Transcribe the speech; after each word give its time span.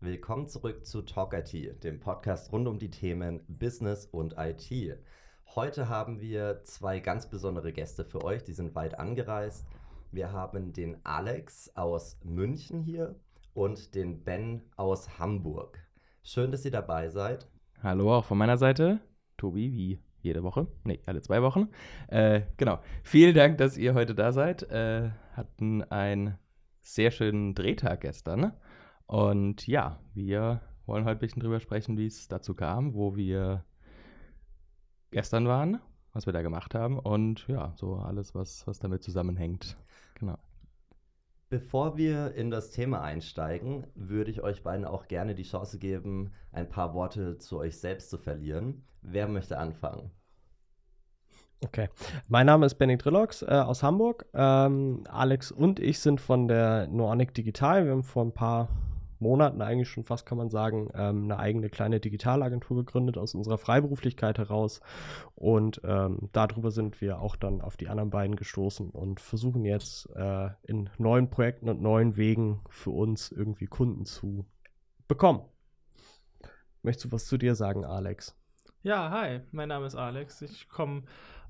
Willkommen 0.00 0.48
zurück 0.48 0.86
zu 0.86 1.02
Talk 1.02 1.34
IT, 1.34 1.82
dem 1.82 2.00
Podcast 2.00 2.52
rund 2.52 2.68
um 2.68 2.78
die 2.78 2.90
Themen 2.90 3.44
Business 3.48 4.06
und 4.06 4.34
IT. 4.38 4.98
Heute 5.54 5.88
haben 5.88 6.20
wir 6.20 6.62
zwei 6.64 7.00
ganz 7.00 7.28
besondere 7.28 7.72
Gäste 7.72 8.04
für 8.04 8.24
euch, 8.24 8.44
die 8.44 8.52
sind 8.52 8.74
weit 8.74 8.98
angereist. 8.98 9.66
Wir 10.12 10.32
haben 10.32 10.72
den 10.72 11.04
Alex 11.04 11.70
aus 11.76 12.18
München 12.22 12.80
hier 12.80 13.14
und 13.56 13.94
den 13.94 14.22
Ben 14.22 14.62
aus 14.76 15.18
Hamburg. 15.18 15.78
Schön, 16.22 16.52
dass 16.52 16.64
ihr 16.64 16.70
dabei 16.70 17.08
seid. 17.08 17.48
Hallo 17.82 18.14
auch 18.14 18.24
von 18.24 18.36
meiner 18.36 18.58
Seite. 18.58 19.00
Tobi, 19.38 19.72
wie 19.72 19.98
jede 20.20 20.42
Woche. 20.42 20.66
Nee, 20.84 21.00
alle 21.06 21.22
zwei 21.22 21.42
Wochen. 21.42 21.68
Äh, 22.08 22.42
genau. 22.58 22.80
Vielen 23.02 23.34
Dank, 23.34 23.58
dass 23.58 23.78
ihr 23.78 23.94
heute 23.94 24.14
da 24.14 24.32
seid. 24.32 24.64
Äh, 24.70 25.10
hatten 25.32 25.82
einen 25.84 26.38
sehr 26.82 27.10
schönen 27.10 27.54
Drehtag 27.54 28.02
gestern. 28.02 28.52
Und 29.06 29.66
ja, 29.66 30.00
wir 30.12 30.60
wollen 30.84 31.04
heute 31.04 31.18
ein 31.18 31.20
bisschen 31.20 31.40
drüber 31.40 31.60
sprechen, 31.60 31.96
wie 31.96 32.06
es 32.06 32.28
dazu 32.28 32.54
kam, 32.54 32.94
wo 32.94 33.16
wir 33.16 33.64
gestern 35.10 35.46
waren, 35.46 35.80
was 36.12 36.26
wir 36.26 36.32
da 36.32 36.42
gemacht 36.42 36.74
haben 36.74 36.98
und 36.98 37.46
ja, 37.48 37.72
so 37.76 37.96
alles, 37.96 38.34
was, 38.34 38.66
was 38.66 38.80
damit 38.80 39.02
zusammenhängt. 39.02 39.76
Genau. 40.14 40.38
Bevor 41.48 41.96
wir 41.96 42.34
in 42.34 42.50
das 42.50 42.72
Thema 42.72 43.02
einsteigen, 43.02 43.86
würde 43.94 44.32
ich 44.32 44.42
euch 44.42 44.64
beiden 44.64 44.84
auch 44.84 45.06
gerne 45.06 45.36
die 45.36 45.44
Chance 45.44 45.78
geben, 45.78 46.32
ein 46.50 46.68
paar 46.68 46.92
Worte 46.92 47.38
zu 47.38 47.58
euch 47.58 47.78
selbst 47.78 48.10
zu 48.10 48.18
verlieren. 48.18 48.84
Wer 49.00 49.28
möchte 49.28 49.56
anfangen? 49.56 50.10
Okay, 51.64 51.88
mein 52.26 52.46
Name 52.46 52.66
ist 52.66 52.74
Benny 52.74 52.98
Drillox 52.98 53.42
äh, 53.42 53.46
aus 53.46 53.84
Hamburg. 53.84 54.26
Ähm, 54.34 55.04
Alex 55.08 55.52
und 55.52 55.78
ich 55.78 56.00
sind 56.00 56.20
von 56.20 56.48
der 56.48 56.88
Noonic 56.88 57.32
Digital. 57.32 57.84
Wir 57.84 57.92
haben 57.92 58.02
vor 58.02 58.24
ein 58.24 58.32
paar 58.32 58.68
Monaten 59.18 59.62
eigentlich 59.62 59.88
schon 59.88 60.04
fast, 60.04 60.26
kann 60.26 60.38
man 60.38 60.50
sagen, 60.50 60.90
ähm, 60.94 61.24
eine 61.24 61.38
eigene 61.38 61.68
kleine 61.68 62.00
Digitalagentur 62.00 62.76
gegründet 62.78 63.18
aus 63.18 63.34
unserer 63.34 63.58
Freiberuflichkeit 63.58 64.38
heraus. 64.38 64.80
Und 65.34 65.80
ähm, 65.84 66.28
darüber 66.32 66.70
sind 66.70 67.00
wir 67.00 67.20
auch 67.20 67.36
dann 67.36 67.60
auf 67.60 67.76
die 67.76 67.88
anderen 67.88 68.10
beiden 68.10 68.36
gestoßen 68.36 68.90
und 68.90 69.20
versuchen 69.20 69.64
jetzt 69.64 70.08
äh, 70.14 70.50
in 70.62 70.90
neuen 70.98 71.30
Projekten 71.30 71.68
und 71.68 71.80
neuen 71.80 72.16
Wegen 72.16 72.60
für 72.68 72.90
uns 72.90 73.30
irgendwie 73.32 73.66
Kunden 73.66 74.04
zu 74.04 74.46
bekommen. 75.08 75.42
Möchtest 76.82 77.06
du 77.06 77.12
was 77.12 77.26
zu 77.26 77.36
dir 77.36 77.54
sagen, 77.54 77.84
Alex? 77.84 78.36
Ja, 78.82 79.10
hi, 79.10 79.40
mein 79.50 79.68
Name 79.68 79.86
ist 79.86 79.96
Alex. 79.96 80.42
Ich 80.42 80.68
komme 80.68 81.02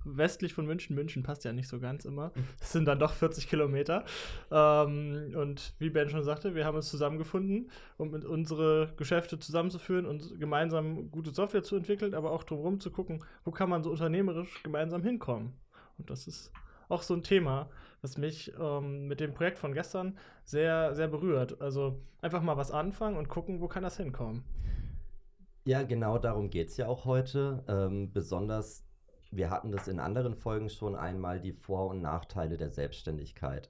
westlich 0.05 0.55
von 0.55 0.67
München. 0.67 0.95
München 0.95 1.23
passt 1.23 1.45
ja 1.45 1.53
nicht 1.53 1.69
so 1.69 1.81
ganz 1.81 2.05
immer. 2.05 2.33
Es 2.61 2.73
sind 2.73 2.87
dann 2.87 2.99
doch 2.99 3.13
40 3.13 3.49
Kilometer. 3.49 4.05
Ähm, 4.51 5.33
und 5.37 5.75
wie 5.79 5.91
Ben 5.91 6.09
schon 6.09 6.23
sagte, 6.23 6.55
wir 6.55 6.65
haben 6.65 6.77
uns 6.77 6.89
zusammengefunden, 6.89 7.71
um 7.97 8.13
unsere 8.13 8.93
Geschäfte 8.97 9.39
zusammenzuführen 9.39 10.07
und 10.07 10.39
gemeinsam 10.39 11.11
gute 11.11 11.31
Software 11.31 11.63
zu 11.63 11.77
entwickeln, 11.77 12.15
aber 12.15 12.31
auch 12.31 12.45
drumherum 12.45 12.81
zu 12.81 12.91
gucken, 12.91 13.25
wo 13.45 13.51
kann 13.51 13.69
man 13.69 13.83
so 13.83 13.91
unternehmerisch 13.91 14.63
gemeinsam 14.63 15.03
hinkommen. 15.03 15.53
Und 15.99 16.11
das 16.11 16.27
ist 16.27 16.53
auch 16.89 17.03
so 17.03 17.15
ein 17.15 17.23
Thema, 17.23 17.69
was 18.03 18.19
mich 18.19 18.53
ähm, 18.59 19.09
mit 19.09 19.21
dem 19.21 19.35
Projekt 19.35 19.59
von 19.59 19.73
gestern 19.73 20.17
sehr, 20.45 20.95
sehr 20.95 21.09
berührt. 21.09 21.61
Also 21.61 22.01
einfach 22.21 22.43
mal 22.43 22.57
was 22.57 22.71
anfangen 22.71 23.17
und 23.17 23.29
gucken, 23.29 23.61
wo 23.61 23.69
kann 23.69 23.83
das 23.83 23.97
hinkommen. 23.97 24.45
Ja, 25.65 25.83
genau 25.83 26.19
darum 26.19 26.49
geht 26.49 26.69
es 26.69 26.77
ja 26.77 26.87
auch 26.87 27.05
heute. 27.05 27.65
Ähm, 27.67 28.13
besonders 28.13 28.86
wir 29.31 29.51
hatten 29.51 29.73
das 29.73 29.89
in 29.89 30.01
anderen 30.01 30.35
Folgen 30.35 30.69
schon 30.69 30.97
einmal, 30.97 31.41
die 31.41 31.53
Vor- 31.53 31.89
und 31.89 32.01
Nachteile 32.01 32.57
der 32.57 32.71
Selbstständigkeit. 32.71 33.69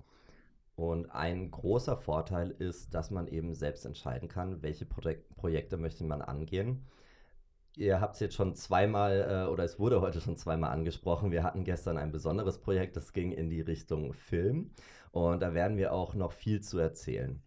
Und 0.76 1.10
ein 1.10 1.50
großer 1.50 1.96
Vorteil 1.96 2.50
ist, 2.50 2.94
dass 2.94 3.10
man 3.10 3.28
eben 3.28 3.54
selbst 3.54 3.86
entscheiden 3.86 4.28
kann, 4.28 4.62
welche 4.62 4.84
Projek 4.84 5.34
Projekte 5.36 5.78
möchte 5.78 6.04
man 6.04 6.20
angehen. 6.20 6.84
Ihr 7.76 8.00
habt 8.00 8.14
es 8.14 8.20
jetzt 8.20 8.34
schon 8.34 8.54
zweimal, 8.54 9.46
äh, 9.46 9.50
oder 9.50 9.64
es 9.64 9.78
wurde 9.78 10.00
heute 10.00 10.20
schon 10.20 10.36
zweimal 10.36 10.72
angesprochen. 10.72 11.30
Wir 11.30 11.42
hatten 11.42 11.64
gestern 11.64 11.98
ein 11.98 12.12
besonderes 12.12 12.58
Projekt, 12.58 12.96
das 12.96 13.12
ging 13.12 13.32
in 13.32 13.50
die 13.50 13.60
Richtung 13.60 14.12
Film. 14.12 14.70
Und 15.12 15.40
da 15.40 15.54
werden 15.54 15.78
wir 15.78 15.92
auch 15.92 16.14
noch 16.14 16.32
viel 16.32 16.60
zu 16.60 16.78
erzählen. 16.78 17.42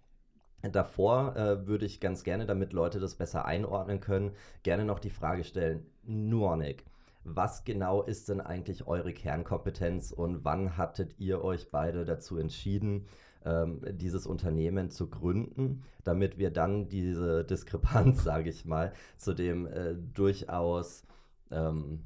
Davor 0.61 1.35
äh, 1.35 1.67
würde 1.67 1.85
ich 1.85 2.01
ganz 2.01 2.23
gerne, 2.23 2.45
damit 2.45 2.73
Leute 2.73 3.00
das 3.00 3.16
besser 3.16 3.45
einordnen 3.45 4.01
können, 4.01 4.31
gerne 4.63 4.85
noch 4.85 5.00
die 5.00 5.09
Frage 5.09 5.44
stellen, 5.44 5.85
Nuonik, 6.03 6.84
was 7.24 7.63
genau 7.63 8.03
ist 8.03 8.30
denn 8.30 8.41
eigentlich 8.41 8.88
eure 8.88 9.13
Kernkompetenz 9.13 10.12
und 10.12 10.46
wann 10.46 10.78
hattet 10.78 11.19
ihr 11.19 11.44
euch 11.44 11.69
beide 11.72 12.06
dazu 12.06 12.38
entschieden, 12.38 13.07
ähm, 13.46 13.81
dieses 13.91 14.25
Unternehmen 14.25 14.90
zu 14.90 15.09
gründen, 15.09 15.84
damit 16.03 16.38
wir 16.38 16.52
dann 16.52 16.90
diese 16.90 17.44
Diskrepanz, 17.50 18.24
sage 18.24 18.50
ich 18.50 18.66
mal, 18.66 18.94
zu 19.18 19.34
dem 19.34 19.68
äh, 19.68 19.96
durchaus 19.96 21.06
ähm, 21.52 22.03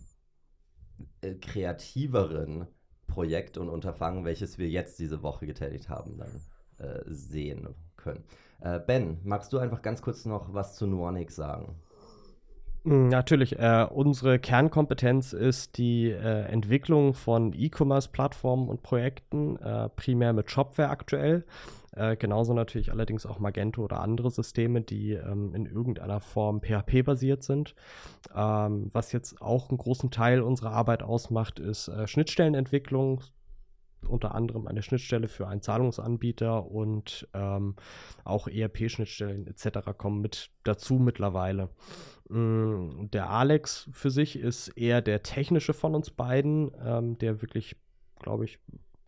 äh, 1.22 1.36
kreativeren 1.36 2.68
Projekt 3.08 3.58
und 3.58 3.70
Unterfangen, 3.70 4.26
welches 4.26 4.58
wir 4.58 4.70
jetzt 4.70 5.00
diese 5.00 5.22
Woche 5.22 5.46
getätigt 5.46 5.90
haben, 5.90 6.18
dann 6.18 6.42
äh, 6.78 7.04
sehen 7.06 7.76
können. 7.96 8.24
Äh, 8.60 8.80
ben, 8.80 9.20
magst 9.24 9.54
du 9.54 9.58
einfach 9.58 9.82
ganz 9.82 10.02
kurz 10.02 10.26
noch 10.26 10.54
was 10.54 10.76
zu 10.76 10.88
Nuonic 10.88 11.32
sagen? 11.32 11.76
Hm, 12.84 13.08
natürlich. 13.08 13.58
Äh, 13.60 13.88
unsere 13.90 14.40
Kernkompetenz 14.40 15.34
ist 15.34 15.78
die 15.78 16.10
äh, 16.10 16.44
Entwicklung 16.44 17.14
von 17.14 17.54
E-Commerce-Plattformen 17.54 18.68
und 18.68 18.84
Projekten, 18.84 19.58
äh, 19.58 19.90
primär 19.90 20.34
mit 20.34 20.52
Shopware 20.52 20.90
aktuell. 20.90 21.46
Äh, 21.96 22.18
genauso 22.18 22.54
natürlich 22.54 22.92
allerdings 22.92 23.26
auch 23.26 23.40
Magento 23.40 23.84
oder 23.84 24.02
andere 24.02 24.32
Systeme, 24.32 24.82
die 24.82 25.14
ähm, 25.14 25.54
in 25.56 25.66
irgendeiner 25.66 26.20
Form 26.20 26.62
PHP-basiert 26.62 27.44
sind. 27.44 27.76
Ähm, 28.36 28.90
was 28.92 29.12
jetzt 29.12 29.42
auch 29.42 29.70
einen 29.70 29.78
großen 29.78 30.12
Teil 30.12 30.42
unserer 30.42 30.72
Arbeit 30.72 31.04
ausmacht, 31.04 31.60
ist 31.60 31.88
äh, 31.88 32.08
Schnittstellenentwicklung, 32.08 33.22
unter 34.10 34.36
anderem 34.36 34.68
eine 34.68 34.82
Schnittstelle 34.82 35.30
für 35.30 35.48
einen 35.48 35.62
Zahlungsanbieter 35.62 36.70
und 36.70 37.30
ähm, 37.34 37.76
auch 38.26 38.48
ERP-Schnittstellen 38.48 39.48
etc. 39.48 39.92
kommen 39.98 40.20
mit 40.20 40.50
dazu 40.64 40.96
mittlerweile. 40.96 41.70
Mm, 42.30 43.10
der 43.12 43.30
Alex 43.30 43.90
für 43.92 44.10
sich 44.10 44.38
ist 44.38 44.70
eher 44.70 45.02
der 45.02 45.24
technische 45.24 45.74
von 45.74 45.96
uns 45.96 46.10
beiden, 46.10 46.72
ähm, 46.84 47.18
der 47.18 47.42
wirklich, 47.42 47.76
glaube 48.20 48.46
ich, 48.46 48.60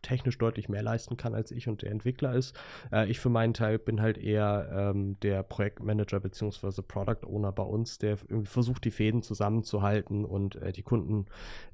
technisch 0.06 0.38
deutlich 0.38 0.70
mehr 0.70 0.84
leisten 0.84 1.18
kann 1.18 1.34
als 1.34 1.52
ich 1.52 1.68
und 1.68 1.81
der 1.81 1.92
Entwickler 1.92 2.34
ist. 2.36 2.56
Äh, 2.92 3.09
ich 3.09 3.20
für 3.20 3.30
meinen 3.30 3.53
Teil 3.53 3.80
bin 3.80 4.02
halt 4.02 4.18
eher 4.18 4.70
ähm, 4.72 5.20
der 5.22 5.42
Projektmanager 5.44 6.20
bzw. 6.20 6.81
Product 6.84 7.26
Owner 7.26 7.52
bei 7.52 7.64
uns, 7.64 7.98
der 7.98 8.18
irgendwie 8.30 8.50
versucht, 8.50 8.86
die 8.86 8.92
Fäden 8.92 9.24
zusammenzuhalten 9.24 10.24
und 10.24 10.58
äh, 10.58 10.72
die 10.72 10.84
Kunden 10.84 11.26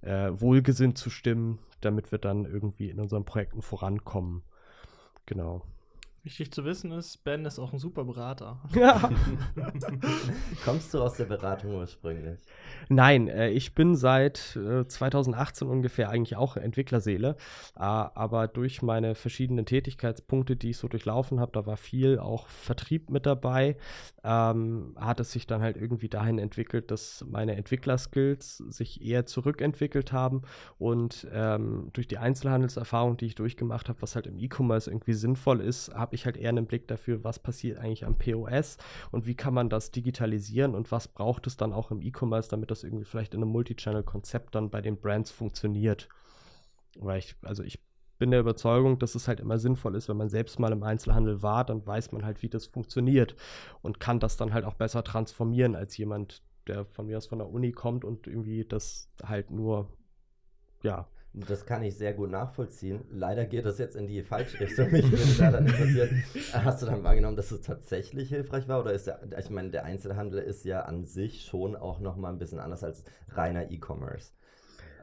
äh, 0.01 0.31
wohlgesinnt 0.33 0.97
zu 0.97 1.09
stimmen, 1.09 1.59
damit 1.81 2.11
wir 2.11 2.19
dann 2.19 2.45
irgendwie 2.45 2.89
in 2.89 2.99
unseren 2.99 3.25
Projekten 3.25 3.61
vorankommen. 3.61 4.43
Genau. 5.25 5.61
Wichtig 6.23 6.51
zu 6.51 6.63
wissen 6.65 6.91
ist, 6.91 7.23
Ben 7.23 7.45
ist 7.45 7.57
auch 7.57 7.73
ein 7.73 7.79
super 7.79 8.03
Berater. 8.03 8.61
Ja. 8.75 9.09
Kommst 10.65 10.93
du 10.93 11.01
aus 11.01 11.15
der 11.15 11.25
Beratung 11.25 11.75
ursprünglich? 11.75 12.39
Nein, 12.89 13.27
äh, 13.27 13.49
ich 13.49 13.73
bin 13.73 13.95
seit 13.95 14.55
äh, 14.55 14.87
2018 14.87 15.67
ungefähr 15.67 16.09
eigentlich 16.09 16.35
auch 16.35 16.57
Entwicklerseele. 16.57 17.37
Äh, 17.75 17.81
aber 17.81 18.47
durch 18.47 18.81
meine 18.81 19.15
verschiedenen 19.15 19.65
Tätigkeitspunkte, 19.65 20.55
die 20.55 20.71
ich 20.71 20.77
so 20.77 20.87
durchlaufen 20.87 21.39
habe, 21.39 21.51
da 21.53 21.65
war 21.65 21.77
viel 21.77 22.19
auch 22.19 22.47
Vertrieb 22.47 23.09
mit 23.09 23.25
dabei, 23.25 23.77
ähm, 24.23 24.95
hat 24.99 25.19
es 25.19 25.31
sich 25.31 25.47
dann 25.47 25.61
halt 25.61 25.75
irgendwie 25.75 26.09
dahin 26.09 26.37
entwickelt, 26.37 26.91
dass 26.91 27.25
meine 27.27 27.55
Entwicklerskills 27.55 28.57
sich 28.57 29.01
eher 29.03 29.25
zurückentwickelt 29.25 30.11
haben. 30.11 30.43
Und 30.77 31.27
ähm, 31.31 31.89
durch 31.93 32.07
die 32.07 32.19
Einzelhandelserfahrung, 32.19 33.17
die 33.17 33.25
ich 33.25 33.35
durchgemacht 33.35 33.89
habe, 33.89 34.01
was 34.01 34.15
halt 34.15 34.27
im 34.27 34.37
E-Commerce 34.37 34.89
irgendwie 34.89 35.13
sinnvoll 35.13 35.61
ist, 35.61 35.93
habe 35.93 36.10
habe 36.11 36.17
ich 36.17 36.25
halt 36.25 36.35
eher 36.35 36.49
einen 36.49 36.65
Blick 36.65 36.89
dafür, 36.89 37.23
was 37.23 37.39
passiert 37.39 37.77
eigentlich 37.77 38.05
am 38.05 38.17
POS 38.17 38.77
und 39.11 39.27
wie 39.27 39.35
kann 39.35 39.53
man 39.53 39.69
das 39.69 39.91
digitalisieren 39.91 40.75
und 40.75 40.91
was 40.91 41.07
braucht 41.07 41.47
es 41.47 41.55
dann 41.55 41.71
auch 41.71 41.89
im 41.89 42.01
E-Commerce, 42.01 42.49
damit 42.49 42.69
das 42.69 42.83
irgendwie 42.83 43.05
vielleicht 43.05 43.33
in 43.33 43.41
einem 43.41 43.53
Multichannel-Konzept 43.53 44.53
dann 44.55 44.69
bei 44.69 44.81
den 44.81 44.99
Brands 44.99 45.31
funktioniert. 45.31 46.09
Weil 46.97 47.19
ich, 47.19 47.37
also 47.43 47.63
ich 47.63 47.79
bin 48.19 48.31
der 48.31 48.41
Überzeugung, 48.41 48.99
dass 48.99 49.15
es 49.15 49.29
halt 49.29 49.39
immer 49.39 49.57
sinnvoll 49.57 49.95
ist, 49.95 50.09
wenn 50.09 50.17
man 50.17 50.27
selbst 50.27 50.59
mal 50.59 50.73
im 50.73 50.83
Einzelhandel 50.83 51.41
war, 51.41 51.63
dann 51.63 51.87
weiß 51.87 52.11
man 52.11 52.25
halt, 52.25 52.41
wie 52.41 52.49
das 52.49 52.65
funktioniert 52.65 53.37
und 53.81 54.01
kann 54.01 54.19
das 54.19 54.35
dann 54.35 54.53
halt 54.53 54.65
auch 54.65 54.73
besser 54.73 55.05
transformieren 55.05 55.77
als 55.77 55.95
jemand, 55.95 56.43
der 56.67 56.83
von 56.83 57.05
mir 57.05 57.15
aus 57.15 57.27
von 57.27 57.39
der 57.39 57.49
Uni 57.49 57.71
kommt 57.71 58.03
und 58.03 58.27
irgendwie 58.27 58.65
das 58.65 59.09
halt 59.23 59.49
nur, 59.49 59.87
ja, 60.83 61.07
Das 61.33 61.65
kann 61.65 61.81
ich 61.81 61.95
sehr 61.95 62.13
gut 62.13 62.29
nachvollziehen. 62.29 63.05
Leider 63.09 63.45
geht 63.45 63.65
das 63.65 63.77
jetzt 63.77 63.95
in 63.95 64.05
die 64.05 64.21
falsche 64.21 64.59
Richtung. 64.59 64.91
Mich 64.91 65.09
würde 65.09 65.37
da 65.37 65.51
dann 65.51 65.65
interessieren, 65.65 66.23
hast 66.51 66.81
du 66.81 66.85
dann 66.87 67.03
wahrgenommen, 67.05 67.37
dass 67.37 67.51
es 67.51 67.61
tatsächlich 67.61 68.27
hilfreich 68.29 68.67
war? 68.67 68.81
Oder 68.81 68.91
ist 68.91 69.07
der, 69.07 69.21
ich 69.39 69.49
meine, 69.49 69.69
der 69.69 69.85
Einzelhandel 69.85 70.39
ist 70.39 70.65
ja 70.65 70.81
an 70.81 71.05
sich 71.05 71.45
schon 71.45 71.77
auch 71.77 72.01
nochmal 72.01 72.33
ein 72.33 72.37
bisschen 72.37 72.59
anders 72.59 72.83
als 72.83 73.05
reiner 73.29 73.71
E-Commerce. 73.71 74.31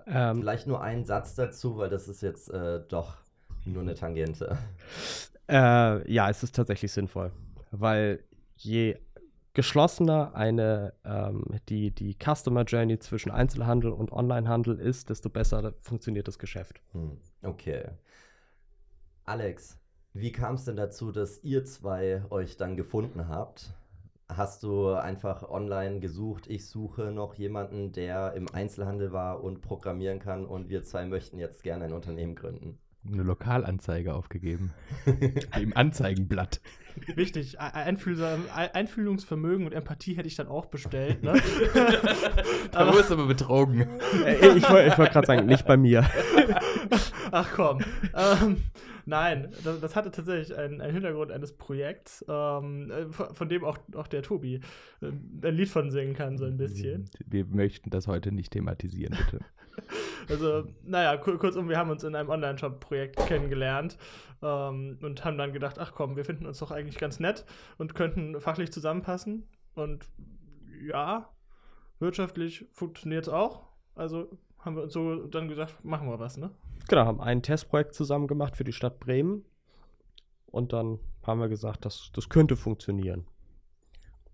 Ähm, 0.06 0.40
Vielleicht 0.40 0.66
nur 0.66 0.82
einen 0.82 1.06
Satz 1.06 1.34
dazu, 1.34 1.78
weil 1.78 1.88
das 1.88 2.08
ist 2.08 2.20
jetzt 2.20 2.50
äh, 2.50 2.80
doch 2.88 3.16
nur 3.64 3.82
eine 3.82 3.94
Tangente. 3.94 4.58
Äh, 5.48 6.12
ja, 6.12 6.28
es 6.28 6.42
ist 6.42 6.54
tatsächlich 6.54 6.92
sinnvoll, 6.92 7.32
weil 7.70 8.20
je 8.56 8.98
geschlossener 9.58 10.36
eine 10.36 10.94
ähm, 11.04 11.42
die, 11.68 11.90
die 11.90 12.14
Customer 12.14 12.62
Journey 12.62 13.00
zwischen 13.00 13.32
Einzelhandel 13.32 13.90
und 13.90 14.12
Onlinehandel 14.12 14.78
ist, 14.78 15.10
desto 15.10 15.30
besser 15.30 15.74
funktioniert 15.80 16.28
das 16.28 16.38
Geschäft. 16.38 16.80
Hm, 16.92 17.18
okay. 17.42 17.88
Alex, 19.24 19.76
wie 20.12 20.30
kam 20.30 20.54
es 20.54 20.64
denn 20.64 20.76
dazu, 20.76 21.10
dass 21.10 21.42
ihr 21.42 21.64
zwei 21.64 22.22
euch 22.30 22.56
dann 22.56 22.76
gefunden 22.76 23.26
habt? 23.26 23.74
Hast 24.28 24.62
du 24.62 24.90
einfach 24.90 25.42
online 25.42 25.98
gesucht, 25.98 26.46
ich 26.46 26.68
suche 26.68 27.10
noch 27.10 27.34
jemanden, 27.34 27.90
der 27.90 28.34
im 28.34 28.46
Einzelhandel 28.54 29.10
war 29.10 29.42
und 29.42 29.60
programmieren 29.60 30.20
kann 30.20 30.46
und 30.46 30.68
wir 30.68 30.84
zwei 30.84 31.04
möchten 31.04 31.40
jetzt 31.40 31.64
gerne 31.64 31.86
ein 31.86 31.92
Unternehmen 31.92 32.36
gründen? 32.36 32.78
eine 33.12 33.22
Lokalanzeige 33.22 34.14
aufgegeben. 34.14 34.72
Im 35.60 35.76
Anzeigenblatt. 35.76 36.60
Wichtig, 37.14 37.58
Einfühlungsvermögen 37.60 39.66
und 39.66 39.72
Empathie 39.72 40.16
hätte 40.16 40.28
ich 40.28 40.36
dann 40.36 40.48
auch 40.48 40.66
bestellt. 40.66 41.22
Ne? 41.22 41.32
da 42.72 42.78
aber, 42.78 42.94
wirst 42.94 43.10
du 43.10 43.14
aber 43.14 43.26
betrogen. 43.26 43.86
Ich 44.56 44.68
wollte 44.68 44.98
wollt 44.98 45.12
gerade 45.12 45.26
sagen, 45.26 45.46
nicht 45.46 45.66
bei 45.66 45.76
mir. 45.76 46.08
Ach 47.30 47.48
komm. 47.54 47.80
Ähm, 48.14 48.62
nein, 49.08 49.50
das, 49.64 49.80
das, 49.80 49.96
hatte 49.96 50.10
tatsächlich 50.10 50.56
einen, 50.56 50.80
einen, 50.80 50.92
Hintergrund 50.92 51.32
eines 51.32 51.56
Projekts, 51.56 52.24
ähm, 52.28 52.90
äh, 52.90 53.06
von, 53.06 53.34
von, 53.34 53.48
dem 53.48 53.64
auch, 53.64 53.78
auch 53.94 54.06
der 54.06 54.22
Tobi 54.22 54.60
äh, 55.00 55.06
ein 55.06 55.54
Lied 55.54 55.68
von 55.68 55.90
singen 55.90 56.14
kann, 56.14 56.38
so 56.38 56.44
ein 56.44 56.56
bisschen. 56.56 57.10
Wir 57.26 57.46
möchten 57.46 57.90
das 57.90 58.06
heute 58.06 58.32
nicht 58.32 58.52
thematisieren, 58.52 59.16
bitte. 59.16 59.44
Also, 60.28 60.64
naja, 60.82 61.16
kurzum, 61.16 61.68
wir 61.68 61.78
haben 61.78 61.88
uns 61.88 62.02
in 62.02 62.16
einem 62.16 62.28
Online-Shop-Projekt 62.28 63.16
kennengelernt 63.28 63.96
ähm, 64.42 64.98
und 65.00 65.24
haben 65.24 65.38
dann 65.38 65.52
gedacht, 65.52 65.78
ach 65.78 65.92
komm, 65.94 66.16
wir 66.16 66.24
finden 66.24 66.46
uns 66.46 66.58
doch 66.58 66.72
eigentlich 66.72 66.98
ganz 66.98 67.20
nett 67.20 67.44
und 67.78 67.94
könnten 67.94 68.40
fachlich 68.40 68.72
zusammenpassen. 68.72 69.48
Und 69.74 70.04
ja, 70.84 71.30
wirtschaftlich 72.00 72.66
funktioniert 72.72 73.28
es 73.28 73.32
auch. 73.32 73.68
Also 73.94 74.36
haben 74.58 74.76
wir 74.76 74.82
uns 74.84 74.92
so 74.92 75.26
dann 75.26 75.48
gesagt, 75.48 75.84
machen 75.84 76.08
wir 76.08 76.18
was, 76.18 76.36
ne? 76.36 76.50
Genau, 76.88 77.04
haben 77.04 77.20
ein 77.20 77.42
Testprojekt 77.42 77.94
zusammen 77.94 78.26
gemacht 78.26 78.56
für 78.56 78.64
die 78.64 78.72
Stadt 78.72 78.98
Bremen. 78.98 79.44
Und 80.46 80.72
dann 80.72 80.98
haben 81.22 81.40
wir 81.40 81.48
gesagt, 81.48 81.84
das, 81.84 82.10
das 82.14 82.28
könnte 82.28 82.56
funktionieren. 82.56 83.26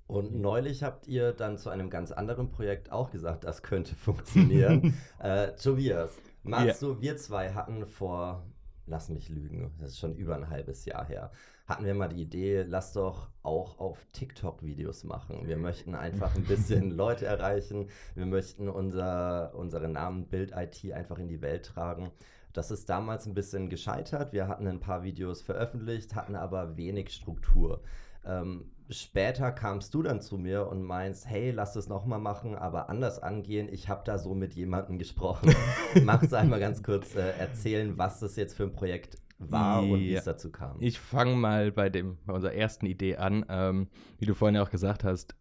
Und 0.06 0.34
neulich 0.34 0.82
habt 0.82 1.08
ihr 1.08 1.32
dann 1.32 1.58
zu 1.58 1.70
einem 1.70 1.90
ganz 1.90 2.12
anderen 2.12 2.50
Projekt 2.50 2.92
auch 2.92 3.10
gesagt, 3.10 3.44
das 3.44 3.62
könnte 3.62 3.94
funktionieren. 3.94 4.94
äh, 5.18 5.52
Tobias, 5.56 6.16
machst 6.42 6.82
yeah. 6.82 6.94
du, 6.94 7.00
wir 7.00 7.16
zwei 7.16 7.52
hatten 7.52 7.86
vor, 7.86 8.44
lass 8.86 9.08
mich 9.08 9.28
lügen, 9.30 9.74
das 9.78 9.90
ist 9.90 9.98
schon 9.98 10.14
über 10.14 10.36
ein 10.36 10.50
halbes 10.50 10.84
Jahr 10.84 11.06
her, 11.06 11.32
hatten 11.66 11.86
wir 11.86 11.94
mal 11.94 12.08
die 12.08 12.22
Idee, 12.22 12.62
lass 12.62 12.92
doch 12.92 13.28
auch 13.42 13.78
auf 13.78 14.04
TikTok 14.12 14.62
Videos 14.62 15.04
machen. 15.04 15.46
Wir 15.46 15.56
möchten 15.56 15.94
einfach 15.94 16.34
ein 16.34 16.44
bisschen 16.44 16.90
Leute 16.96 17.24
erreichen. 17.26 17.88
Wir 18.14 18.26
möchten 18.26 18.68
unser, 18.68 19.54
unseren 19.54 19.92
Namen 19.92 20.26
Bild 20.26 20.52
IT 20.54 20.92
einfach 20.92 21.18
in 21.18 21.28
die 21.28 21.40
Welt 21.40 21.66
tragen. 21.66 22.10
Das 22.52 22.70
ist 22.70 22.88
damals 22.88 23.26
ein 23.26 23.34
bisschen 23.34 23.70
gescheitert. 23.70 24.32
Wir 24.32 24.46
hatten 24.46 24.68
ein 24.68 24.80
paar 24.80 25.02
Videos 25.02 25.42
veröffentlicht, 25.42 26.14
hatten 26.14 26.36
aber 26.36 26.76
wenig 26.76 27.10
Struktur. 27.10 27.82
Ähm, 28.26 28.70
später 28.90 29.50
kamst 29.50 29.94
du 29.94 30.02
dann 30.02 30.20
zu 30.20 30.36
mir 30.36 30.68
und 30.68 30.82
meinst, 30.82 31.26
hey, 31.26 31.50
lass 31.50 31.72
das 31.72 31.88
nochmal 31.88 32.20
machen, 32.20 32.54
aber 32.54 32.90
anders 32.90 33.22
angehen. 33.22 33.68
Ich 33.72 33.88
habe 33.88 34.02
da 34.04 34.18
so 34.18 34.34
mit 34.34 34.54
jemandem 34.54 34.98
gesprochen. 34.98 35.54
Magst 36.04 36.32
du 36.32 36.36
einmal 36.36 36.60
ganz 36.60 36.82
kurz 36.82 37.16
äh, 37.16 37.30
erzählen, 37.38 37.96
was 37.96 38.20
das 38.20 38.36
jetzt 38.36 38.54
für 38.54 38.64
ein 38.64 38.72
Projekt 38.72 39.18
war 39.50 39.82
ja. 39.82 39.92
und 39.92 40.00
wie 40.00 40.14
es 40.14 40.24
dazu 40.24 40.50
kam? 40.50 40.76
Ich 40.80 40.98
fange 40.98 41.36
mal 41.36 41.72
bei, 41.72 41.90
dem, 41.90 42.18
bei 42.26 42.34
unserer 42.34 42.54
ersten 42.54 42.86
Idee 42.86 43.16
an. 43.16 43.44
Ähm, 43.48 43.88
wie 44.18 44.26
du 44.26 44.34
vorhin 44.34 44.56
ja 44.56 44.62
auch 44.62 44.70
gesagt 44.70 45.04
hast, 45.04 45.36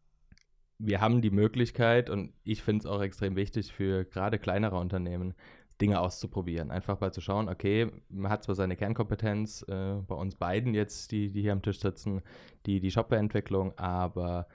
wir 0.80 1.02
haben 1.02 1.22
die 1.22 1.32
Möglichkeit 1.32 2.10
und 2.10 2.34
ich 2.44 2.62
finde 2.62 2.80
es 2.80 2.86
auch 2.86 3.02
extrem 3.02 3.36
wichtig 3.36 3.72
für 3.72 4.06
gerade 4.06 4.40
kleinere 4.40 4.78
Unternehmen, 4.78 5.34
Dinge 5.82 6.00
auszuprobieren. 6.00 6.72
Einfach 6.72 7.00
mal 7.00 7.12
zu 7.12 7.22
schauen, 7.22 7.50
okay, 7.50 7.92
man 8.10 8.32
hat 8.32 8.44
zwar 8.44 8.56
seine 8.56 8.76
Kernkompetenz, 8.76 9.66
äh, 9.68 9.96
bei 10.08 10.16
uns 10.16 10.36
beiden 10.36 10.74
jetzt, 10.74 11.12
die, 11.12 11.32
die 11.32 11.42
hier 11.42 11.52
am 11.52 11.62
Tisch 11.62 11.80
sitzen, 11.80 12.22
die, 12.66 12.80
die 12.80 12.92
Shopware-Entwicklung, 12.92 13.78
aber 13.78 14.48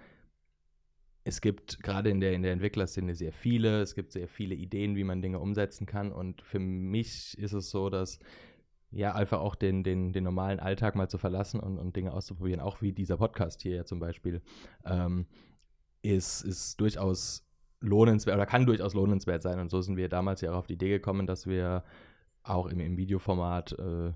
es 1.25 1.41
gibt 1.41 1.83
gerade 1.83 2.09
in 2.09 2.21
der, 2.21 2.33
in 2.33 2.43
der 2.43 2.53
Entwicklerszene 2.53 3.15
sehr 3.15 3.33
viele, 3.33 3.83
es 3.83 3.95
gibt 3.95 4.13
sehr 4.13 4.29
viele 4.29 4.55
Ideen, 4.55 4.97
wie 4.97 5.05
man 5.05 5.21
Dinge 5.21 5.41
umsetzen 5.41 5.87
kann 5.87 6.13
und 6.13 6.41
für 6.43 6.59
mich 6.61 7.37
ist 7.37 7.53
es 7.53 7.71
so, 7.71 7.91
dass 7.91 8.19
ja, 8.91 9.15
einfach 9.15 9.41
auch 9.41 9.55
den, 9.55 9.85
den, 9.85 10.13
den 10.13 10.25
normalen 10.25 10.61
Alltag 10.61 10.97
mal 10.97 11.09
zu 11.09 11.19
verlassen 11.19 11.61
und, 11.61 11.79
und 11.79 11.95
Dinge 11.95 12.13
auszuprobieren, 12.13 12.61
auch 12.61 12.81
wie 12.81 12.93
dieser 12.93 13.17
Podcast 13.17 13.63
hier 13.63 13.77
ja 13.77 13.85
zum 13.85 14.01
Beispiel, 14.01 14.41
ähm, 14.85 15.27
ist, 16.03 16.43
ist 16.43 16.81
durchaus 16.81 17.47
lohnenswert 17.81 18.37
oder 18.37 18.47
kann 18.47 18.67
durchaus 18.67 18.95
lohnenswert 18.95 19.43
sein. 19.43 19.61
Und 19.61 19.71
so 19.71 19.81
sind 19.83 19.97
wir 19.97 20.09
damals 20.09 20.41
ja 20.41 20.53
auch 20.53 20.57
auf 20.57 20.67
die 20.67 20.75
Idee 20.75 20.89
gekommen, 20.89 21.27
dass 21.27 21.47
wir 21.47 21.85
auch 22.43 22.67
im, 22.67 22.81
im 22.81 22.97
Videoformat 22.97 23.73
äh, 23.73 24.13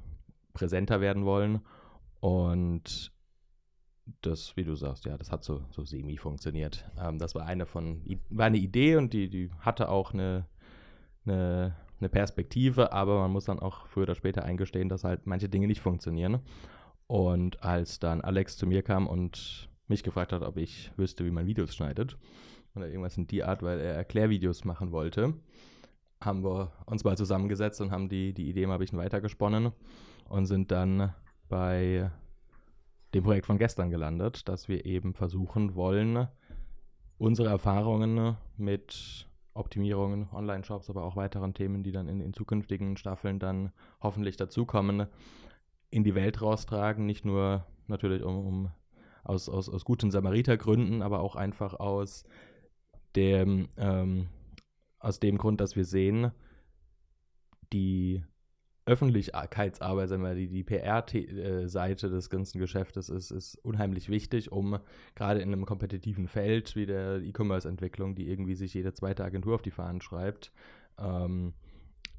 präsenter 0.54 1.00
werden 1.00 1.24
wollen. 1.24 1.60
Und 2.20 3.12
das, 4.20 4.56
wie 4.56 4.64
du 4.64 4.74
sagst, 4.74 5.04
ja, 5.04 5.16
das 5.16 5.30
hat 5.30 5.44
so, 5.44 5.62
so 5.70 5.84
semi 5.84 6.16
funktioniert. 6.16 6.84
Ähm, 6.98 7.18
das 7.18 7.34
war 7.34 7.46
eine 7.46 7.66
von, 7.66 8.02
war 8.30 8.46
eine 8.46 8.58
Idee 8.58 8.96
und 8.96 9.12
die, 9.12 9.28
die 9.28 9.50
hatte 9.60 9.88
auch 9.88 10.12
eine, 10.12 10.46
eine, 11.24 11.76
eine 12.02 12.08
Perspektive, 12.08 12.92
aber 12.92 13.20
man 13.20 13.30
muss 13.30 13.44
dann 13.44 13.60
auch 13.60 13.86
früher 13.86 14.02
oder 14.04 14.14
später 14.14 14.44
eingestehen, 14.44 14.88
dass 14.88 15.04
halt 15.04 15.26
manche 15.26 15.48
Dinge 15.48 15.68
nicht 15.68 15.80
funktionieren. 15.80 16.40
Und 17.06 17.62
als 17.62 18.00
dann 18.00 18.20
Alex 18.20 18.56
zu 18.56 18.66
mir 18.66 18.82
kam 18.82 19.06
und 19.06 19.68
mich 19.86 20.02
gefragt 20.02 20.32
hat, 20.32 20.42
ob 20.42 20.56
ich 20.56 20.92
wüsste, 20.96 21.24
wie 21.24 21.30
man 21.30 21.46
Videos 21.46 21.74
schneidet, 21.74 22.18
oder 22.74 22.88
irgendwas 22.88 23.16
in 23.16 23.26
die 23.26 23.44
Art, 23.44 23.62
weil 23.62 23.78
er 23.80 23.94
Erklärvideos 23.94 24.64
machen 24.64 24.92
wollte, 24.92 25.34
haben 26.20 26.42
wir 26.42 26.72
uns 26.86 27.04
mal 27.04 27.16
zusammengesetzt 27.16 27.80
und 27.80 27.90
haben 27.90 28.08
die, 28.08 28.32
die 28.32 28.48
Idee 28.48 28.66
mal 28.66 28.74
ein 28.74 28.80
bisschen 28.80 28.98
weitergesponnen 28.98 29.72
und 30.28 30.46
sind 30.46 30.70
dann 30.70 31.14
bei 31.48 32.10
dem 33.14 33.24
Projekt 33.24 33.46
von 33.46 33.58
gestern 33.58 33.90
gelandet, 33.90 34.48
dass 34.48 34.68
wir 34.68 34.86
eben 34.86 35.14
versuchen 35.14 35.74
wollen, 35.74 36.28
unsere 37.18 37.50
Erfahrungen 37.50 38.36
mit 38.56 39.28
Optimierungen, 39.54 40.28
Online-Shops, 40.32 40.88
aber 40.88 41.04
auch 41.04 41.16
weiteren 41.16 41.54
Themen, 41.54 41.82
die 41.82 41.92
dann 41.92 42.08
in, 42.08 42.20
in 42.20 42.32
zukünftigen 42.32 42.96
Staffeln 42.96 43.38
dann 43.38 43.72
hoffentlich 44.00 44.36
dazukommen, 44.36 45.06
in 45.90 46.04
die 46.04 46.14
Welt 46.14 46.40
raustragen. 46.40 47.04
Nicht 47.04 47.24
nur 47.24 47.66
natürlich 47.86 48.22
um, 48.22 48.46
um 48.46 48.70
aus, 49.24 49.48
aus, 49.48 49.68
aus 49.68 49.84
guten 49.84 50.10
Samaritergründen, 50.10 51.02
aber 51.02 51.20
auch 51.20 51.36
einfach 51.36 51.74
aus 51.74 52.24
dem, 53.14 53.68
ähm, 53.76 54.28
aus 54.98 55.20
dem 55.20 55.38
Grund, 55.38 55.60
dass 55.60 55.76
wir 55.76 55.84
sehen, 55.84 56.32
die 57.72 58.24
Öffentlichkeitsarbeit, 58.84 60.08
sagen 60.08 60.22
wir, 60.22 60.34
die, 60.34 60.48
die 60.48 60.64
PR-Seite 60.64 62.10
des 62.10 62.30
ganzen 62.30 62.58
Geschäftes 62.58 63.08
ist, 63.08 63.30
ist 63.30 63.54
unheimlich 63.56 64.08
wichtig, 64.08 64.50
um 64.50 64.78
gerade 65.14 65.40
in 65.40 65.52
einem 65.52 65.66
kompetitiven 65.66 66.26
Feld 66.26 66.74
wie 66.74 66.86
der 66.86 67.22
E-Commerce-Entwicklung, 67.22 68.14
die 68.14 68.28
irgendwie 68.28 68.54
sich 68.54 68.74
jede 68.74 68.92
zweite 68.92 69.24
Agentur 69.24 69.54
auf 69.54 69.62
die 69.62 69.70
Fahnen 69.70 70.00
schreibt, 70.00 70.52
ähm, 70.98 71.54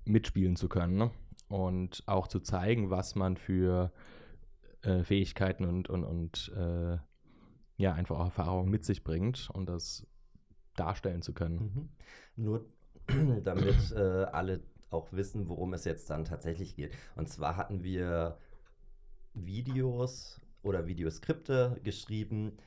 mitspielen 0.05 0.55
zu 0.55 0.70
können 0.70 0.98
ne? 0.98 1.12
und 1.50 2.03
auch 2.05 2.27
zu 2.27 2.39
zeigen, 2.39 2.89
was 2.89 3.15
man 3.15 3.36
für 3.36 3.91
äh, 4.84 5.03
Fähigkeiten 5.03 5.65
und, 5.65 5.89
und, 5.89 6.03
und 6.05 6.51
äh, 6.55 6.98
ja, 7.77 7.93
einfach 7.93 8.20
auch 8.20 8.25
Erfahrungen 8.25 8.70
mit 8.70 8.86
sich 8.86 9.03
bringt. 9.03 9.50
Und 9.51 9.67
das 9.67 10.05
darstellen 10.75 11.22
zu 11.22 11.34
können. 11.34 11.89
Mhm. 12.36 12.43
Nur 12.43 12.65
damit 13.43 13.91
äh, 13.91 14.25
alle 14.32 14.62
auch 14.94 15.12
wissen, 15.12 15.50
worum 15.50 15.74
es 15.74 15.86
jetzt 15.86 16.10
dann 16.10 16.26
tatsächlich 16.26 16.76
geht. 16.76 16.94
Und 17.16 17.30
zwar 17.30 17.58
hatten 17.58 17.84
wir 17.84 18.38
Videos 19.34 20.40
oder 20.62 20.88
Videoskripte 20.88 21.80
geschrieben, 21.84 22.58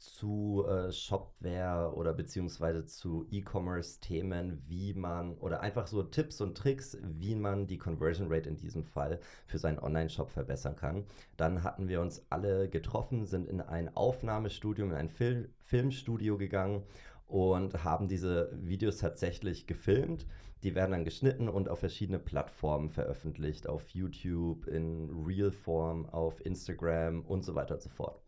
zu 0.00 0.64
äh, 0.66 0.90
Shopware 0.90 1.92
oder 1.94 2.14
beziehungsweise 2.14 2.86
zu 2.86 3.26
E-Commerce-Themen, 3.30 4.62
wie 4.66 4.94
man 4.94 5.34
oder 5.34 5.60
einfach 5.60 5.86
so 5.86 6.02
Tipps 6.02 6.40
und 6.40 6.56
Tricks, 6.56 6.96
wie 7.02 7.34
man 7.34 7.66
die 7.66 7.76
Conversion 7.76 8.32
Rate 8.32 8.48
in 8.48 8.56
diesem 8.56 8.82
Fall 8.82 9.20
für 9.46 9.58
seinen 9.58 9.78
Online-Shop 9.78 10.30
verbessern 10.30 10.74
kann. 10.74 11.04
Dann 11.36 11.62
hatten 11.62 11.88
wir 11.88 12.00
uns 12.00 12.24
alle 12.30 12.70
getroffen, 12.70 13.26
sind 13.26 13.46
in 13.46 13.60
ein 13.60 13.94
Aufnahmestudio, 13.94 14.86
in 14.86 14.94
ein 14.94 15.10
Fil 15.10 15.50
Filmstudio 15.64 16.38
gegangen 16.38 16.82
und 17.30 17.84
haben 17.84 18.08
diese 18.08 18.50
Videos 18.60 18.98
tatsächlich 18.98 19.66
gefilmt. 19.66 20.26
Die 20.62 20.74
werden 20.74 20.90
dann 20.90 21.04
geschnitten 21.04 21.48
und 21.48 21.68
auf 21.68 21.78
verschiedene 21.78 22.18
Plattformen 22.18 22.90
veröffentlicht, 22.90 23.66
auf 23.68 23.88
YouTube, 23.90 24.66
in 24.66 25.10
Real-Form, 25.26 26.06
auf 26.06 26.44
Instagram 26.44 27.22
und 27.22 27.44
so 27.44 27.54
weiter 27.54 27.74
und 27.74 27.82
so 27.82 27.88
fort. 27.88 28.20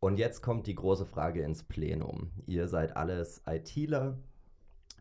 Und 0.00 0.18
jetzt 0.18 0.42
kommt 0.42 0.66
die 0.66 0.74
große 0.74 1.06
Frage 1.06 1.42
ins 1.42 1.62
Plenum. 1.62 2.30
Ihr 2.46 2.68
seid 2.68 2.96
alles 2.96 3.42
ITler, 3.46 4.18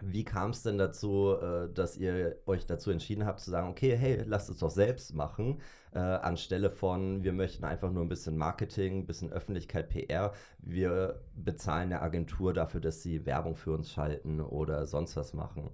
wie 0.01 0.23
kam 0.23 0.51
es 0.51 0.63
denn 0.63 0.77
dazu, 0.77 1.35
äh, 1.41 1.71
dass 1.73 1.97
ihr 1.97 2.37
euch 2.45 2.65
dazu 2.65 2.91
entschieden 2.91 3.25
habt 3.25 3.39
zu 3.39 3.51
sagen, 3.51 3.69
okay, 3.69 3.95
hey, 3.97 4.23
lasst 4.25 4.49
es 4.49 4.57
doch 4.57 4.69
selbst 4.69 5.13
machen, 5.13 5.61
äh, 5.93 5.99
anstelle 5.99 6.69
von, 6.69 7.23
wir 7.23 7.33
möchten 7.33 7.65
einfach 7.65 7.91
nur 7.91 8.03
ein 8.03 8.09
bisschen 8.09 8.37
Marketing, 8.37 8.99
ein 8.99 9.05
bisschen 9.05 9.31
Öffentlichkeit, 9.31 9.89
PR, 9.89 10.33
wir 10.59 11.21
bezahlen 11.35 11.93
eine 11.93 12.01
Agentur 12.01 12.53
dafür, 12.53 12.81
dass 12.81 13.01
sie 13.01 13.25
Werbung 13.25 13.55
für 13.55 13.73
uns 13.73 13.91
schalten 13.91 14.41
oder 14.41 14.85
sonst 14.85 15.15
was 15.15 15.33
machen? 15.33 15.69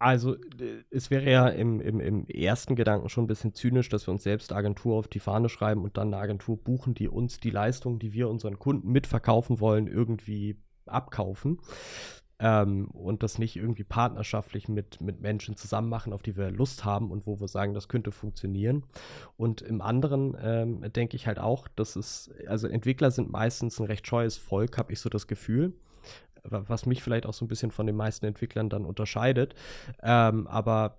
Also, 0.00 0.36
es 0.90 1.10
wäre 1.10 1.28
ja 1.28 1.48
im, 1.48 1.80
im, 1.80 1.98
im 1.98 2.26
ersten 2.28 2.76
Gedanken 2.76 3.08
schon 3.08 3.24
ein 3.24 3.28
bisschen 3.28 3.52
zynisch, 3.52 3.88
dass 3.88 4.06
wir 4.06 4.12
uns 4.12 4.22
selbst 4.22 4.52
Agentur 4.52 4.96
auf 4.96 5.08
die 5.08 5.18
Fahne 5.18 5.48
schreiben 5.48 5.82
und 5.82 5.96
dann 5.96 6.14
eine 6.14 6.22
Agentur 6.22 6.56
buchen, 6.56 6.94
die 6.94 7.08
uns 7.08 7.40
die 7.40 7.50
Leistung, 7.50 7.98
die 7.98 8.12
wir 8.12 8.28
unseren 8.28 8.60
Kunden 8.60 8.92
mitverkaufen 8.92 9.58
wollen, 9.58 9.88
irgendwie 9.88 10.56
abkaufen 10.88 11.58
ähm, 12.38 12.88
und 12.88 13.22
das 13.22 13.38
nicht 13.38 13.56
irgendwie 13.56 13.84
partnerschaftlich 13.84 14.68
mit, 14.68 15.00
mit 15.00 15.20
Menschen 15.20 15.56
zusammen 15.56 15.88
machen, 15.88 16.12
auf 16.12 16.22
die 16.22 16.36
wir 16.36 16.50
Lust 16.50 16.84
haben 16.84 17.10
und 17.10 17.26
wo 17.26 17.40
wir 17.40 17.48
sagen, 17.48 17.74
das 17.74 17.88
könnte 17.88 18.12
funktionieren. 18.12 18.84
Und 19.36 19.60
im 19.62 19.80
anderen 19.80 20.36
ähm, 20.40 20.92
denke 20.92 21.16
ich 21.16 21.26
halt 21.26 21.38
auch, 21.38 21.68
dass 21.68 21.96
es, 21.96 22.30
also 22.46 22.68
Entwickler 22.68 23.10
sind 23.10 23.30
meistens 23.30 23.80
ein 23.80 23.86
recht 23.86 24.06
scheues 24.06 24.36
Volk, 24.36 24.78
habe 24.78 24.92
ich 24.92 25.00
so 25.00 25.08
das 25.08 25.26
Gefühl 25.26 25.72
was 26.50 26.86
mich 26.86 27.02
vielleicht 27.02 27.26
auch 27.26 27.34
so 27.34 27.44
ein 27.44 27.48
bisschen 27.48 27.70
von 27.70 27.86
den 27.86 27.96
meisten 27.96 28.24
Entwicklern 28.24 28.70
dann 28.70 28.84
unterscheidet. 28.84 29.54
Ähm, 30.02 30.46
aber 30.46 30.98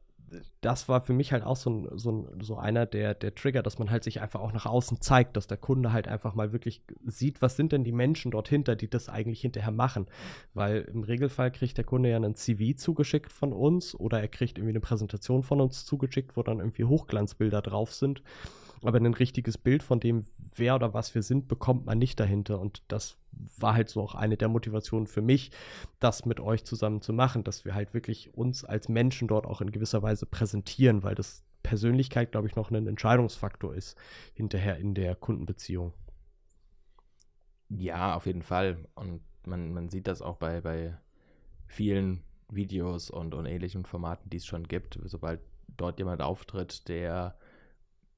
das 0.61 0.89
war 0.89 1.01
für 1.01 1.13
mich 1.13 1.31
halt 1.31 1.43
auch 1.43 1.55
so, 1.55 1.87
so, 1.95 2.27
so 2.41 2.57
einer 2.57 2.85
der, 2.85 3.13
der 3.13 3.35
Trigger, 3.35 3.63
dass 3.63 3.79
man 3.79 3.89
halt 3.89 4.03
sich 4.03 4.21
einfach 4.21 4.39
auch 4.39 4.51
nach 4.51 4.65
außen 4.65 5.01
zeigt, 5.01 5.37
dass 5.37 5.47
der 5.47 5.57
Kunde 5.57 5.93
halt 5.93 6.07
einfach 6.07 6.35
mal 6.35 6.51
wirklich 6.51 6.81
sieht, 7.05 7.41
was 7.41 7.55
sind 7.55 7.71
denn 7.71 7.83
die 7.83 7.91
Menschen 7.91 8.31
dort 8.31 8.49
hinter, 8.49 8.75
die 8.75 8.89
das 8.89 9.09
eigentlich 9.09 9.41
hinterher 9.41 9.71
machen. 9.71 10.07
Weil 10.53 10.81
im 10.93 11.03
Regelfall 11.03 11.51
kriegt 11.51 11.77
der 11.77 11.85
Kunde 11.85 12.09
ja 12.09 12.15
einen 12.15 12.35
CV 12.35 12.75
zugeschickt 12.77 13.31
von 13.31 13.53
uns 13.53 13.95
oder 13.95 14.19
er 14.19 14.27
kriegt 14.27 14.57
irgendwie 14.57 14.73
eine 14.73 14.81
Präsentation 14.81 15.43
von 15.43 15.61
uns 15.61 15.85
zugeschickt, 15.85 16.35
wo 16.35 16.43
dann 16.43 16.59
irgendwie 16.59 16.85
Hochglanzbilder 16.85 17.61
drauf 17.61 17.93
sind. 17.93 18.21
Aber 18.83 18.97
ein 18.97 19.13
richtiges 19.13 19.57
Bild 19.57 19.83
von 19.83 19.99
dem, 19.99 20.25
wer 20.55 20.75
oder 20.75 20.93
was 20.93 21.13
wir 21.15 21.23
sind, 21.23 21.47
bekommt 21.47 21.85
man 21.85 21.97
nicht 21.97 22.19
dahinter. 22.19 22.59
Und 22.59 22.83
das 22.87 23.17
war 23.57 23.73
halt 23.73 23.89
so 23.89 24.01
auch 24.01 24.15
eine 24.15 24.37
der 24.37 24.47
Motivationen 24.47 25.07
für 25.07 25.21
mich, 25.21 25.51
das 25.99 26.25
mit 26.25 26.39
euch 26.39 26.63
zusammen 26.63 27.01
zu 27.01 27.13
machen, 27.13 27.43
dass 27.43 27.65
wir 27.65 27.75
halt 27.75 27.93
wirklich 27.93 28.33
uns 28.33 28.63
als 28.63 28.89
Menschen 28.89 29.27
dort 29.27 29.45
auch 29.45 29.61
in 29.61 29.71
gewisser 29.71 30.01
Weise 30.01 30.25
präsentieren, 30.25 31.03
weil 31.03 31.15
das 31.15 31.43
Persönlichkeit, 31.63 32.31
glaube 32.31 32.47
ich, 32.47 32.55
noch 32.55 32.71
ein 32.71 32.87
Entscheidungsfaktor 32.87 33.75
ist 33.75 33.97
hinterher 34.33 34.77
in 34.77 34.93
der 34.93 35.15
Kundenbeziehung. 35.15 35.93
Ja, 37.69 38.15
auf 38.15 38.25
jeden 38.25 38.41
Fall. 38.41 38.87
Und 38.95 39.21
man, 39.45 39.73
man 39.73 39.89
sieht 39.89 40.07
das 40.07 40.21
auch 40.21 40.37
bei, 40.37 40.61
bei 40.61 40.97
vielen 41.67 42.23
Videos 42.49 43.09
und, 43.09 43.35
und 43.35 43.45
ähnlichen 43.45 43.85
Formaten, 43.85 44.29
die 44.29 44.37
es 44.37 44.45
schon 44.45 44.67
gibt. 44.67 44.99
Sobald 45.03 45.41
dort 45.77 45.99
jemand 45.99 46.21
auftritt, 46.21 46.87
der 46.87 47.37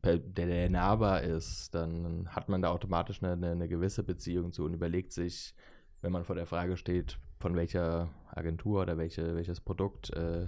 der, 0.04 0.70
nahbar 0.70 1.22
ist, 1.22 1.76
dann 1.76 2.28
hat 2.30 2.50
man 2.50 2.62
da 2.62 2.70
automatisch 2.70 3.22
eine, 3.22 3.52
eine, 3.52 3.68
gewisse 3.68 4.04
Beziehung 4.04 4.52
zu 4.52 4.66
und 4.66 4.74
überlegt 4.74 5.12
sich, 5.12 5.54
wenn 6.02 6.12
man 6.12 6.24
vor 6.24 6.36
der 6.36 6.48
Frage 6.48 6.78
steht, 6.78 7.20
von 7.40 7.56
welcher 7.56 8.10
Agentur 8.30 8.82
oder 8.82 8.98
welche, 8.98 9.36
welches 9.36 9.62
Produkt 9.62 10.12
äh, 10.12 10.48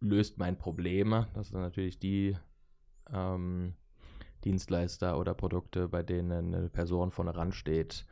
löst 0.00 0.38
mein 0.38 0.58
Problem. 0.58 1.26
Das 1.34 1.48
sind 1.48 1.60
natürlich 1.60 1.98
die 1.98 2.36
ähm, 3.12 3.74
Dienstleister 4.44 5.18
oder 5.18 5.34
Produkte, 5.34 5.88
bei 5.88 6.02
denen 6.02 6.54
eine 6.54 6.68
Person 6.68 7.12
vorne 7.12 7.36
ran 7.36 7.52
steht, 7.52 8.06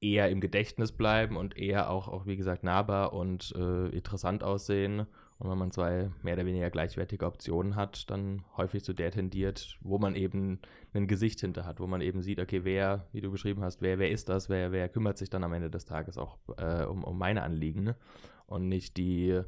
eher 0.00 0.30
im 0.30 0.40
Gedächtnis 0.40 0.92
bleiben 0.92 1.36
und 1.36 1.58
eher 1.58 1.90
auch, 1.90 2.08
auch 2.08 2.24
wie 2.24 2.36
gesagt, 2.36 2.62
nahbar 2.62 3.12
und 3.12 3.52
äh, 3.56 3.88
interessant 3.88 4.42
aussehen 4.42 5.06
und 5.38 5.48
wenn 5.48 5.58
man 5.58 5.70
zwei 5.70 6.10
mehr 6.22 6.34
oder 6.34 6.46
weniger 6.46 6.68
gleichwertige 6.68 7.24
Optionen 7.24 7.76
hat, 7.76 8.10
dann 8.10 8.44
häufig 8.56 8.82
zu 8.82 8.92
der 8.92 9.12
tendiert, 9.12 9.78
wo 9.80 9.98
man 9.98 10.16
eben 10.16 10.58
ein 10.94 11.06
Gesicht 11.06 11.40
hinter 11.40 11.64
hat, 11.64 11.78
wo 11.78 11.86
man 11.86 12.00
eben 12.00 12.22
sieht, 12.22 12.40
okay, 12.40 12.64
wer, 12.64 13.06
wie 13.12 13.20
du 13.20 13.30
beschrieben 13.30 13.62
hast, 13.62 13.80
wer, 13.80 14.00
wer 14.00 14.10
ist 14.10 14.28
das, 14.28 14.48
wer, 14.48 14.72
wer 14.72 14.88
kümmert 14.88 15.16
sich 15.16 15.30
dann 15.30 15.44
am 15.44 15.52
Ende 15.52 15.70
des 15.70 15.84
Tages 15.84 16.18
auch 16.18 16.38
äh, 16.56 16.82
um, 16.84 17.04
um 17.04 17.16
meine 17.16 17.44
Anliegen 17.44 17.84
ne? 17.84 17.96
und 18.46 18.68
nicht 18.68 18.96
die 18.96 19.40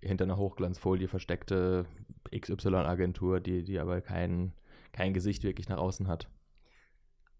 hinter 0.00 0.24
einer 0.24 0.36
Hochglanzfolie 0.36 1.08
versteckte 1.08 1.86
XY-Agentur, 2.32 3.40
die, 3.40 3.64
die 3.64 3.80
aber 3.80 4.02
kein, 4.02 4.52
kein 4.92 5.14
Gesicht 5.14 5.42
wirklich 5.42 5.68
nach 5.68 5.78
außen 5.78 6.06
hat. 6.06 6.28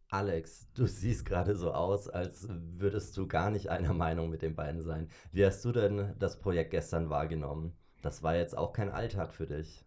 Alex, 0.08 0.68
du 0.74 0.86
siehst 0.88 1.26
gerade 1.26 1.54
so 1.54 1.72
aus, 1.72 2.08
als 2.08 2.48
würdest 2.48 3.16
du 3.16 3.28
gar 3.28 3.50
nicht 3.50 3.68
einer 3.70 3.94
Meinung 3.94 4.30
mit 4.30 4.42
den 4.42 4.56
beiden 4.56 4.82
sein. 4.82 5.08
Wie 5.30 5.46
hast 5.46 5.64
du 5.64 5.70
denn 5.70 6.16
das 6.18 6.40
Projekt 6.40 6.72
gestern 6.72 7.08
wahrgenommen? 7.08 7.76
Das 8.04 8.22
war 8.22 8.36
jetzt 8.36 8.56
auch 8.56 8.72
kein 8.72 8.90
Alltag 8.90 9.32
für 9.32 9.46
dich. 9.46 9.84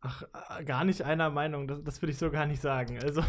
Ach, 0.00 0.24
äh, 0.58 0.64
gar 0.64 0.84
nicht 0.84 1.02
einer 1.02 1.30
Meinung, 1.30 1.68
das, 1.68 1.84
das 1.84 2.02
würde 2.02 2.10
ich 2.10 2.18
so 2.18 2.28
gar 2.30 2.46
nicht 2.46 2.60
sagen. 2.60 2.98
Also, 3.00 3.22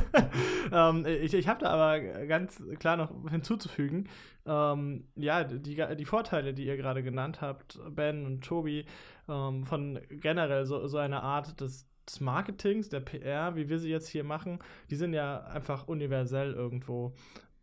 ähm, 0.72 1.04
ich, 1.06 1.34
ich 1.34 1.48
habe 1.48 1.60
da 1.60 1.70
aber 1.70 2.00
ganz 2.26 2.62
klar 2.78 2.96
noch 2.96 3.10
hinzuzufügen, 3.28 4.08
ähm, 4.46 5.08
ja, 5.16 5.42
die, 5.42 5.74
die 5.96 6.04
Vorteile, 6.04 6.54
die 6.54 6.66
ihr 6.66 6.76
gerade 6.76 7.02
genannt 7.02 7.40
habt, 7.40 7.80
Ben 7.90 8.26
und 8.26 8.44
Tobi, 8.44 8.84
ähm, 9.28 9.64
von 9.64 9.98
generell 10.08 10.66
so, 10.66 10.86
so 10.86 10.98
einer 10.98 11.24
Art 11.24 11.60
des, 11.60 11.88
des 12.06 12.20
Marketings, 12.20 12.88
der 12.90 13.00
PR, 13.00 13.56
wie 13.56 13.68
wir 13.68 13.80
sie 13.80 13.90
jetzt 13.90 14.08
hier 14.08 14.22
machen, 14.22 14.60
die 14.90 14.96
sind 14.96 15.14
ja 15.14 15.40
einfach 15.44 15.88
universell 15.88 16.52
irgendwo. 16.52 17.14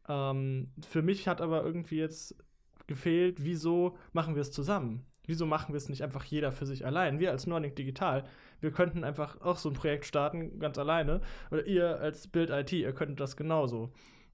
Ähm, 0.09 0.73
für 0.89 1.01
mich 1.01 1.29
hat 1.29 1.39
aber 1.39 1.63
irgendwie 1.63 1.99
jetzt 1.99 2.35
gefehlt, 2.87 3.45
wieso 3.45 3.97
machen 4.11 4.35
wir 4.35 4.41
es 4.41 4.51
zusammen? 4.51 5.05
Wieso 5.25 5.45
machen 5.45 5.73
wir 5.73 5.77
es 5.77 5.89
nicht 5.89 6.03
einfach 6.03 6.23
jeder 6.23 6.51
für 6.51 6.65
sich 6.65 6.85
allein? 6.85 7.19
Wir 7.19 7.31
als 7.31 7.47
Nordic 7.47 7.75
Digital, 7.75 8.23
wir 8.59 8.71
könnten 8.71 9.03
einfach 9.03 9.39
auch 9.41 9.57
so 9.57 9.69
ein 9.69 9.75
Projekt 9.75 10.05
starten, 10.05 10.59
ganz 10.59 10.77
alleine. 10.77 11.21
Oder 11.51 11.65
ihr 11.67 11.99
als 11.99 12.27
Bild 12.27 12.49
IT, 12.49 12.71
ihr 12.73 12.93
könntet 12.93 13.19
das 13.19 13.37
genauso. 13.37 13.91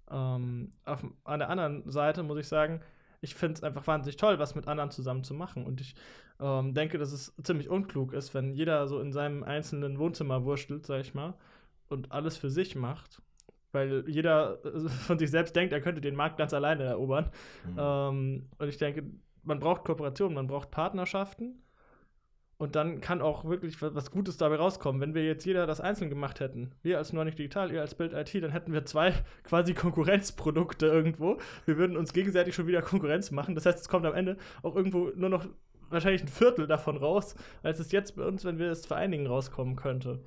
Ähm, 0.10 0.72
auf, 0.86 1.06
an 1.25 1.39
der 1.39 1.50
anderen 1.50 1.89
Seite 1.89 2.24
muss 2.24 2.39
ich 2.39 2.48
sagen, 2.48 2.82
ich 3.22 3.36
finde 3.36 3.56
es 3.56 3.63
einfach 3.63 3.86
wahnsinnig 3.88 4.17
toll, 4.17 4.39
was 4.39 4.56
mit 4.56 4.67
anderen 4.67 4.91
zusammen 4.91 5.24
zu 5.24 5.34
machen. 5.34 5.65
Und 5.65 5.82
ich 5.82 5.96
ähm, 6.39 6.74
denke, 6.74 6.98
dass 6.98 7.12
es 7.12 7.34
ziemlich 7.44 7.70
unklug 7.70 8.13
ist, 8.13 8.34
wenn 8.34 8.53
jeder 8.53 8.88
so 8.88 9.00
in 9.00 9.12
seinem 9.12 9.44
einzelnen 9.44 10.00
Wohnzimmer 10.00 10.46
wurschtelt, 10.46 10.86
sag 10.86 11.01
ich 11.01 11.13
mal, 11.13 11.34
und 11.89 12.12
alles 12.12 12.38
für 12.38 12.50
sich 12.50 12.75
macht. 12.75 13.22
Weil 13.72 14.06
jeder 14.08 14.63
äh, 14.65 14.88
von 14.89 15.20
sich 15.20 15.32
selbst 15.32 15.56
denkt, 15.56 15.74
er 15.74 15.82
könnte 15.82 16.01
den 16.01 16.15
Markt 16.15 16.38
ganz 16.38 16.53
alleine 16.53 16.84
erobern. 16.84 17.32
Mhm. 17.65 17.77
Ähm, 17.77 18.50
und 18.58 18.67
ich 18.67 18.77
denke, 18.77 19.03
man 19.48 19.60
braucht 19.60 19.86
Kooperation, 19.86 20.34
man 20.34 20.48
braucht 20.48 20.72
Partnerschaften. 20.72 21.63
Und 22.60 22.75
dann 22.75 23.01
kann 23.01 23.22
auch 23.22 23.46
wirklich 23.46 23.80
was 23.84 24.10
Gutes 24.10 24.38
dabei 24.38 24.56
rauskommen. 24.56 25.00
Wenn 25.00 25.13
wir 25.13 25.24
jetzt 25.24 25.46
jeder 25.46 25.68
das 25.68 25.80
einzeln 25.80 26.10
gemacht 26.10 26.39
hätten, 26.39 26.72
wir 26.82 26.98
als 26.98 27.13
Nordic 27.13 27.36
Digital, 27.36 27.72
ihr 27.72 27.82
als 27.82 27.94
Bild 27.94 28.13
IT, 28.13 28.34
dann 28.44 28.51
hätten 28.51 28.74
wir 28.74 28.84
zwei 28.84 29.13
quasi 29.44 29.75
Konkurrenzprodukte 29.75 30.88
irgendwo. 30.88 31.38
Wir 31.66 31.77
würden 31.77 31.96
uns 31.96 32.13
gegenseitig 32.13 32.56
schon 32.56 32.66
wieder 32.66 32.82
Konkurrenz 32.82 33.30
machen. 33.30 33.54
Das 33.54 33.68
heißt, 33.68 33.80
es 33.80 33.89
kommt 33.89 34.08
am 34.08 34.16
Ende 34.16 34.38
auch 34.63 34.75
irgendwo 34.75 35.12
nur 35.16 35.30
noch 35.30 35.48
wahrscheinlich 35.89 36.24
ein 36.24 36.27
Viertel 36.27 36.66
davon 36.66 36.98
raus, 36.98 37.36
als 37.62 37.80
es 37.80 37.92
jetzt 37.92 38.16
bei 38.16 38.25
uns, 38.25 38.44
wenn 38.44 38.58
wir 38.58 38.72
es 38.72 38.88
vereinigen, 38.88 39.27
rauskommen 39.27 39.75
könnte. 39.75 40.24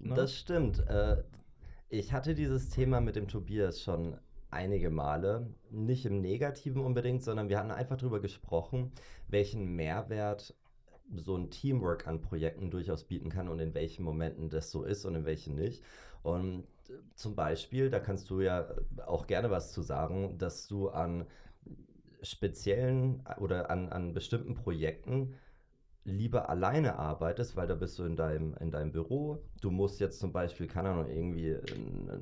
Ne? 0.00 0.14
Das 0.14 0.36
stimmt. 0.36 0.80
Äh, 0.88 1.22
ich 1.88 2.12
hatte 2.12 2.34
dieses 2.34 2.70
Thema 2.70 3.00
mit 3.00 3.14
dem 3.14 3.28
Tobias 3.28 3.80
schon 3.80 4.18
einige 4.54 4.90
Male, 4.90 5.50
nicht 5.70 6.06
im 6.06 6.20
Negativen 6.20 6.82
unbedingt, 6.82 7.22
sondern 7.22 7.48
wir 7.48 7.58
hatten 7.58 7.70
einfach 7.70 7.96
darüber 7.96 8.20
gesprochen, 8.20 8.92
welchen 9.28 9.76
Mehrwert 9.76 10.54
so 11.14 11.36
ein 11.36 11.50
Teamwork 11.50 12.06
an 12.06 12.22
Projekten 12.22 12.70
durchaus 12.70 13.04
bieten 13.04 13.28
kann 13.28 13.48
und 13.48 13.58
in 13.58 13.74
welchen 13.74 14.04
Momenten 14.04 14.48
das 14.48 14.70
so 14.70 14.84
ist 14.84 15.04
und 15.04 15.14
in 15.14 15.26
welchen 15.26 15.54
nicht. 15.54 15.82
Und 16.22 16.66
zum 17.14 17.34
Beispiel, 17.34 17.90
da 17.90 18.00
kannst 18.00 18.30
du 18.30 18.40
ja 18.40 18.66
auch 19.04 19.26
gerne 19.26 19.50
was 19.50 19.72
zu 19.72 19.82
sagen, 19.82 20.38
dass 20.38 20.66
du 20.66 20.88
an 20.88 21.26
speziellen 22.22 23.22
oder 23.38 23.70
an, 23.70 23.90
an 23.90 24.14
bestimmten 24.14 24.54
Projekten 24.54 25.34
lieber 26.04 26.50
alleine 26.50 26.98
arbeitest, 26.98 27.56
weil 27.56 27.66
da 27.66 27.74
bist 27.74 27.98
du 27.98 28.04
in 28.04 28.16
deinem, 28.16 28.54
in 28.60 28.70
deinem 28.70 28.92
Büro. 28.92 29.42
Du 29.60 29.70
musst 29.70 30.00
jetzt 30.00 30.20
zum 30.20 30.32
Beispiel, 30.32 30.66
keine 30.66 30.90
Ahnung, 30.90 31.08
irgendwie 31.08 31.56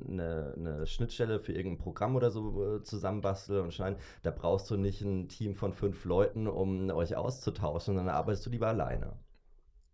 eine, 0.07 0.53
eine 0.57 0.87
Schnittstelle 0.87 1.39
für 1.39 1.51
irgendein 1.51 1.83
Programm 1.83 2.15
oder 2.15 2.31
so 2.31 2.77
äh, 2.77 2.83
zusammenbasteln 2.83 3.65
und 3.65 3.73
schneiden. 3.73 3.99
Da 4.21 4.31
brauchst 4.31 4.71
du 4.71 4.77
nicht 4.77 5.01
ein 5.01 5.27
Team 5.27 5.53
von 5.53 5.73
fünf 5.73 6.05
Leuten, 6.05 6.47
um 6.47 6.89
euch 6.91 7.15
auszutauschen, 7.15 7.95
sondern 7.95 8.15
arbeitest 8.15 8.45
du 8.45 8.49
lieber 8.51 8.67
alleine. 8.67 9.17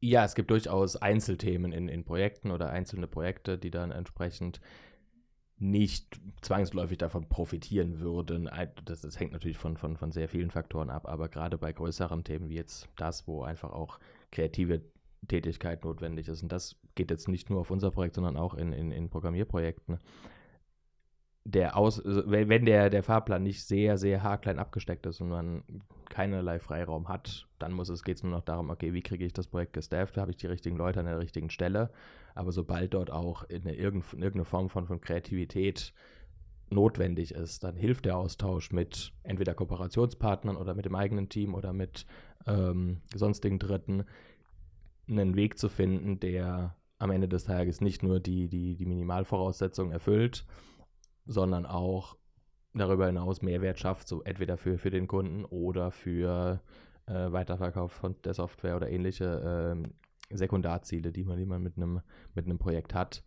Ja, 0.02 0.24
es 0.24 0.36
gibt 0.36 0.52
durchaus 0.52 0.96
Einzelthemen 0.96 1.74
in, 1.74 1.90
in 1.90 2.06
Projekten 2.06 2.52
oder 2.52 2.70
einzelne 2.70 3.08
Projekte, 3.08 3.58
die 3.58 3.72
dann 3.72 3.92
entsprechend 3.92 4.62
nicht 5.60 6.20
zwangsläufig 6.42 6.98
davon 6.98 7.28
profitieren 7.28 8.00
würden. 8.00 8.50
Das, 8.86 9.02
das 9.02 9.20
hängt 9.20 9.34
natürlich 9.34 9.58
von, 9.58 9.78
von, 9.78 9.98
von 9.98 10.12
sehr 10.12 10.30
vielen 10.30 10.52
Faktoren 10.52 10.90
ab, 10.90 11.08
aber 11.08 11.28
gerade 11.28 11.58
bei 11.58 11.74
größeren 11.74 12.24
Themen 12.24 12.50
wie 12.50 12.56
jetzt 12.56 12.88
das, 12.96 13.28
wo 13.28 13.44
einfach 13.44 13.72
auch 13.72 14.00
kreative 14.32 14.82
Tätigkeit 15.28 15.84
notwendig 15.84 16.30
ist, 16.30 16.44
und 16.44 16.52
das 16.52 16.78
geht 16.96 17.12
jetzt 17.12 17.28
nicht 17.28 17.50
nur 17.50 17.60
auf 17.60 17.72
unser 17.72 17.92
Projekt, 17.92 18.16
sondern 18.16 18.38
auch 18.38 18.54
in, 18.54 18.72
in, 18.72 18.92
in 18.92 19.10
Programmierprojekten, 19.10 20.00
der 21.44 21.78
Aus, 21.78 22.04
also 22.04 22.24
wenn 22.26 22.66
der, 22.66 22.90
der 22.90 23.04
Fahrplan 23.04 23.44
nicht 23.44 23.64
sehr, 23.64 23.98
sehr 23.98 24.24
haarklein 24.24 24.60
abgesteckt 24.60 25.06
ist 25.06 25.20
und 25.20 25.30
man 25.30 25.64
keinerlei 26.10 26.60
Freiraum 26.60 27.08
hat, 27.08 27.48
dann 27.58 27.74
muss 27.74 27.90
es, 27.90 28.04
geht 28.04 28.18
es 28.18 28.24
nur 28.24 28.32
noch 28.32 28.44
darum, 28.44 28.70
okay, 28.70 28.94
wie 28.94 29.02
kriege 29.02 29.26
ich 29.26 29.34
das 29.34 29.48
Projekt 29.48 29.74
gestafft, 29.74 30.18
habe 30.18 30.32
ich 30.32 30.38
die 30.38 30.48
richtigen 30.48 30.78
Leute 30.78 31.00
an 31.00 31.06
der 31.06 31.20
richtigen 31.20 31.50
Stelle, 31.50 31.90
aber 32.36 32.52
sobald 32.52 32.94
dort 32.94 33.12
auch 33.12 33.44
in 33.44 33.64
eine, 33.64 33.76
irgendeine 33.76 34.46
Form 34.46 34.70
von, 34.70 34.88
von 34.88 35.02
Kreativität 35.02 35.94
notwendig 36.70 37.34
ist, 37.34 37.64
dann 37.64 37.76
hilft 37.76 38.06
der 38.06 38.18
Austausch 38.18 38.72
mit 38.72 39.14
entweder 39.24 39.54
Kooperationspartnern 39.54 40.56
oder 40.56 40.76
mit 40.76 40.86
dem 40.86 40.96
eigenen 40.96 41.30
Team 41.30 41.56
oder 41.56 41.74
mit 41.74 42.06
ähm, 42.46 43.02
sonstigen 43.14 43.60
Dritten, 43.60 44.06
einen 45.08 45.36
Weg 45.36 45.58
zu 45.58 45.70
finden, 45.70 46.20
der 46.20 46.76
am 47.00 47.12
Ende 47.12 47.28
des 47.28 47.46
Tages 47.46 47.82
nicht 47.82 48.04
nur 48.04 48.20
die, 48.20 48.48
die, 48.48 48.76
die 48.76 48.86
Minimalvoraussetzungen 48.86 49.92
erfüllt, 49.92 50.46
sondern 51.26 51.66
auch 51.66 52.18
darüber 52.74 53.08
hinaus 53.08 53.42
Mehrwert 53.42 53.80
schafft, 53.80 54.08
so 54.08 54.22
entweder 54.22 54.58
für, 54.58 54.78
für 54.78 54.92
den 54.92 55.08
Kunden 55.08 55.46
oder 55.46 55.92
für 55.92 56.62
äh, 57.08 57.32
Weiterverkauf 57.32 57.92
von 57.92 58.16
der 58.24 58.34
Software 58.34 58.76
oder 58.76 58.90
ähnliche 58.90 59.76
äh, 59.84 59.90
Sekundarziele, 60.32 61.12
die 61.12 61.24
man, 61.24 61.38
die 61.38 61.46
man 61.46 61.62
mit 61.62 61.78
einem 61.78 62.02
mit 62.36 62.46
einem 62.46 62.60
Projekt 62.60 62.94
hat. 62.94 63.24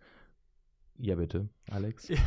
Ja, 0.98 1.16
bitte, 1.16 1.48
Alex. 1.70 2.08
Ja, 2.08 2.18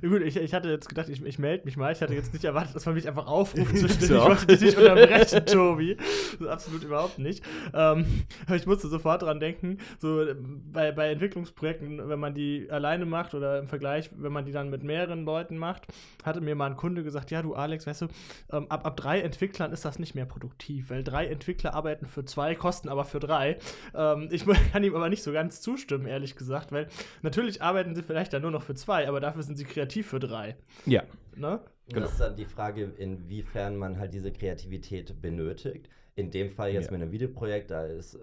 gut, 0.02 0.22
ich, 0.22 0.36
ich 0.36 0.54
hatte 0.54 0.68
jetzt 0.68 0.88
gedacht, 0.88 1.08
ich, 1.08 1.24
ich 1.24 1.38
melde 1.38 1.64
mich 1.64 1.76
mal. 1.76 1.92
Ich 1.92 2.00
hatte 2.02 2.14
jetzt 2.14 2.32
nicht 2.32 2.44
erwartet, 2.44 2.76
dass 2.76 2.86
man 2.86 2.94
mich 2.94 3.08
einfach 3.08 3.26
aufruft 3.26 3.76
zu 3.76 3.88
stellen. 3.88 4.16
Ich 4.16 4.24
wollte 4.24 4.46
dich 4.46 4.60
nicht 4.60 4.78
unterbrechen, 4.78 5.46
Tobi. 5.46 5.96
Das 6.38 6.48
absolut 6.48 6.84
überhaupt 6.84 7.18
nicht. 7.18 7.44
Ähm, 7.72 8.06
aber 8.46 8.56
ich 8.56 8.66
musste 8.66 8.88
sofort 8.88 9.22
dran 9.22 9.40
denken, 9.40 9.78
so 9.98 10.24
bei, 10.72 10.92
bei 10.92 11.10
Entwicklungsprojekten, 11.10 12.08
wenn 12.08 12.18
man 12.20 12.34
die 12.34 12.70
alleine 12.70 13.06
macht 13.06 13.34
oder 13.34 13.58
im 13.58 13.66
Vergleich, 13.66 14.10
wenn 14.16 14.32
man 14.32 14.44
die 14.44 14.52
dann 14.52 14.70
mit 14.70 14.84
mehreren 14.84 15.24
Leuten 15.24 15.56
macht, 15.56 15.86
hatte 16.22 16.40
mir 16.40 16.54
mal 16.54 16.70
ein 16.70 16.76
Kunde 16.76 17.02
gesagt, 17.02 17.30
ja, 17.30 17.42
du 17.42 17.54
Alex, 17.54 17.86
weißt 17.86 18.02
du, 18.02 18.08
ähm, 18.52 18.66
ab, 18.68 18.86
ab 18.86 18.96
drei 18.96 19.20
Entwicklern 19.20 19.72
ist 19.72 19.84
das 19.84 19.98
nicht 19.98 20.14
mehr 20.14 20.26
produktiv, 20.26 20.90
weil 20.90 21.02
drei 21.02 21.26
Entwickler 21.26 21.74
arbeiten 21.74 22.06
für 22.06 22.24
zwei, 22.24 22.54
kosten 22.54 22.88
aber 22.88 23.04
für 23.04 23.20
drei. 23.20 23.58
Ähm, 23.94 24.28
ich 24.30 24.44
kann 24.72 24.84
ihm 24.84 24.94
aber 24.94 25.08
nicht 25.08 25.22
so 25.22 25.32
ganz 25.32 25.60
zustimmen, 25.60 26.06
ehrlich 26.06 26.36
gesagt, 26.36 26.70
weil 26.70 26.88
natürlich 27.22 27.62
arbeiten 27.62 27.94
sie 27.94 28.02
vielleicht 28.02 28.32
dann 28.32 28.43
nur 28.44 28.52
noch 28.52 28.62
für 28.62 28.74
zwei, 28.74 29.08
aber 29.08 29.20
dafür 29.20 29.42
sind 29.42 29.56
sie 29.56 29.64
kreativ 29.64 30.08
für 30.08 30.20
drei. 30.20 30.56
Ja. 30.86 31.02
Ne? 31.34 31.60
Genau. 31.88 32.00
Das 32.00 32.12
ist 32.12 32.20
dann 32.20 32.36
die 32.36 32.44
Frage, 32.44 32.92
inwiefern 32.96 33.76
man 33.76 33.98
halt 33.98 34.14
diese 34.14 34.32
Kreativität 34.32 35.20
benötigt. 35.20 35.88
In 36.16 36.30
dem 36.30 36.50
Fall 36.50 36.70
jetzt 36.70 36.86
ja. 36.86 36.92
mit 36.92 37.02
einem 37.02 37.10
Videoprojekt, 37.10 37.72
da 37.72 37.84
ist, 37.86 38.16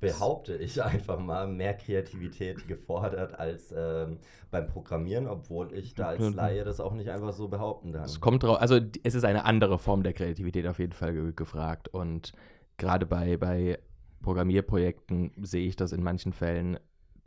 behaupte 0.00 0.56
ich 0.56 0.82
einfach 0.82 1.18
mal, 1.18 1.46
mehr 1.46 1.74
Kreativität 1.74 2.66
gefordert 2.66 3.38
als 3.38 3.72
ähm, 3.76 4.18
beim 4.50 4.66
Programmieren, 4.66 5.26
obwohl 5.26 5.72
ich 5.74 5.94
da 5.94 6.08
als 6.08 6.34
Laie 6.34 6.64
das 6.64 6.80
auch 6.80 6.94
nicht 6.94 7.10
einfach 7.10 7.34
so 7.34 7.48
behaupten 7.48 7.92
kann. 7.92 8.04
Es 8.04 8.20
kommt 8.20 8.42
drauf, 8.42 8.60
also 8.60 8.80
es 9.02 9.14
ist 9.14 9.24
eine 9.24 9.44
andere 9.44 9.78
Form 9.78 10.02
der 10.02 10.14
Kreativität 10.14 10.66
auf 10.66 10.78
jeden 10.78 10.94
Fall 10.94 11.12
ge 11.12 11.32
gefragt. 11.36 11.88
Und 11.88 12.32
gerade 12.78 13.04
bei, 13.04 13.36
bei 13.36 13.78
Programmierprojekten 14.22 15.32
sehe 15.42 15.68
ich 15.68 15.76
das 15.76 15.92
in 15.92 16.02
manchen 16.02 16.32
Fällen 16.32 16.78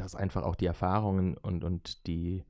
dass 0.08 0.16
einfach 0.16 0.44
auch 0.44 0.56
die 0.56 0.66
Erfahrungen 0.66 1.36
und, 1.36 1.66
und 1.66 2.08
die, 2.08 2.46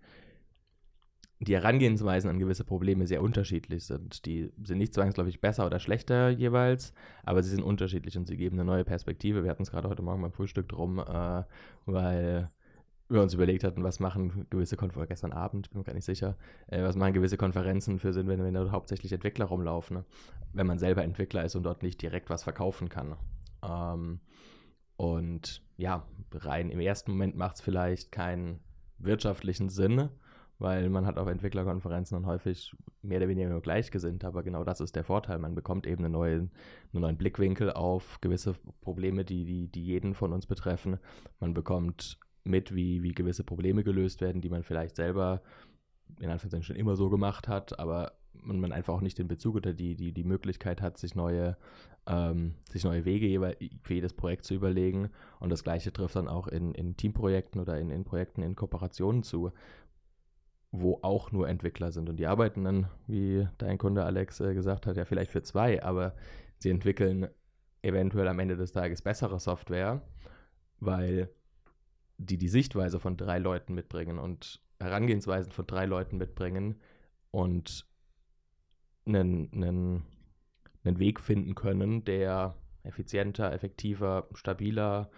die 1.39 1.55
Herangehensweisen 1.55 2.29
an 2.29 2.37
gewisse 2.37 2.63
Probleme 2.63 3.07
sehr 3.07 3.23
unterschiedlich 3.23 3.83
sind. 3.83 4.27
Die 4.27 4.51
sind 4.63 4.77
nicht 4.77 4.93
zwangsläufig 4.93 5.41
besser 5.41 5.65
oder 5.65 5.79
schlechter 5.79 6.29
jeweils, 6.29 6.93
aber 7.23 7.41
sie 7.41 7.49
sind 7.49 7.63
unterschiedlich 7.63 8.15
und 8.15 8.27
sie 8.27 8.37
geben 8.37 8.57
eine 8.57 8.65
neue 8.65 8.83
Perspektive. 8.83 9.43
Wir 9.43 9.49
hatten 9.49 9.63
es 9.63 9.71
gerade 9.71 9.89
heute 9.89 10.03
Morgen 10.03 10.21
beim 10.21 10.33
Frühstück 10.33 10.69
drum, 10.69 10.99
äh, 10.99 11.43
weil 11.87 12.51
wir 13.09 13.23
uns 13.23 13.33
überlegt 13.33 13.63
hatten, 13.63 13.83
was 13.83 13.99
machen 13.99 14.45
gewisse 14.51 14.77
Konferenzen, 14.77 15.09
gestern 15.09 15.31
Abend, 15.31 15.71
bin 15.71 15.79
mir 15.79 15.83
gar 15.83 15.95
nicht 15.95 16.05
sicher, 16.05 16.37
äh, 16.67 16.83
was 16.83 16.95
machen 16.95 17.13
gewisse 17.13 17.37
Konferenzen 17.37 17.97
für 17.97 18.13
Sinn, 18.13 18.27
wenn, 18.27 18.43
wenn 18.43 18.53
da 18.53 18.69
hauptsächlich 18.69 19.11
Entwickler 19.13 19.45
rumlaufen, 19.45 19.97
ne? 19.97 20.05
wenn 20.53 20.67
man 20.67 20.77
selber 20.77 21.03
Entwickler 21.03 21.43
ist 21.43 21.55
und 21.55 21.63
dort 21.63 21.81
nicht 21.81 22.03
direkt 22.03 22.29
was 22.29 22.43
verkaufen 22.43 22.87
kann. 22.87 23.15
Ähm, 23.63 24.19
und 24.95 25.66
ja, 25.77 26.05
rein 26.33 26.69
im 26.69 26.79
ersten 26.79 27.11
Moment 27.11 27.35
macht 27.35 27.55
es 27.55 27.61
vielleicht 27.61 28.11
keinen 28.11 28.59
wirtschaftlichen 28.97 29.69
Sinn, 29.69 30.09
weil 30.59 30.89
man 30.89 31.05
hat 31.05 31.19
auf 31.19 31.27
Entwicklerkonferenzen 31.27 32.17
dann 32.17 32.25
häufig 32.25 32.75
mehr 33.03 33.19
oder 33.19 33.27
weniger 33.27 33.49
nur 33.49 33.61
gleichgesinnt, 33.61 34.25
aber 34.25 34.41
genau 34.41 34.63
das 34.63 34.81
ist 34.81 34.95
der 34.95 35.03
Vorteil. 35.03 35.37
Man 35.37 35.53
bekommt 35.53 35.85
eben 35.85 36.03
einen 36.03 36.13
neuen, 36.13 36.51
einen 36.93 37.01
neuen 37.01 37.17
Blickwinkel 37.17 37.71
auf 37.71 38.19
gewisse 38.21 38.55
Probleme, 38.81 39.23
die, 39.23 39.45
die, 39.45 39.67
die 39.67 39.83
jeden 39.83 40.15
von 40.15 40.33
uns 40.33 40.47
betreffen. 40.47 40.99
Man 41.39 41.53
bekommt 41.53 42.17
mit, 42.43 42.73
wie, 42.73 43.03
wie 43.03 43.13
gewisse 43.13 43.43
Probleme 43.43 43.83
gelöst 43.83 44.19
werden, 44.19 44.41
die 44.41 44.49
man 44.49 44.63
vielleicht 44.63 44.95
selber 44.95 45.41
in 46.19 46.29
Anführungszeichen 46.29 46.63
schon 46.63 46.75
immer 46.75 46.95
so 46.95 47.09
gemacht 47.09 47.47
hat, 47.47 47.77
aber 47.79 48.13
man, 48.43 48.59
man 48.59 48.71
einfach 48.71 48.93
auch 48.93 49.01
nicht 49.01 49.17
den 49.17 49.27
Bezug 49.27 49.55
oder 49.55 49.73
die, 49.73 49.95
die, 49.95 50.11
die 50.11 50.23
Möglichkeit 50.23 50.81
hat, 50.81 50.97
sich 50.97 51.15
neue, 51.15 51.57
ähm, 52.05 52.55
sich 52.69 52.83
neue 52.83 53.05
Wege 53.05 53.55
für 53.81 53.93
jedes 53.93 54.13
Projekt 54.13 54.45
zu 54.45 54.53
überlegen. 54.53 55.09
Und 55.39 55.49
das 55.49 55.63
Gleiche 55.63 55.91
trifft 55.91 56.15
dann 56.15 56.27
auch 56.27 56.47
in, 56.47 56.73
in 56.73 56.97
Teamprojekten 56.97 57.61
oder 57.61 57.79
in, 57.79 57.89
in 57.89 58.03
Projekten 58.03 58.41
in 58.41 58.55
Kooperationen 58.55 59.23
zu, 59.23 59.51
wo 60.71 60.99
auch 61.01 61.31
nur 61.31 61.47
Entwickler 61.47 61.91
sind. 61.91 62.09
Und 62.09 62.17
die 62.17 62.27
arbeiten 62.27 62.63
dann, 62.63 62.87
wie 63.07 63.47
dein 63.57 63.77
Kunde 63.77 64.03
Alex 64.03 64.39
äh, 64.39 64.53
gesagt 64.53 64.85
hat, 64.85 64.97
ja 64.97 65.05
vielleicht 65.05 65.31
für 65.31 65.43
zwei, 65.43 65.83
aber 65.83 66.15
sie 66.57 66.69
entwickeln 66.69 67.27
eventuell 67.81 68.27
am 68.27 68.39
Ende 68.39 68.57
des 68.57 68.71
Tages 68.71 69.01
bessere 69.01 69.39
Software, 69.39 70.01
weil 70.79 71.29
die 72.17 72.37
die 72.37 72.49
Sichtweise 72.49 72.99
von 72.99 73.15
drei 73.15 73.39
Leuten 73.39 73.73
mitbringen 73.73 74.17
und 74.17 74.61
Herangehensweisen 74.79 75.51
von 75.51 75.65
drei 75.67 75.85
Leuten 75.85 76.17
mitbringen 76.17 76.79
und 77.31 77.85
einen, 79.07 79.51
einen, 79.53 80.03
einen 80.83 80.99
Weg 80.99 81.19
finden 81.19 81.55
können, 81.55 82.03
der 82.05 82.55
effizienter, 82.83 83.51
effektiver, 83.53 84.27
stabiler, 84.33 85.09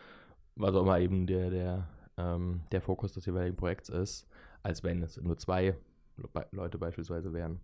was 0.55 0.75
auch 0.75 0.81
immer 0.81 0.99
eben 0.99 1.27
der, 1.27 1.49
der, 1.49 1.89
ähm, 2.17 2.61
der 2.71 2.81
Fokus 2.81 3.13
des 3.13 3.25
jeweiligen 3.25 3.55
Projekts 3.55 3.89
ist, 3.89 4.27
als 4.63 4.83
wenn 4.83 5.01
es 5.01 5.17
nur 5.17 5.37
zwei 5.37 5.75
Leute 6.51 6.77
beispielsweise 6.77 7.33
wären. 7.33 7.61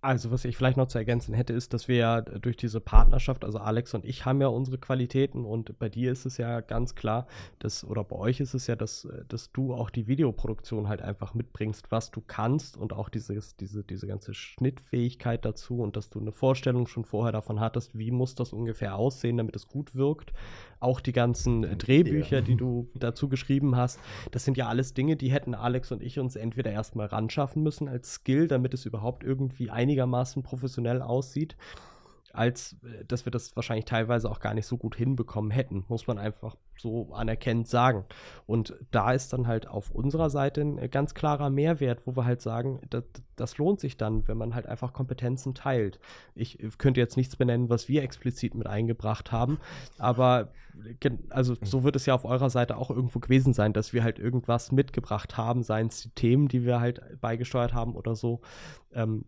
Also, 0.00 0.30
was 0.30 0.44
ich 0.44 0.56
vielleicht 0.56 0.76
noch 0.76 0.88
zu 0.88 0.98
ergänzen 0.98 1.34
hätte, 1.34 1.52
ist, 1.52 1.72
dass 1.72 1.86
wir 1.86 1.96
ja 1.96 2.20
durch 2.20 2.56
diese 2.56 2.80
Partnerschaft, 2.80 3.44
also 3.44 3.58
Alex 3.58 3.94
und 3.94 4.04
ich 4.04 4.24
haben 4.24 4.40
ja 4.40 4.48
unsere 4.48 4.78
Qualitäten 4.78 5.44
und 5.44 5.78
bei 5.78 5.88
dir 5.88 6.10
ist 6.10 6.26
es 6.26 6.38
ja 6.38 6.60
ganz 6.60 6.94
klar, 6.94 7.26
dass, 7.58 7.84
oder 7.84 8.02
bei 8.02 8.16
euch 8.16 8.40
ist 8.40 8.54
es 8.54 8.66
ja, 8.66 8.74
dass, 8.74 9.06
dass 9.28 9.52
du 9.52 9.74
auch 9.74 9.90
die 9.90 10.08
Videoproduktion 10.08 10.88
halt 10.88 11.02
einfach 11.02 11.34
mitbringst, 11.34 11.90
was 11.90 12.10
du 12.10 12.20
kannst 12.20 12.76
und 12.76 12.92
auch 12.92 13.08
dieses, 13.08 13.56
diese, 13.56 13.84
diese 13.84 14.06
ganze 14.06 14.34
Schnittfähigkeit 14.34 15.44
dazu 15.44 15.80
und 15.80 15.96
dass 15.96 16.10
du 16.10 16.20
eine 16.20 16.32
Vorstellung 16.32 16.86
schon 16.86 17.04
vorher 17.04 17.32
davon 17.32 17.60
hattest, 17.60 17.96
wie 17.96 18.10
muss 18.10 18.34
das 18.34 18.52
ungefähr 18.52 18.96
aussehen, 18.96 19.36
damit 19.36 19.56
es 19.56 19.68
gut 19.68 19.94
wirkt. 19.94 20.32
Auch 20.80 21.00
die 21.00 21.12
ganzen 21.12 21.62
äh, 21.62 21.76
Drehbücher, 21.76 22.42
die 22.42 22.56
du 22.56 22.88
dazu 22.94 23.28
geschrieben 23.28 23.76
hast, 23.76 24.00
das 24.32 24.44
sind 24.44 24.56
ja 24.56 24.66
alles 24.66 24.94
Dinge, 24.94 25.14
die 25.14 25.30
hätten 25.30 25.54
Alex 25.54 25.92
und 25.92 26.02
ich 26.02 26.18
uns 26.18 26.34
entweder 26.34 26.72
erstmal 26.72 27.06
ran 27.06 27.30
schaffen 27.30 27.62
müssen 27.62 27.88
als 27.88 28.14
Skill, 28.14 28.48
damit 28.48 28.74
es 28.74 28.84
überhaupt 28.84 29.22
irgendwie 29.22 29.70
einigermaßen 29.82 30.42
professionell 30.42 31.02
aussieht 31.02 31.56
als 32.32 32.76
äh, 32.84 33.04
dass 33.06 33.24
wir 33.24 33.30
das 33.30 33.54
wahrscheinlich 33.56 33.84
teilweise 33.84 34.30
auch 34.30 34.40
gar 34.40 34.54
nicht 34.54 34.66
so 34.66 34.76
gut 34.76 34.96
hinbekommen 34.96 35.50
hätten, 35.50 35.84
muss 35.88 36.06
man 36.06 36.18
einfach 36.18 36.56
so 36.76 37.12
anerkennend 37.12 37.68
sagen. 37.68 38.04
Und 38.46 38.74
da 38.90 39.12
ist 39.12 39.32
dann 39.32 39.46
halt 39.46 39.68
auf 39.68 39.90
unserer 39.90 40.30
Seite 40.30 40.62
ein 40.62 40.78
äh, 40.78 40.88
ganz 40.88 41.14
klarer 41.14 41.50
Mehrwert, 41.50 42.06
wo 42.06 42.16
wir 42.16 42.24
halt 42.24 42.40
sagen, 42.40 42.80
das, 42.90 43.04
das 43.36 43.58
lohnt 43.58 43.80
sich 43.80 43.96
dann, 43.96 44.26
wenn 44.26 44.38
man 44.38 44.54
halt 44.54 44.66
einfach 44.66 44.92
Kompetenzen 44.92 45.54
teilt. 45.54 45.98
Ich 46.34 46.60
äh, 46.60 46.70
könnte 46.78 47.00
jetzt 47.00 47.16
nichts 47.16 47.36
benennen, 47.36 47.68
was 47.68 47.88
wir 47.88 48.02
explizit 48.02 48.54
mit 48.54 48.66
eingebracht 48.66 49.32
haben, 49.32 49.58
aber 49.98 50.52
also 51.28 51.54
so 51.60 51.84
wird 51.84 51.96
es 51.96 52.06
ja 52.06 52.14
auf 52.14 52.24
eurer 52.24 52.48
Seite 52.48 52.78
auch 52.78 52.90
irgendwo 52.90 53.18
gewesen 53.18 53.52
sein, 53.52 53.74
dass 53.74 53.92
wir 53.92 54.02
halt 54.02 54.18
irgendwas 54.18 54.72
mitgebracht 54.72 55.36
haben, 55.36 55.62
seien 55.62 55.88
es 55.88 56.00
die 56.00 56.08
Themen, 56.10 56.48
die 56.48 56.64
wir 56.64 56.80
halt 56.80 57.20
beigesteuert 57.20 57.74
haben 57.74 57.94
oder 57.94 58.16
so. 58.16 58.40
Ähm, 58.94 59.26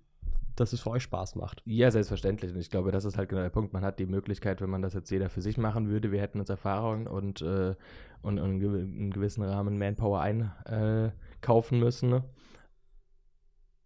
dass 0.57 0.73
es 0.73 0.81
für 0.81 0.91
euch 0.91 1.03
Spaß 1.03 1.37
macht. 1.37 1.63
Ja, 1.65 1.91
selbstverständlich. 1.91 2.53
Und 2.53 2.61
ich 2.61 2.71
glaube, 2.71 2.93
das 2.93 3.05
ist 3.05 3.17
halt 3.17 3.29
genau 3.29 3.43
der 3.43 3.51
Punkt. 3.51 3.73
Man 3.73 3.85
hat 3.85 3.99
die 3.99 4.07
Möglichkeit, 4.07 4.61
wenn 4.61 4.71
man 4.71 4.83
das 4.83 4.95
jetzt 4.95 5.11
jeder 5.11 5.29
für 5.29 5.43
sich 5.43 5.59
machen 5.59 5.89
würde, 5.89 6.13
wir 6.13 6.21
hätten 6.21 6.41
uns 6.41 6.49
Erfahrung 6.49 7.07
und, 7.07 7.43
äh, 7.43 7.75
und, 8.23 8.39
und 8.39 8.63
in 8.63 9.11
gewissen 9.11 9.43
Rahmen 9.43 9.79
Manpower 9.79 10.21
einkaufen 10.21 11.77
äh, 11.77 11.85
müssen, 11.85 12.23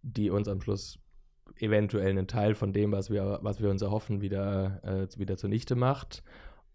die 0.01 0.29
uns 0.29 0.47
am 0.47 0.61
Schluss 0.61 0.99
eventuell 1.57 2.11
einen 2.11 2.27
Teil 2.27 2.55
von 2.55 2.73
dem, 2.73 2.91
was 2.91 3.09
wir, 3.09 3.39
was 3.41 3.61
wir 3.61 3.69
uns 3.69 3.81
erhoffen, 3.81 4.21
wieder, 4.21 4.81
äh, 4.83 5.07
wieder 5.17 5.37
zunichte 5.37 5.75
macht. 5.75 6.23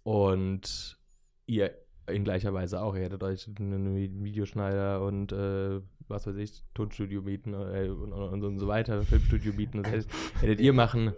Und 0.02 0.98
ihr 1.46 1.83
in 2.06 2.24
gleicher 2.24 2.52
Weise 2.52 2.82
auch. 2.82 2.94
Ihr 2.94 3.02
hättet 3.02 3.22
euch 3.22 3.48
einen 3.58 3.96
Videoschneider 4.24 5.02
und 5.02 5.32
äh, 5.32 5.80
was 6.08 6.26
weiß 6.26 6.36
ich, 6.36 6.62
Tonstudio 6.74 7.22
mieten 7.22 7.54
äh, 7.54 7.88
und, 7.88 8.12
und, 8.12 8.42
und, 8.42 8.58
so 8.58 8.66
weiter, 8.66 9.02
Filmstudio 9.02 9.52
mieten. 9.52 9.82
Das 9.82 9.92
hättet, 9.92 10.08
hättet 10.40 10.60
ihr 10.60 10.72
machen 10.72 11.12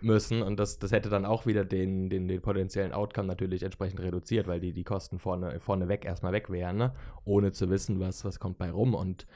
müssen 0.00 0.42
und 0.42 0.58
das, 0.58 0.78
das 0.78 0.92
hätte 0.92 1.08
dann 1.08 1.24
auch 1.24 1.46
wieder 1.46 1.64
den, 1.64 2.10
den, 2.10 2.28
den 2.28 2.42
potenziellen 2.42 2.92
Outcome 2.92 3.26
natürlich 3.26 3.62
entsprechend 3.62 4.00
reduziert, 4.00 4.46
weil 4.46 4.60
die, 4.60 4.72
die 4.72 4.84
Kosten 4.84 5.18
vorne, 5.18 5.58
vorneweg 5.60 6.04
erstmal 6.04 6.32
weg 6.32 6.50
wären, 6.50 6.76
ne? 6.76 6.92
ohne 7.24 7.52
zu 7.52 7.70
wissen, 7.70 8.00
was, 8.00 8.24
was 8.24 8.38
kommt 8.38 8.58
bei 8.58 8.70
rum. 8.70 8.94
Und 8.94 9.26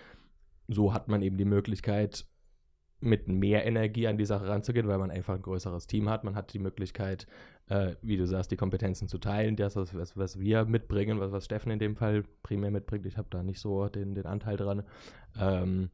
so 0.69 0.93
hat 0.93 1.09
man 1.09 1.23
eben 1.23 1.39
die 1.39 1.45
Möglichkeit, 1.45 2.27
mit 3.01 3.29
mehr 3.29 3.65
Energie 3.65 4.09
an 4.09 4.19
die 4.19 4.25
Sache 4.25 4.49
ranzugehen, 4.49 4.89
weil 4.89 4.99
man 4.99 5.11
einfach 5.11 5.35
ein 5.35 5.43
größeres 5.43 5.87
Team 5.87 6.09
hat. 6.09 6.25
Man 6.25 6.35
hat 6.35 6.53
die 6.53 6.59
Möglichkeit, 6.59 7.27
äh, 7.69 7.95
wie 8.03 8.17
du 8.17 8.27
sagst, 8.27 8.51
die 8.51 8.57
Kompetenzen 8.57 9.09
zu 9.09 9.19
teilen. 9.19 9.55
Das, 9.55 9.77
was, 9.77 10.17
was 10.17 10.39
wir 10.39 10.65
mitbringen, 10.65 11.21
was, 11.21 11.31
was 11.31 11.45
Steffen 11.45 11.71
in 11.71 11.79
dem 11.79 11.95
Fall 11.95 12.25
primär 12.43 12.71
mitbringt, 12.71 13.07
ich 13.07 13.17
habe 13.17 13.29
da 13.31 13.43
nicht 13.43 13.61
so 13.61 13.89
den, 13.89 14.15
den 14.15 14.27
Anteil 14.27 14.57
dran, 14.57 14.83
ähm, 15.39 15.91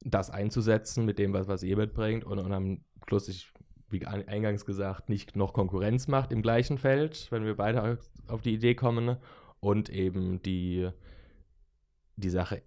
das 0.00 0.30
einzusetzen 0.30 1.04
mit 1.04 1.18
dem, 1.18 1.32
was, 1.32 1.48
was 1.48 1.64
ihr 1.64 1.76
mitbringt 1.76 2.24
und, 2.24 2.38
und 2.38 2.52
am 2.52 2.84
Schluss, 3.08 3.28
ich, 3.28 3.52
wie 3.88 4.06
eingangs 4.06 4.66
gesagt, 4.66 5.08
nicht 5.08 5.34
noch 5.34 5.52
Konkurrenz 5.52 6.06
macht 6.06 6.30
im 6.30 6.42
gleichen 6.42 6.78
Feld, 6.78 7.26
wenn 7.30 7.44
wir 7.44 7.56
beide 7.56 7.98
auf 8.28 8.42
die 8.42 8.54
Idee 8.54 8.76
kommen 8.76 9.16
und 9.58 9.88
eben 9.88 10.40
die, 10.42 10.90
die 12.14 12.30
Sache 12.30 12.62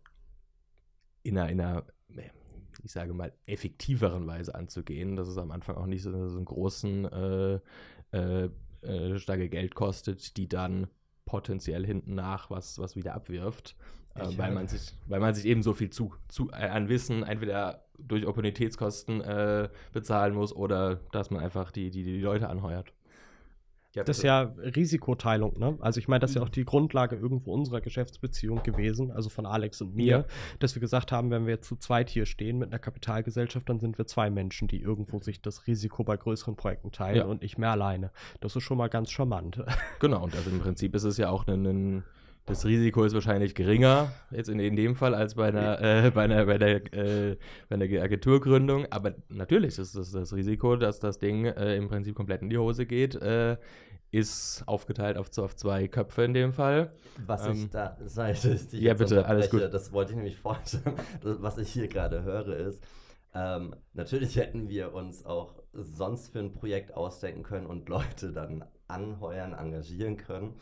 in 1.23 1.37
einer, 1.37 1.49
in 1.49 1.61
einer 1.61 1.85
ich 2.83 2.91
sage 2.91 3.13
mal, 3.13 3.33
effektiveren 3.45 4.25
Weise 4.27 4.55
anzugehen, 4.55 5.15
dass 5.15 5.27
es 5.27 5.37
am 5.37 5.51
Anfang 5.51 5.75
auch 5.75 5.85
nicht 5.85 6.03
so, 6.03 6.11
so 6.11 6.37
einen 6.37 6.45
großen 6.45 7.05
äh, 7.05 7.59
äh, 8.11 8.49
äh, 8.81 9.19
Stange 9.19 9.49
Geld 9.49 9.75
kostet, 9.75 10.37
die 10.37 10.47
dann 10.47 10.87
potenziell 11.25 11.85
hinten 11.85 12.15
nach 12.15 12.49
was, 12.49 12.79
was 12.79 12.95
wieder 12.95 13.13
abwirft, 13.13 13.75
äh, 14.15 14.25
weil, 14.37 14.51
man 14.51 14.67
sich, 14.67 14.93
weil 15.07 15.19
man 15.19 15.35
sich 15.35 15.45
eben 15.45 15.63
so 15.63 15.73
viel 15.73 15.89
zu, 15.89 16.13
zu, 16.27 16.49
äh, 16.51 16.69
an 16.69 16.89
Wissen 16.89 17.23
entweder 17.23 17.85
durch 17.97 18.25
Opportunitätskosten 18.25 19.21
äh, 19.21 19.69
bezahlen 19.93 20.33
muss 20.33 20.53
oder 20.53 20.95
dass 21.11 21.29
man 21.29 21.43
einfach 21.43 21.71
die, 21.71 21.91
die, 21.91 22.03
die 22.03 22.21
Leute 22.21 22.49
anheuert. 22.49 22.93
Ja, 23.95 24.03
das 24.03 24.17
ist 24.17 24.23
ja 24.23 24.53
Risikoteilung, 24.57 25.57
ne? 25.57 25.75
Also 25.79 25.99
ich 25.99 26.07
meine, 26.07 26.19
das 26.19 26.31
ist 26.31 26.35
ja 26.35 26.43
auch 26.43 26.49
die 26.49 26.63
Grundlage 26.63 27.15
irgendwo 27.15 27.51
unserer 27.53 27.81
Geschäftsbeziehung 27.81 28.61
gewesen, 28.61 29.09
also 29.09 29.29
von 29.29 29.47
Alex 29.47 29.81
und 29.81 29.95
mir, 29.95 30.05
ja. 30.05 30.25
dass 30.59 30.75
wir 30.75 30.79
gesagt 30.79 31.11
haben, 31.11 31.31
wenn 31.31 31.47
wir 31.47 31.61
zu 31.61 31.75
zweit 31.75 32.07
hier 32.09 32.27
stehen 32.27 32.59
mit 32.59 32.69
einer 32.69 32.77
Kapitalgesellschaft, 32.77 33.67
dann 33.67 33.79
sind 33.79 33.97
wir 33.97 34.05
zwei 34.05 34.29
Menschen, 34.29 34.67
die 34.67 34.79
irgendwo 34.79 35.17
sich 35.17 35.41
das 35.41 35.65
Risiko 35.65 36.03
bei 36.03 36.17
größeren 36.17 36.55
Projekten 36.55 36.91
teilen 36.91 37.17
ja. 37.17 37.25
und 37.25 37.41
nicht 37.41 37.57
mehr 37.57 37.71
alleine. 37.71 38.11
Das 38.41 38.55
ist 38.55 38.61
schon 38.61 38.77
mal 38.77 38.89
ganz 38.89 39.09
charmant. 39.09 39.63
Genau, 39.99 40.23
und 40.23 40.35
also 40.35 40.49
im 40.49 40.59
Prinzip 40.59 40.95
ist 40.95 41.03
es 41.03 41.17
ja 41.17 41.29
auch 41.29 41.47
ein 41.47 42.03
das 42.49 42.65
Risiko 42.65 43.03
ist 43.03 43.13
wahrscheinlich 43.13 43.55
geringer, 43.55 44.11
jetzt 44.31 44.49
in, 44.49 44.59
in 44.59 44.75
dem 44.75 44.95
Fall, 44.95 45.13
als 45.13 45.35
bei 45.35 45.47
einer, 45.47 45.81
äh, 45.81 46.11
bei 46.11 46.23
einer, 46.23 46.45
bei 46.45 46.57
der, 46.57 46.93
äh, 46.93 47.37
bei 47.69 47.75
einer 47.75 47.85
Agenturgründung. 48.03 48.87
Aber 48.91 49.13
natürlich 49.29 49.77
ist 49.77 49.95
das, 49.95 50.11
das 50.11 50.33
Risiko, 50.33 50.75
dass 50.75 50.99
das 50.99 51.19
Ding 51.19 51.45
äh, 51.45 51.75
im 51.75 51.87
Prinzip 51.87 52.15
komplett 52.15 52.41
in 52.41 52.49
die 52.49 52.57
Hose 52.57 52.85
geht, 52.85 53.15
äh, 53.15 53.57
ist 54.11 54.63
aufgeteilt 54.65 55.17
auf, 55.17 55.29
auf, 55.37 55.55
zwei 55.55 55.87
Köpfe 55.87 56.23
in 56.23 56.33
dem 56.33 56.51
Fall. 56.51 56.91
Was 57.25 57.45
ähm, 57.45 57.53
ich 57.53 57.69
da, 57.69 57.95
Seite 58.05 58.49
ist 58.49 58.73
Ja, 58.73 58.95
bitte, 58.95 59.25
alles 59.25 59.49
gut. 59.49 59.61
Das 59.71 59.93
wollte 59.93 60.11
ich 60.11 60.17
nämlich 60.17 60.37
vorstellen. 60.37 60.95
Was 61.21 61.59
ich 61.59 61.69
hier 61.71 61.87
gerade 61.87 62.23
höre, 62.23 62.55
ist, 62.55 62.83
ähm, 63.35 63.75
natürlich 63.93 64.35
hätten 64.37 64.67
wir 64.69 64.93
uns 64.93 65.23
auch 65.23 65.53
sonst 65.73 66.29
für 66.29 66.39
ein 66.39 66.51
Projekt 66.51 66.95
ausdenken 66.95 67.43
können 67.43 67.67
und 67.67 67.87
Leute 67.87 68.33
dann 68.33 68.65
anheuern, 68.87 69.53
engagieren 69.53 70.17
können. 70.17 70.55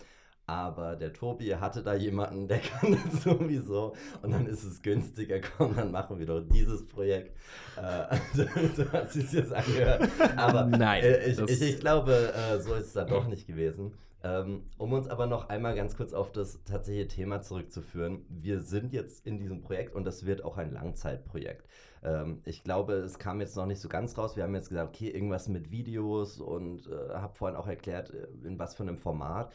Aber 0.50 0.96
der 0.96 1.12
Tobi 1.12 1.54
hatte 1.56 1.84
da 1.84 1.94
jemanden, 1.94 2.48
der 2.48 2.60
kann 2.80 2.98
das 3.12 3.24
sowieso. 3.24 3.94
Und 4.22 4.32
dann 4.32 4.48
ist 4.48 4.64
es 4.64 4.82
günstiger. 4.82 5.42
Komm, 5.42 5.76
dann 5.76 5.92
machen 5.92 6.20
wir 6.20 6.26
doch 6.26 6.40
dieses 6.40 6.88
Projekt. 6.88 7.36
Äh, 7.76 8.16
so 8.76 8.92
hat 8.94 9.12
sich 9.12 9.30
jetzt 9.34 9.52
angehört. 9.52 10.10
Aber 10.38 10.64
Nein, 10.66 11.04
äh, 11.04 11.28
ich, 11.28 11.40
ich, 11.40 11.62
ich, 11.62 11.80
glaube, 11.82 12.34
äh, 12.34 12.60
so 12.62 12.76
ist 12.76 12.88
es 12.88 12.94
dann 12.94 13.10
doch 13.10 13.28
nicht 13.28 13.46
gewesen. 13.46 13.92
Ähm, 14.24 14.64
um 14.78 14.94
uns 14.94 15.10
aber 15.10 15.28
noch 15.28 15.50
einmal 15.50 15.76
ganz 15.76 15.98
kurz 15.98 16.14
auf 16.14 16.32
das 16.32 16.64
tatsächliche 16.64 17.10
Thema 17.10 17.42
zurückzuführen. 17.42 18.26
Wir 18.30 18.62
sind 18.62 18.94
jetzt 18.94 19.28
in 19.28 19.38
diesem 19.38 19.62
Projekt 19.62 19.96
und 19.96 20.06
das 20.06 20.26
wird 20.26 20.46
auch 20.46 20.58
ein 20.58 20.72
Langzeitprojekt. 20.72 21.68
Ähm, 22.04 22.42
ich 22.46 22.64
glaube, 22.64 22.94
es 22.94 23.20
kam 23.20 23.42
jetzt 23.42 23.58
noch 23.58 23.66
nicht 23.66 23.82
so 23.82 23.90
ganz 23.90 24.18
raus. 24.18 24.38
Wir 24.38 24.44
haben 24.44 24.56
jetzt 24.56 24.70
gesagt, 24.70 24.96
okay, 24.96 25.10
irgendwas 25.10 25.50
mit 25.50 25.72
Videos 25.72 26.40
und 26.40 26.88
äh, 26.88 27.14
habe 27.16 27.36
vorhin 27.36 27.58
auch 27.58 27.68
erklärt, 27.68 28.12
äh, 28.14 28.28
in 28.48 28.58
was 28.58 28.76
für 28.76 28.84
einem 28.84 28.98
Format 28.98 29.52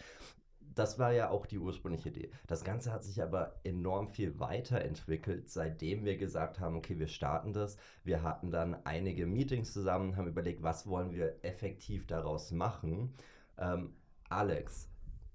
das 0.74 0.98
war 0.98 1.12
ja 1.12 1.30
auch 1.30 1.46
die 1.46 1.58
ursprüngliche 1.58 2.08
Idee. 2.10 2.30
Das 2.46 2.64
Ganze 2.64 2.92
hat 2.92 3.04
sich 3.04 3.22
aber 3.22 3.60
enorm 3.64 4.08
viel 4.08 4.38
weiterentwickelt, 4.38 5.48
seitdem 5.50 6.04
wir 6.04 6.16
gesagt 6.16 6.60
haben, 6.60 6.76
okay, 6.76 6.98
wir 6.98 7.08
starten 7.08 7.52
das. 7.52 7.76
Wir 8.04 8.22
hatten 8.22 8.50
dann 8.50 8.74
einige 8.84 9.26
Meetings 9.26 9.72
zusammen, 9.72 10.16
haben 10.16 10.28
überlegt, 10.28 10.62
was 10.62 10.86
wollen 10.86 11.12
wir 11.12 11.44
effektiv 11.44 12.06
daraus 12.06 12.50
machen. 12.50 13.14
Ähm, 13.58 13.94
Alex, 14.28 14.88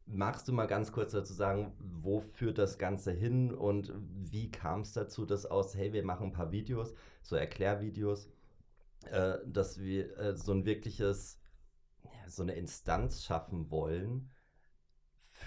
magst 0.07 0.47
du 0.47 0.53
mal 0.53 0.67
ganz 0.67 0.91
kurz 0.91 1.11
dazu 1.11 1.33
sagen, 1.33 1.73
wo 1.79 2.21
führt 2.21 2.57
das 2.57 2.77
Ganze 2.77 3.11
hin 3.11 3.53
und 3.53 3.93
wie 3.97 4.49
kam 4.49 4.81
es 4.81 4.93
dazu, 4.93 5.25
dass 5.25 5.45
aus, 5.45 5.75
hey, 5.75 5.93
wir 5.93 6.03
machen 6.03 6.27
ein 6.27 6.33
paar 6.33 6.51
Videos, 6.51 6.93
so 7.21 7.35
Erklärvideos, 7.35 8.29
äh, 9.11 9.37
dass 9.45 9.79
wir 9.79 10.17
äh, 10.17 10.35
so 10.35 10.53
ein 10.53 10.65
wirkliches, 10.65 11.39
ja, 12.03 12.29
so 12.29 12.43
eine 12.43 12.53
Instanz 12.53 13.23
schaffen 13.23 13.69
wollen, 13.69 14.29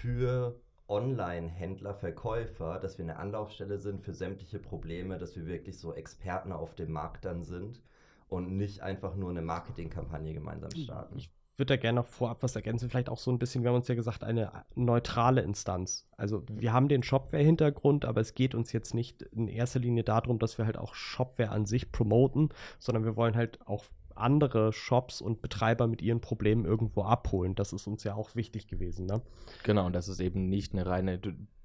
für 0.01 0.59
Online-Händler, 0.87 1.93
Verkäufer, 1.93 2.79
dass 2.79 2.97
wir 2.97 3.05
eine 3.05 3.17
Anlaufstelle 3.17 3.77
sind 3.77 4.01
für 4.01 4.13
sämtliche 4.13 4.57
Probleme, 4.57 5.19
dass 5.19 5.35
wir 5.35 5.45
wirklich 5.45 5.77
so 5.77 5.93
Experten 5.93 6.51
auf 6.51 6.73
dem 6.75 6.91
Markt 6.91 7.23
dann 7.23 7.43
sind 7.43 7.81
und 8.27 8.57
nicht 8.57 8.81
einfach 8.81 9.15
nur 9.15 9.29
eine 9.29 9.43
Marketingkampagne 9.43 10.33
gemeinsam 10.33 10.71
starten. 10.71 11.17
Ich 11.17 11.29
würde 11.57 11.75
da 11.75 11.77
gerne 11.77 11.97
noch 11.97 12.07
vorab 12.07 12.41
was 12.41 12.55
ergänzen, 12.55 12.89
vielleicht 12.89 13.09
auch 13.09 13.19
so 13.19 13.31
ein 13.31 13.37
bisschen, 13.37 13.61
wir 13.61 13.69
haben 13.69 13.77
uns 13.77 13.87
ja 13.87 13.95
gesagt, 13.95 14.23
eine 14.23 14.51
neutrale 14.73 15.41
Instanz. 15.41 16.07
Also 16.17 16.43
wir 16.49 16.73
haben 16.73 16.87
den 16.87 17.03
Shopware-Hintergrund, 17.03 18.03
aber 18.03 18.21
es 18.21 18.33
geht 18.33 18.55
uns 18.55 18.71
jetzt 18.71 18.95
nicht 18.95 19.21
in 19.21 19.47
erster 19.47 19.79
Linie 19.79 20.03
darum, 20.03 20.39
dass 20.39 20.57
wir 20.57 20.65
halt 20.65 20.77
auch 20.77 20.95
Shopware 20.95 21.51
an 21.51 21.67
sich 21.67 21.91
promoten, 21.91 22.49
sondern 22.79 23.05
wir 23.05 23.15
wollen 23.15 23.35
halt 23.35 23.65
auch 23.67 23.85
andere 24.17 24.73
Shops 24.73 25.21
und 25.21 25.41
Betreiber 25.41 25.87
mit 25.87 26.01
ihren 26.01 26.21
Problemen 26.21 26.65
irgendwo 26.65 27.03
abholen. 27.03 27.55
Das 27.55 27.73
ist 27.73 27.87
uns 27.87 28.03
ja 28.03 28.15
auch 28.15 28.35
wichtig 28.35 28.67
gewesen. 28.67 29.05
Ne? 29.05 29.21
Genau, 29.63 29.85
und 29.85 29.93
das 29.93 30.07
ist 30.07 30.19
eben 30.19 30.49
nicht 30.49 30.73
eine 30.73 30.85
reine, 30.85 31.19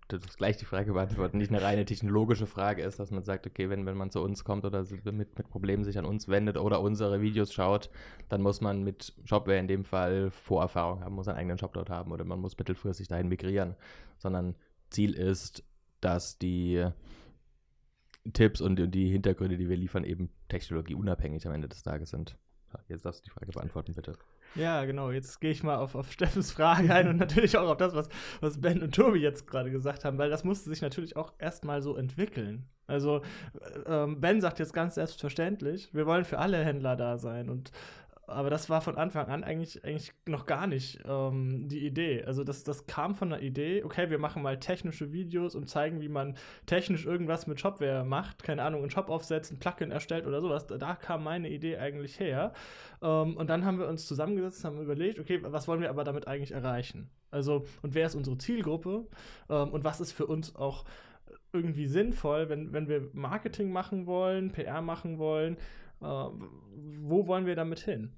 das 0.08 0.24
ist 0.24 0.38
gleich 0.38 0.56
die 0.56 0.64
Frage 0.64 0.92
beantworten, 0.92 1.38
nicht 1.38 1.50
eine 1.50 1.62
reine 1.62 1.84
technologische 1.84 2.46
Frage 2.46 2.82
ist, 2.82 2.98
dass 3.00 3.10
man 3.10 3.24
sagt, 3.24 3.46
okay, 3.46 3.68
wenn, 3.68 3.86
wenn 3.86 3.96
man 3.96 4.10
zu 4.10 4.22
uns 4.22 4.44
kommt 4.44 4.64
oder 4.64 4.84
mit, 5.04 5.36
mit 5.38 5.50
Problemen 5.50 5.84
sich 5.84 5.98
an 5.98 6.04
uns 6.04 6.28
wendet 6.28 6.56
oder 6.56 6.80
unsere 6.80 7.20
Videos 7.20 7.52
schaut, 7.52 7.90
dann 8.28 8.42
muss 8.42 8.60
man 8.60 8.82
mit 8.82 9.14
Shopware 9.24 9.58
in 9.58 9.68
dem 9.68 9.84
Fall 9.84 10.30
Vorerfahrung 10.30 11.02
haben, 11.02 11.14
muss 11.14 11.28
einen 11.28 11.38
eigenen 11.38 11.58
Shop 11.58 11.72
dort 11.72 11.90
haben 11.90 12.12
oder 12.12 12.24
man 12.24 12.40
muss 12.40 12.56
mittelfristig 12.56 13.08
dahin 13.08 13.28
migrieren, 13.28 13.74
sondern 14.18 14.54
Ziel 14.90 15.12
ist, 15.14 15.64
dass 16.00 16.38
die 16.38 16.86
Tipps 18.32 18.60
und 18.60 18.76
die 18.76 19.08
Hintergründe, 19.10 19.56
die 19.56 19.68
wir 19.68 19.76
liefern, 19.76 20.04
eben 20.04 20.30
technologieunabhängig 20.48 21.46
am 21.46 21.52
Ende 21.52 21.68
des 21.68 21.82
Tages 21.82 22.10
sind. 22.10 22.36
Jetzt 22.88 23.04
darfst 23.04 23.20
du 23.20 23.24
die 23.24 23.30
Frage 23.30 23.52
beantworten, 23.52 23.94
bitte. 23.94 24.16
Ja, 24.54 24.84
genau. 24.84 25.10
Jetzt 25.10 25.40
gehe 25.40 25.50
ich 25.50 25.62
mal 25.62 25.76
auf, 25.76 25.94
auf 25.94 26.12
Steffens 26.12 26.52
Frage 26.52 26.92
ein 26.92 27.08
und 27.08 27.16
natürlich 27.16 27.56
auch 27.56 27.68
auf 27.68 27.76
das, 27.76 27.94
was, 27.94 28.08
was 28.40 28.60
Ben 28.60 28.82
und 28.82 28.94
Tobi 28.94 29.18
jetzt 29.18 29.46
gerade 29.46 29.70
gesagt 29.70 30.04
haben, 30.04 30.18
weil 30.18 30.30
das 30.30 30.44
musste 30.44 30.70
sich 30.70 30.82
natürlich 30.82 31.16
auch 31.16 31.34
erstmal 31.38 31.82
so 31.82 31.96
entwickeln. 31.96 32.66
Also, 32.86 33.22
ähm, 33.86 34.20
Ben 34.20 34.40
sagt 34.40 34.58
jetzt 34.58 34.72
ganz 34.72 34.94
selbstverständlich, 34.94 35.92
wir 35.92 36.06
wollen 36.06 36.24
für 36.24 36.38
alle 36.38 36.64
Händler 36.64 36.96
da 36.96 37.18
sein 37.18 37.50
und 37.50 37.72
aber 38.28 38.50
das 38.50 38.68
war 38.68 38.80
von 38.80 38.96
Anfang 38.96 39.28
an 39.28 39.44
eigentlich, 39.44 39.84
eigentlich 39.84 40.12
noch 40.26 40.46
gar 40.46 40.66
nicht 40.66 41.00
ähm, 41.06 41.68
die 41.68 41.86
Idee. 41.86 42.24
Also 42.24 42.42
das, 42.42 42.64
das 42.64 42.86
kam 42.86 43.14
von 43.14 43.30
der 43.30 43.40
Idee, 43.40 43.84
okay, 43.84 44.10
wir 44.10 44.18
machen 44.18 44.42
mal 44.42 44.58
technische 44.58 45.12
Videos 45.12 45.54
und 45.54 45.68
zeigen, 45.68 46.00
wie 46.00 46.08
man 46.08 46.36
technisch 46.66 47.06
irgendwas 47.06 47.46
mit 47.46 47.60
Shopware 47.60 48.04
macht. 48.04 48.42
Keine 48.42 48.62
Ahnung, 48.64 48.82
einen 48.82 48.90
Shop 48.90 49.10
aufsetzen, 49.10 49.58
Plugin 49.58 49.92
erstellt 49.92 50.26
oder 50.26 50.40
sowas. 50.40 50.66
Da, 50.66 50.76
da 50.76 50.94
kam 50.96 51.22
meine 51.22 51.48
Idee 51.48 51.76
eigentlich 51.78 52.18
her. 52.18 52.52
Ähm, 53.00 53.36
und 53.36 53.48
dann 53.48 53.64
haben 53.64 53.78
wir 53.78 53.86
uns 53.86 54.06
zusammengesetzt, 54.06 54.64
haben 54.64 54.80
überlegt, 54.80 55.20
okay, 55.20 55.40
was 55.42 55.68
wollen 55.68 55.80
wir 55.80 55.90
aber 55.90 56.02
damit 56.02 56.26
eigentlich 56.26 56.52
erreichen? 56.52 57.08
Also, 57.30 57.64
und 57.82 57.94
wer 57.94 58.06
ist 58.06 58.16
unsere 58.16 58.38
Zielgruppe? 58.38 59.06
Ähm, 59.48 59.68
und 59.70 59.84
was 59.84 60.00
ist 60.00 60.12
für 60.12 60.26
uns 60.26 60.56
auch 60.56 60.84
irgendwie 61.52 61.86
sinnvoll, 61.86 62.48
wenn, 62.48 62.72
wenn 62.72 62.88
wir 62.88 63.08
Marketing 63.12 63.70
machen 63.70 64.06
wollen, 64.06 64.52
PR 64.52 64.82
machen 64.82 65.18
wollen, 65.18 65.56
äh, 66.00 66.04
wo 66.04 67.26
wollen 67.26 67.46
wir 67.46 67.56
damit 67.56 67.80
hin? 67.80 68.12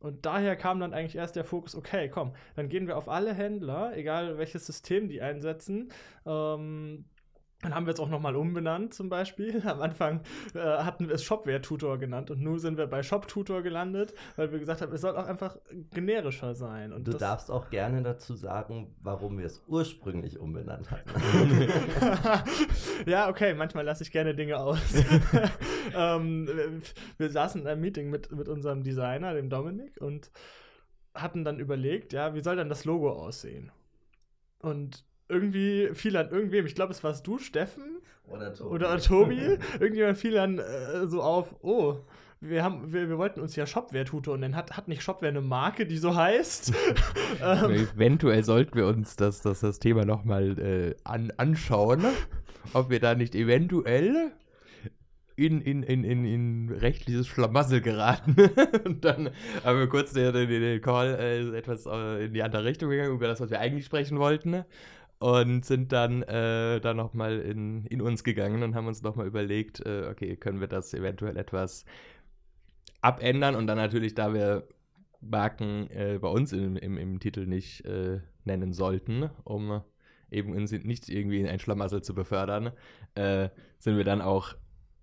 Und 0.00 0.26
daher 0.26 0.56
kam 0.56 0.80
dann 0.80 0.94
eigentlich 0.94 1.14
erst 1.14 1.36
der 1.36 1.44
Fokus, 1.44 1.76
okay, 1.76 2.08
komm, 2.08 2.32
dann 2.56 2.68
gehen 2.68 2.88
wir 2.88 2.96
auf 2.96 3.08
alle 3.08 3.32
Händler, 3.34 3.96
egal 3.96 4.36
welches 4.36 4.66
System 4.66 5.08
die 5.08 5.22
einsetzen, 5.22 5.92
ähm, 6.26 7.04
Dann 7.62 7.74
haben 7.74 7.86
wir 7.86 7.94
es 7.94 8.00
auch 8.00 8.08
nochmal 8.08 8.34
umbenannt, 8.36 8.92
zum 8.92 9.08
Beispiel. 9.08 9.62
Am 9.66 9.80
Anfang 9.80 10.20
äh, 10.54 10.58
hatten 10.58 11.08
wir 11.08 11.14
es 11.14 11.22
Shopware-Tutor 11.24 11.98
genannt 11.98 12.30
und 12.30 12.42
nun 12.42 12.58
sind 12.58 12.76
wir 12.76 12.86
bei 12.88 13.02
Shop-Tutor 13.02 13.62
gelandet, 13.62 14.14
weil 14.36 14.50
wir 14.52 14.58
gesagt 14.58 14.82
haben, 14.82 14.92
es 14.92 15.00
soll 15.00 15.16
auch 15.16 15.26
einfach 15.26 15.56
generischer 15.94 16.54
sein. 16.54 16.92
Und 16.92 17.06
Du 17.06 17.12
darfst 17.12 17.50
auch 17.50 17.70
gerne 17.70 18.02
dazu 18.02 18.34
sagen, 18.34 18.94
warum 19.00 19.38
wir 19.38 19.46
es 19.46 19.62
ursprünglich 19.68 20.38
umbenannt 20.40 20.90
hatten. 20.90 21.08
ja, 23.06 23.28
okay, 23.28 23.54
manchmal 23.54 23.84
lasse 23.84 24.02
ich 24.02 24.10
gerne 24.10 24.34
Dinge 24.34 24.58
aus. 24.58 24.80
ähm, 25.96 26.46
wir- 26.46 26.80
wir 27.18 27.30
saßen 27.30 27.60
in 27.62 27.66
einem 27.68 27.80
Meeting 27.80 28.10
mit, 28.10 28.32
mit 28.32 28.48
unserem 28.48 28.82
Designer, 28.82 29.34
dem 29.34 29.48
Dominik, 29.50 30.00
und 30.00 30.30
hatten 31.14 31.44
dann 31.44 31.60
überlegt, 31.60 32.12
ja, 32.12 32.34
wie 32.34 32.42
soll 32.42 32.56
dann 32.56 32.68
das 32.68 32.84
Logo 32.84 33.10
aussehen? 33.12 33.70
Und 34.60 35.04
irgendwie 35.32 35.90
fiel 35.94 36.16
an 36.16 36.30
irgendwem, 36.30 36.66
ich 36.66 36.74
glaube, 36.74 36.92
es 36.92 37.02
warst 37.02 37.26
du, 37.26 37.38
Steffen 37.38 38.00
Oder 38.28 38.54
Tobi. 38.54 38.74
oder 38.74 38.98
Tobi, 38.98 39.58
irgendjemand 39.80 40.18
fiel 40.18 40.32
dann 40.32 40.58
äh, 40.58 41.06
so 41.06 41.22
auf, 41.22 41.54
oh, 41.62 41.96
wir, 42.40 42.62
haben, 42.62 42.92
wir, 42.92 43.08
wir 43.08 43.18
wollten 43.18 43.40
uns 43.40 43.56
ja 43.56 43.66
Shopware-Tutor 43.66 44.36
nennen. 44.36 44.56
Hat, 44.56 44.76
hat 44.76 44.88
nicht 44.88 45.02
Shopware 45.02 45.30
eine 45.30 45.40
Marke, 45.40 45.86
die 45.86 45.96
so 45.96 46.14
heißt? 46.14 46.72
ähm, 47.42 47.70
Eventuell 47.70 48.44
sollten 48.44 48.74
wir 48.76 48.86
uns 48.86 49.16
das, 49.16 49.42
das, 49.42 49.60
das 49.60 49.78
Thema 49.78 50.04
nochmal 50.04 50.58
äh, 50.58 50.94
an, 51.04 51.32
anschauen, 51.36 52.04
ob 52.74 52.90
wir 52.90 53.00
da 53.00 53.14
nicht 53.14 53.34
eventuell 53.34 54.32
in, 55.36 55.60
in, 55.60 55.82
in, 55.82 56.04
in, 56.04 56.24
in 56.24 56.72
rechtliches 56.72 57.26
Schlamassel 57.26 57.80
geraten. 57.80 58.36
Und 58.84 59.04
dann 59.04 59.30
haben 59.64 59.78
wir 59.78 59.88
kurz 59.88 60.12
den, 60.12 60.32
den, 60.32 60.48
den 60.48 60.80
Call 60.80 61.14
äh, 61.14 61.56
etwas 61.56 61.86
äh, 61.86 62.26
in 62.26 62.34
die 62.34 62.42
andere 62.42 62.64
Richtung 62.64 62.90
gegangen, 62.90 63.14
über 63.14 63.26
das, 63.26 63.40
was 63.40 63.50
wir 63.50 63.60
eigentlich 63.60 63.86
sprechen 63.86 64.18
wollten. 64.18 64.64
Und 65.22 65.64
sind 65.64 65.92
dann, 65.92 66.22
äh, 66.24 66.80
dann 66.80 66.96
nochmal 66.96 67.38
in, 67.38 67.86
in 67.86 68.02
uns 68.02 68.24
gegangen 68.24 68.64
und 68.64 68.74
haben 68.74 68.88
uns 68.88 69.02
nochmal 69.02 69.28
überlegt, 69.28 69.78
äh, 69.86 70.08
okay, 70.10 70.34
können 70.34 70.58
wir 70.58 70.66
das 70.66 70.92
eventuell 70.94 71.36
etwas 71.36 71.84
abändern 73.02 73.54
und 73.54 73.68
dann 73.68 73.78
natürlich, 73.78 74.16
da 74.16 74.34
wir 74.34 74.66
Marken 75.20 75.88
äh, 75.90 76.18
bei 76.20 76.26
uns 76.26 76.52
im, 76.52 76.76
im, 76.76 76.96
im 76.96 77.20
Titel 77.20 77.46
nicht 77.46 77.84
äh, 77.84 78.18
nennen 78.42 78.72
sollten, 78.72 79.30
um 79.44 79.82
eben 80.28 80.56
uns 80.56 80.72
nicht 80.72 81.08
irgendwie 81.08 81.38
in 81.38 81.46
ein 81.46 81.60
Schlamassel 81.60 82.02
zu 82.02 82.16
befördern, 82.16 82.72
äh, 83.14 83.48
sind 83.78 83.96
wir 83.96 84.04
dann 84.04 84.22
auch 84.22 84.56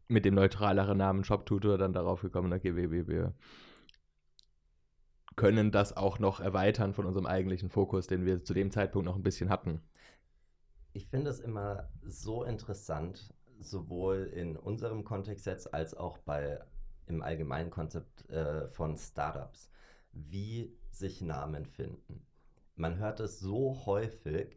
mit 0.09 0.25
dem 0.25 0.35
neutraleren 0.35 0.97
Namen 0.97 1.23
Shop-Tutor 1.23 1.77
dann 1.77 1.93
darauf 1.93 2.23
gekommen, 2.23 2.51
okay, 2.51 2.75
wir, 2.75 3.07
wir 3.07 3.33
können 5.37 5.71
das 5.71 5.95
auch 5.95 6.19
noch 6.19 6.41
erweitern 6.41 6.93
von 6.93 7.05
unserem 7.05 7.25
eigentlichen 7.25 7.69
Fokus, 7.69 8.07
den 8.07 8.25
wir 8.25 8.43
zu 8.43 8.53
dem 8.53 8.69
Zeitpunkt 8.69 9.05
noch 9.05 9.15
ein 9.15 9.23
bisschen 9.23 9.49
hatten. 9.49 9.79
Ich 10.93 11.07
finde 11.07 11.29
es 11.29 11.39
immer 11.39 11.89
so 12.01 12.43
interessant, 12.43 13.33
sowohl 13.59 14.31
in 14.33 14.57
unserem 14.57 15.03
Kontext 15.03 15.45
jetzt 15.45 15.73
als 15.73 15.95
auch 15.95 16.17
bei 16.19 16.59
im 17.05 17.21
allgemeinen 17.23 17.69
Konzept 17.69 18.29
äh, 18.29 18.67
von 18.69 18.95
Startups, 18.95 19.69
wie 20.11 20.77
sich 20.91 21.21
Namen 21.21 21.65
finden. 21.65 22.25
Man 22.75 22.97
hört 22.97 23.19
es 23.19 23.39
so 23.39 23.85
häufig, 23.85 24.55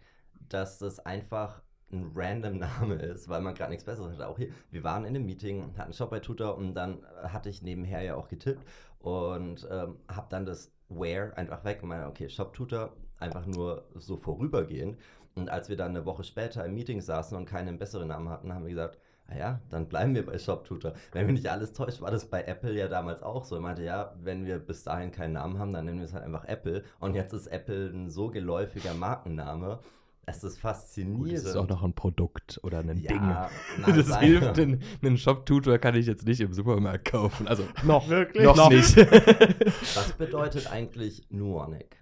dass 0.48 0.78
das 0.78 1.00
einfach 1.00 1.62
ein 1.90 2.12
random 2.14 2.58
Name 2.58 2.94
ist, 2.94 3.28
weil 3.28 3.40
man 3.40 3.54
gerade 3.54 3.70
nichts 3.70 3.84
Besseres 3.84 4.18
hat. 4.18 4.26
Auch 4.26 4.38
hier, 4.38 4.50
wir 4.70 4.84
waren 4.84 5.04
in 5.04 5.14
einem 5.14 5.26
Meeting, 5.26 5.76
hatten 5.76 5.92
Shop 5.92 6.10
bei 6.10 6.20
Tutor 6.20 6.56
und 6.56 6.74
dann 6.74 7.02
äh, 7.02 7.28
hatte 7.28 7.48
ich 7.48 7.62
nebenher 7.62 8.02
ja 8.02 8.14
auch 8.16 8.28
getippt 8.28 8.64
und 8.98 9.66
ähm, 9.70 9.96
habe 10.08 10.26
dann 10.30 10.46
das 10.46 10.72
Where 10.88 11.36
einfach 11.36 11.64
weg 11.64 11.82
und 11.82 11.88
meine, 11.88 12.06
okay, 12.06 12.28
Shop 12.28 12.52
Tutor 12.52 12.94
einfach 13.18 13.46
nur 13.46 13.86
so 13.94 14.16
vorübergehend. 14.16 14.98
Und 15.34 15.50
als 15.50 15.68
wir 15.68 15.76
dann 15.76 15.90
eine 15.90 16.04
Woche 16.04 16.24
später 16.24 16.64
im 16.64 16.74
Meeting 16.74 17.00
saßen 17.00 17.36
und 17.36 17.46
keinen 17.46 17.78
besseren 17.78 18.08
Namen 18.08 18.28
hatten, 18.28 18.52
haben 18.52 18.64
wir 18.64 18.70
gesagt, 18.70 18.98
naja, 19.28 19.60
dann 19.70 19.88
bleiben 19.88 20.14
wir 20.14 20.26
bei 20.26 20.38
ShopTutor. 20.38 20.94
Wenn 21.12 21.26
mich 21.26 21.36
nicht 21.36 21.50
alles 21.50 21.72
täuscht, 21.72 22.00
war 22.00 22.10
das 22.10 22.26
bei 22.26 22.42
Apple 22.44 22.74
ja 22.74 22.88
damals 22.88 23.22
auch 23.22 23.44
so. 23.44 23.56
Ich 23.56 23.62
meinte, 23.62 23.82
ja, 23.82 24.14
wenn 24.22 24.44
wir 24.44 24.58
bis 24.58 24.84
dahin 24.84 25.10
keinen 25.10 25.32
Namen 25.32 25.58
haben, 25.58 25.72
dann 25.72 25.86
nennen 25.86 25.98
wir 25.98 26.06
es 26.06 26.12
halt 26.12 26.24
einfach 26.24 26.44
Apple. 26.44 26.82
Und 27.00 27.14
jetzt 27.14 27.32
ist 27.32 27.46
Apple 27.46 27.86
ein 27.86 28.10
so 28.10 28.28
geläufiger 28.28 28.94
Markenname. 28.94 29.78
Es 30.24 30.44
ist 30.44 30.58
faszinierend. 30.58 31.24
Gut, 31.24 31.32
das 31.32 31.44
ist 31.44 31.56
auch 31.56 31.68
noch 31.68 31.82
ein 31.82 31.94
Produkt 31.94 32.60
oder 32.62 32.78
ein 32.78 32.96
ja, 32.98 33.08
Ding. 33.08 33.20
nein, 33.20 33.96
das 33.96 34.08
nein. 34.08 34.20
hilft, 34.20 34.56
den, 34.56 34.82
einen 35.02 35.16
Shop-Tutor 35.16 35.78
kann 35.78 35.96
ich 35.96 36.06
jetzt 36.06 36.26
nicht 36.26 36.40
im 36.40 36.52
Supermarkt 36.52 37.10
kaufen. 37.10 37.48
Also 37.48 37.64
Noch. 37.82 38.08
Wirklich? 38.08 38.44
noch, 38.44 38.56
Noch. 38.56 38.70
nicht. 38.70 38.96
Was 38.96 40.12
bedeutet 40.12 40.70
eigentlich 40.70 41.26
Nuonic? 41.30 42.01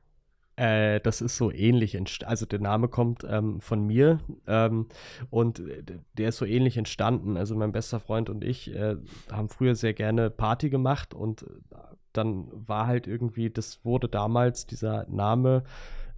Äh, 0.60 1.00
das 1.00 1.22
ist 1.22 1.38
so 1.38 1.50
ähnlich. 1.50 1.98
Also 2.26 2.44
der 2.44 2.60
Name 2.60 2.88
kommt 2.88 3.24
ähm, 3.26 3.62
von 3.62 3.86
mir 3.86 4.20
ähm, 4.46 4.88
und 5.30 5.60
äh, 5.60 5.82
der 6.18 6.28
ist 6.28 6.36
so 6.36 6.44
ähnlich 6.44 6.76
entstanden. 6.76 7.38
Also 7.38 7.56
mein 7.56 7.72
bester 7.72 7.98
Freund 7.98 8.28
und 8.28 8.44
ich 8.44 8.74
äh, 8.74 8.96
haben 9.32 9.48
früher 9.48 9.74
sehr 9.74 9.94
gerne 9.94 10.28
Party 10.28 10.68
gemacht 10.68 11.14
und 11.14 11.44
äh, 11.44 11.46
dann 12.12 12.48
war 12.52 12.86
halt 12.86 13.06
irgendwie, 13.06 13.48
das 13.48 13.86
wurde 13.86 14.10
damals 14.10 14.66
dieser 14.66 15.06
Name 15.08 15.64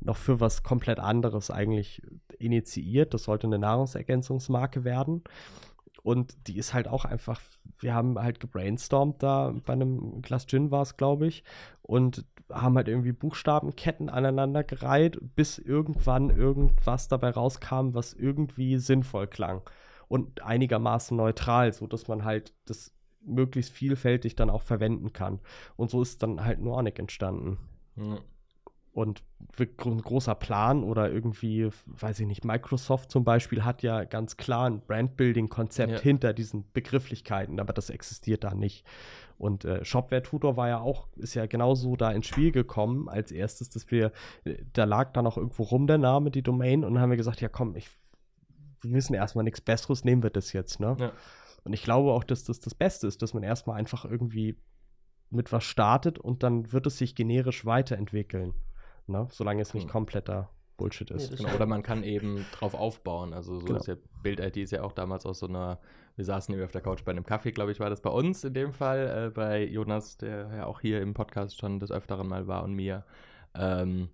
noch 0.00 0.16
für 0.16 0.40
was 0.40 0.64
komplett 0.64 0.98
anderes 0.98 1.52
eigentlich 1.52 2.02
initiiert. 2.40 3.14
Das 3.14 3.22
sollte 3.22 3.46
eine 3.46 3.60
Nahrungsergänzungsmarke 3.60 4.82
werden. 4.82 5.22
Und 6.02 6.48
die 6.48 6.58
ist 6.58 6.74
halt 6.74 6.88
auch 6.88 7.04
einfach, 7.04 7.40
wir 7.78 7.94
haben 7.94 8.18
halt 8.18 8.40
gebrainstormt 8.40 9.22
da, 9.22 9.54
bei 9.64 9.72
einem 9.72 10.20
Glas 10.22 10.46
Gin 10.46 10.70
war 10.70 10.82
es, 10.82 10.96
glaube 10.96 11.28
ich, 11.28 11.44
und 11.82 12.24
haben 12.50 12.76
halt 12.76 12.88
irgendwie 12.88 13.12
Buchstabenketten 13.12 14.08
aneinander 14.08 14.64
gereiht, 14.64 15.18
bis 15.36 15.58
irgendwann 15.58 16.30
irgendwas 16.30 17.08
dabei 17.08 17.30
rauskam, 17.30 17.94
was 17.94 18.14
irgendwie 18.14 18.78
sinnvoll 18.78 19.28
klang 19.28 19.62
und 20.08 20.42
einigermaßen 20.42 21.16
neutral, 21.16 21.72
so 21.72 21.86
dass 21.86 22.08
man 22.08 22.24
halt 22.24 22.52
das 22.66 22.92
möglichst 23.24 23.72
vielfältig 23.72 24.34
dann 24.34 24.50
auch 24.50 24.62
verwenden 24.62 25.12
kann. 25.12 25.40
Und 25.76 25.90
so 25.90 26.02
ist 26.02 26.22
dann 26.22 26.44
halt 26.44 26.60
Nornic 26.60 26.98
entstanden. 26.98 27.58
Und 28.92 29.22
ein 29.58 30.02
großer 30.02 30.34
Plan 30.34 30.84
oder 30.84 31.10
irgendwie, 31.10 31.70
weiß 31.86 32.20
ich 32.20 32.26
nicht, 32.26 32.44
Microsoft 32.44 33.10
zum 33.10 33.24
Beispiel 33.24 33.64
hat 33.64 33.82
ja 33.82 34.04
ganz 34.04 34.36
klar 34.36 34.66
ein 34.68 34.82
Brandbuilding-Konzept 34.82 35.92
Ja. 35.92 35.98
hinter 36.00 36.34
diesen 36.34 36.70
Begrifflichkeiten, 36.74 37.58
aber 37.58 37.72
das 37.72 37.88
existiert 37.88 38.44
da 38.44 38.54
nicht. 38.54 38.84
Und 39.38 39.64
äh, 39.64 39.82
Shopware 39.82 40.22
Tutor 40.22 40.58
war 40.58 40.68
ja 40.68 40.78
auch, 40.80 41.08
ist 41.16 41.32
ja 41.34 41.46
genauso 41.46 41.96
da 41.96 42.12
ins 42.12 42.26
Spiel 42.26 42.52
gekommen 42.52 43.08
als 43.08 43.32
erstes, 43.32 43.70
dass 43.70 43.90
wir, 43.90 44.12
äh, 44.44 44.56
da 44.74 44.84
lag 44.84 45.14
dann 45.14 45.26
auch 45.26 45.38
irgendwo 45.38 45.62
rum 45.62 45.86
der 45.86 45.98
Name, 45.98 46.30
die 46.30 46.42
Domain, 46.42 46.84
und 46.84 46.92
dann 46.94 47.02
haben 47.02 47.10
wir 47.10 47.16
gesagt, 47.16 47.40
ja 47.40 47.48
komm, 47.48 47.74
ich, 47.76 47.88
wir 48.82 48.92
wissen 48.92 49.14
erstmal 49.14 49.44
nichts 49.44 49.62
Besseres, 49.62 50.04
nehmen 50.04 50.22
wir 50.22 50.30
das 50.30 50.52
jetzt, 50.52 50.80
ne? 50.80 50.96
Ja. 51.00 51.12
Und 51.64 51.72
ich 51.72 51.82
glaube 51.82 52.12
auch, 52.12 52.24
dass 52.24 52.44
das 52.44 52.60
das 52.60 52.74
Beste 52.74 53.06
ist, 53.06 53.22
dass 53.22 53.32
man 53.32 53.42
erstmal 53.42 53.78
einfach 53.78 54.04
irgendwie 54.04 54.58
mit 55.30 55.50
was 55.50 55.64
startet 55.64 56.18
und 56.18 56.42
dann 56.42 56.72
wird 56.72 56.86
es 56.86 56.98
sich 56.98 57.14
generisch 57.14 57.64
weiterentwickeln. 57.64 58.52
Ne? 59.06 59.26
Solange 59.30 59.62
es 59.62 59.74
nicht 59.74 59.84
Hm. 59.84 59.90
kompletter 59.90 60.50
Bullshit 60.76 61.10
ist. 61.10 61.32
das 61.32 61.38
Genau, 61.38 61.54
oder 61.54 61.66
man 61.66 61.82
kann 61.82 62.02
eben 62.02 62.44
drauf 62.52 62.74
aufbauen. 62.74 63.32
Also 63.34 63.58
so 63.60 63.66
Genau. 63.66 63.78
ist 63.78 63.86
ja 63.86 63.96
Bild-ID 64.22 64.56
ist 64.58 64.70
ja 64.72 64.82
auch 64.82 64.92
damals 64.92 65.26
aus 65.26 65.38
so 65.40 65.46
einer, 65.46 65.78
wir 66.16 66.24
saßen 66.24 66.54
eben 66.54 66.64
auf 66.64 66.72
der 66.72 66.80
Couch 66.80 67.04
bei 67.04 67.12
einem 67.12 67.24
Kaffee, 67.26 67.52
glaube 67.52 67.72
ich, 67.72 67.80
war 67.80 67.90
das 67.90 68.00
bei 68.00 68.10
uns 68.10 68.42
in 68.44 68.54
dem 68.54 68.72
Fall, 68.72 69.26
äh, 69.28 69.30
bei 69.30 69.64
Jonas, 69.64 70.16
der 70.16 70.48
ja 70.54 70.66
auch 70.66 70.80
hier 70.80 71.00
im 71.02 71.14
Podcast 71.14 71.58
schon 71.58 71.78
des 71.78 71.90
Öfteren 71.92 72.26
mal 72.28 72.46
war 72.46 72.64
und 72.64 72.74
mir, 72.74 73.04
ähm, 73.54 74.08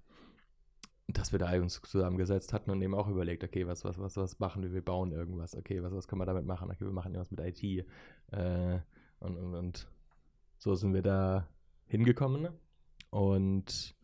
dass 1.06 1.32
wir 1.32 1.38
da 1.38 1.52
uns 1.54 1.80
zusammengesetzt 1.80 2.52
hatten 2.52 2.70
und 2.70 2.82
eben 2.82 2.94
auch 2.94 3.08
überlegt, 3.08 3.42
okay, 3.44 3.66
was, 3.66 3.84
was, 3.84 3.98
was, 3.98 4.16
was 4.16 4.38
machen 4.40 4.62
wir? 4.62 4.72
Wir 4.72 4.84
bauen 4.84 5.12
irgendwas, 5.12 5.56
okay, 5.56 5.82
was, 5.82 5.92
was 5.94 6.06
können 6.06 6.20
wir 6.20 6.26
damit 6.26 6.44
machen? 6.44 6.70
Okay, 6.70 6.84
wir 6.84 6.92
machen 6.92 7.14
irgendwas 7.14 7.30
mit 7.30 7.40
IT. 7.40 7.86
Äh, 8.32 8.78
und, 9.20 9.36
und, 9.38 9.54
und 9.54 9.88
so 10.58 10.74
sind 10.74 10.92
wir 10.92 11.02
da 11.02 11.48
hingekommen. 11.86 12.48
Und 13.10 13.94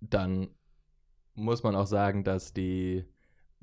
dann 0.00 0.48
muss 1.34 1.62
man 1.62 1.74
auch 1.74 1.86
sagen, 1.86 2.24
dass 2.24 2.52
die, 2.52 3.04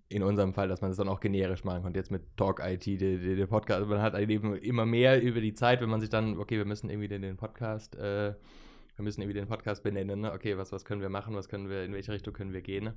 in 0.10 0.24
unserem 0.24 0.54
Fall, 0.54 0.68
dass 0.68 0.82
man 0.82 0.92
es 0.92 0.98
dann 0.98 1.10
auch 1.10 1.20
generisch 1.20 1.64
machen 1.64 1.84
konnte. 1.84 2.00
Jetzt 2.00 2.12
mit 2.12 2.38
Talk 2.38 2.62
IT, 2.64 2.86
der, 2.86 3.48
Podcast, 3.48 3.88
man 3.88 4.02
hat 4.02 4.14
halt 4.14 4.30
eben 4.30 4.56
immer 4.56 4.86
mehr 4.86 5.22
über 5.22 5.42
die 5.42 5.54
Zeit, 5.54 5.82
wenn 5.82 5.90
man 5.90 6.00
sich 6.00 6.10
dann, 6.10 6.38
okay, 6.38 6.58
wir 6.58 6.66
müssen 6.66 6.90
irgendwie 6.90 7.08
den, 7.08 7.22
den 7.22 7.38
Podcast, 7.38 7.96
äh, 7.96 8.34
wir 8.96 9.04
müssen 9.04 9.22
irgendwie 9.22 9.40
den 9.40 9.48
Podcast 9.48 9.84
benennen, 9.84 10.22
ne? 10.22 10.32
okay, 10.32 10.58
was, 10.58 10.72
was 10.72 10.86
können 10.86 11.02
wir 11.02 11.10
machen, 11.10 11.36
was 11.36 11.50
können 11.50 11.70
wir, 11.70 11.84
in 11.84 11.94
welche 11.94 12.12
Richtung 12.12 12.34
können 12.34 12.54
wir 12.54 12.62
gehen. 12.62 12.94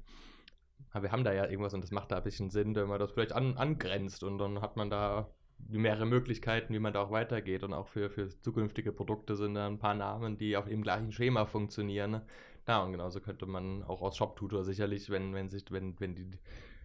Aber 0.92 1.04
wir 1.04 1.12
haben 1.12 1.24
da 1.24 1.32
ja 1.32 1.44
irgendwas 1.44 1.74
und 1.74 1.82
das 1.82 1.90
macht 1.90 2.10
da 2.10 2.16
ein 2.16 2.22
bisschen 2.22 2.50
Sinn, 2.50 2.74
wenn 2.74 2.88
man 2.88 2.98
das 2.98 3.12
vielleicht 3.12 3.32
an, 3.32 3.56
angrenzt 3.56 4.22
und 4.22 4.38
dann 4.38 4.60
hat 4.60 4.76
man 4.76 4.88
da 4.88 5.30
mehrere 5.68 6.06
Möglichkeiten, 6.06 6.72
wie 6.72 6.78
man 6.78 6.92
da 6.92 7.02
auch 7.02 7.10
weitergeht 7.10 7.64
und 7.64 7.74
auch 7.74 7.88
für, 7.88 8.08
für 8.08 8.28
zukünftige 8.40 8.92
Produkte 8.92 9.36
sind 9.36 9.54
da 9.54 9.66
ein 9.66 9.78
paar 9.78 9.94
Namen, 9.94 10.38
die 10.38 10.56
auf 10.56 10.66
dem 10.66 10.82
gleichen 10.82 11.12
Schema 11.12 11.44
funktionieren. 11.44 12.22
Ja, 12.68 12.82
und 12.82 12.92
genauso 12.92 13.20
könnte 13.20 13.46
man 13.46 13.82
auch 13.82 14.02
aus 14.02 14.16
Shop-Tutor 14.16 14.64
sicherlich, 14.64 15.10
wenn, 15.10 15.34
wenn 15.34 15.48
sich, 15.48 15.64
wenn, 15.70 15.98
wenn 15.98 16.14
die, 16.14 16.30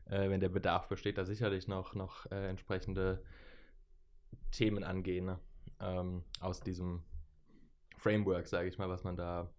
äh, 0.05 0.29
wenn 0.29 0.39
der 0.39 0.49
Bedarf 0.49 0.87
besteht, 0.87 1.17
da 1.17 1.25
sicherlich 1.25 1.67
noch, 1.67 1.93
noch 1.95 2.25
äh, 2.31 2.49
entsprechende 2.49 3.23
Themen 4.51 4.83
angehen, 4.83 5.25
ne? 5.25 5.39
ähm, 5.79 6.23
aus 6.39 6.61
diesem 6.61 7.03
Framework, 7.97 8.47
sage 8.47 8.69
ich 8.69 8.77
mal, 8.77 8.89
was 8.89 9.03
man 9.03 9.15
da 9.15 9.49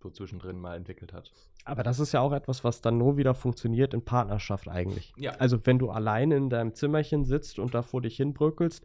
so 0.00 0.10
zwischendrin 0.10 0.58
mal 0.60 0.76
entwickelt 0.76 1.12
hat. 1.12 1.32
Aber 1.64 1.82
das 1.82 2.00
ist 2.00 2.12
ja 2.12 2.20
auch 2.20 2.32
etwas, 2.32 2.64
was 2.64 2.80
dann 2.80 2.98
nur 2.98 3.16
wieder 3.16 3.34
funktioniert 3.34 3.92
in 3.92 4.04
Partnerschaft 4.04 4.68
eigentlich. 4.68 5.12
Ja. 5.16 5.32
Also 5.32 5.66
wenn 5.66 5.78
du 5.78 5.90
alleine 5.90 6.36
in 6.36 6.48
deinem 6.48 6.74
Zimmerchen 6.74 7.24
sitzt 7.24 7.58
und 7.58 7.74
da 7.74 7.82
vor 7.82 8.00
dich 8.00 8.16
hinbröckelst, 8.16 8.84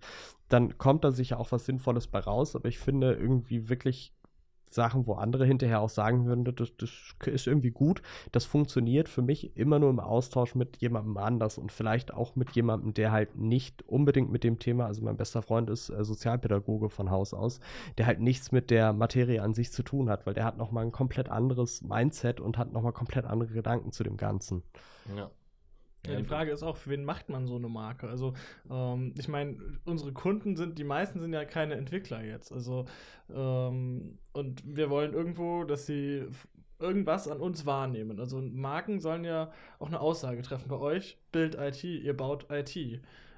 dann 0.50 0.78
kommt 0.78 1.04
da 1.04 1.12
sicher 1.12 1.40
auch 1.40 1.52
was 1.52 1.66
Sinnvolles 1.66 2.08
bei 2.08 2.20
raus. 2.20 2.56
Aber 2.56 2.68
ich 2.68 2.80
finde 2.80 3.14
irgendwie 3.14 3.70
wirklich 3.70 4.14
Sachen, 4.74 5.08
wo 5.08 5.14
andere 5.14 5.46
hinterher 5.46 5.82
auch 5.82 5.90
sagen 5.90 6.26
würden, 6.26 6.44
das, 6.44 6.72
das 6.78 6.90
ist 7.26 7.48
irgendwie 7.48 7.72
gut. 7.72 8.02
Das 8.32 8.46
funktioniert 8.46 9.10
für 9.10 9.22
mich 9.22 9.56
immer 9.56 9.80
nur 9.80 9.90
im 9.90 10.00
Austausch 10.00 10.56
mit 10.56 10.78
jemandem 10.78 11.18
anders 11.18 11.58
und 11.58 11.72
vielleicht 11.72 12.14
auch 12.14 12.36
mit 12.36 12.52
jemandem, 12.52 12.94
der 12.94 13.12
halt 13.12 13.36
nicht 13.36 13.84
unbedingt 13.88 14.32
mit 14.32 14.44
dem 14.44 14.60
Thema, 14.60 14.86
also 14.86 15.04
mein 15.04 15.18
bester 15.18 15.42
Freund 15.42 15.70
ist 15.70 15.90
äh, 15.90 16.04
Sozialpädagoge 16.04 16.90
von 16.90 17.12
Haus 17.12 17.34
aus, 17.34 17.60
der 17.98 18.06
halt 18.06 18.20
nichts 18.20 18.52
mit 18.52 18.70
der 18.70 18.94
Materie 18.94 19.42
an 19.42 19.54
sich 19.54 19.72
zu 19.72 19.84
tun 19.84 20.10
hat, 20.10 20.26
weil 20.26 20.34
der 20.34 20.46
hat 20.46 20.58
nochmal 20.58 20.86
ein 20.86 20.92
komplett 20.92 21.30
anderes 21.30 21.82
Mindset 21.82 22.40
und 22.40 22.58
hat 22.58 22.72
nochmal 22.74 22.94
komplett 22.94 23.26
andere 23.26 23.54
Gedanken 23.54 23.92
zu 23.92 24.04
dem 24.04 24.18
Ganzen. 24.18 24.64
Ja. 25.16 25.30
Ja, 26.06 26.18
die 26.18 26.26
Frage 26.26 26.52
ist 26.52 26.64
auch, 26.64 26.76
für 26.76 26.90
wen 26.90 27.06
macht 27.06 27.30
man 27.30 27.48
so 27.48 27.56
eine 27.56 27.70
Marke? 27.70 28.10
Also, 28.10 28.34
ähm, 28.70 29.14
ich 29.18 29.30
meine, 29.30 29.58
unsere 29.86 30.12
Kunden 30.12 30.56
sind, 30.58 30.78
die 30.78 30.84
meisten 30.84 31.20
sind 31.20 31.32
ja 31.32 31.46
keine 31.46 31.76
Entwickler 31.76 32.24
jetzt. 32.24 32.52
Also, 32.52 32.86
ähm, 33.34 34.18
und 34.34 34.64
wir 34.66 34.90
wollen 34.90 35.14
irgendwo, 35.14 35.64
dass 35.64 35.86
sie 35.86 36.28
irgendwas 36.80 37.30
an 37.30 37.40
uns 37.40 37.66
wahrnehmen. 37.66 38.20
Also, 38.20 38.42
Marken 38.42 39.00
sollen 39.00 39.24
ja 39.24 39.52
auch 39.80 39.88
eine 39.88 40.02
Aussage 40.02 40.42
treffen. 40.42 40.68
Bei 40.68 40.78
euch, 40.78 41.18
Bild 41.32 41.56
IT, 41.56 41.84
ihr 41.86 42.18
baut 42.18 42.48
IT. 42.50 42.76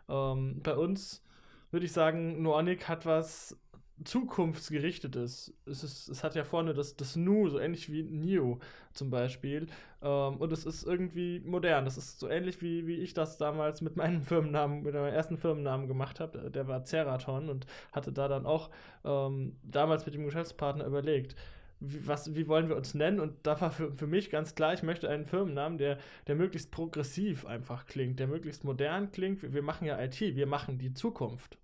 Ähm, 0.09 0.59
bei 0.63 0.75
uns 0.75 1.23
würde 1.71 1.85
ich 1.85 1.91
sagen, 1.91 2.41
Noonic 2.41 2.87
hat 2.87 3.05
was 3.05 3.59
zukunftsgerichtetes. 4.03 5.53
Es, 5.65 5.83
ist, 5.83 6.09
es 6.09 6.23
hat 6.23 6.35
ja 6.35 6.43
vorne 6.43 6.73
das, 6.73 6.95
das 6.95 7.15
Nu, 7.15 7.47
so 7.47 7.59
ähnlich 7.59 7.91
wie 7.91 8.03
Neo 8.03 8.59
zum 8.93 9.09
Beispiel. 9.09 9.67
Ähm, 10.01 10.37
und 10.37 10.51
es 10.51 10.65
ist 10.65 10.83
irgendwie 10.83 11.39
modern. 11.39 11.85
Das 11.85 11.97
ist 11.97 12.19
so 12.19 12.27
ähnlich 12.29 12.61
wie, 12.61 12.87
wie 12.87 12.97
ich 12.97 13.13
das 13.13 13.37
damals 13.37 13.81
mit 13.81 13.95
meinem 13.95 14.21
Firmennamen, 14.21 14.83
mit 14.83 14.93
meinem 14.93 15.13
ersten 15.13 15.37
Firmennamen 15.37 15.87
gemacht 15.87 16.19
habe. 16.19 16.51
Der 16.51 16.67
war 16.67 16.83
Ceraton 16.83 17.49
und 17.49 17.65
hatte 17.93 18.11
da 18.11 18.27
dann 18.27 18.45
auch 18.45 18.69
ähm, 19.05 19.55
damals 19.63 20.05
mit 20.05 20.15
dem 20.15 20.25
Geschäftspartner 20.25 20.85
überlegt. 20.85 21.35
Wie, 21.79 22.05
was, 22.07 22.35
wie 22.35 22.47
wollen 22.47 22.67
wir 22.67 22.75
uns 22.75 22.93
nennen? 22.95 23.19
Und 23.21 23.35
da 23.43 23.59
war 23.61 23.71
für, 23.71 23.93
für 23.93 24.07
mich 24.07 24.29
ganz 24.29 24.55
klar, 24.55 24.73
ich 24.73 24.83
möchte 24.83 25.09
einen 25.09 25.25
Firmennamen, 25.25 25.77
der, 25.77 25.99
der 26.27 26.35
möglichst 26.35 26.71
progressiv 26.71 27.45
einfach 27.45 27.85
klingt, 27.85 28.19
der 28.19 28.27
möglichst 28.27 28.65
modern 28.65 29.11
klingt. 29.11 29.41
Wir, 29.41 29.53
wir 29.53 29.63
machen 29.63 29.85
ja 29.85 30.01
IT, 30.01 30.19
wir 30.19 30.47
machen 30.47 30.77
die 30.79 30.93
Zukunft 30.93 31.57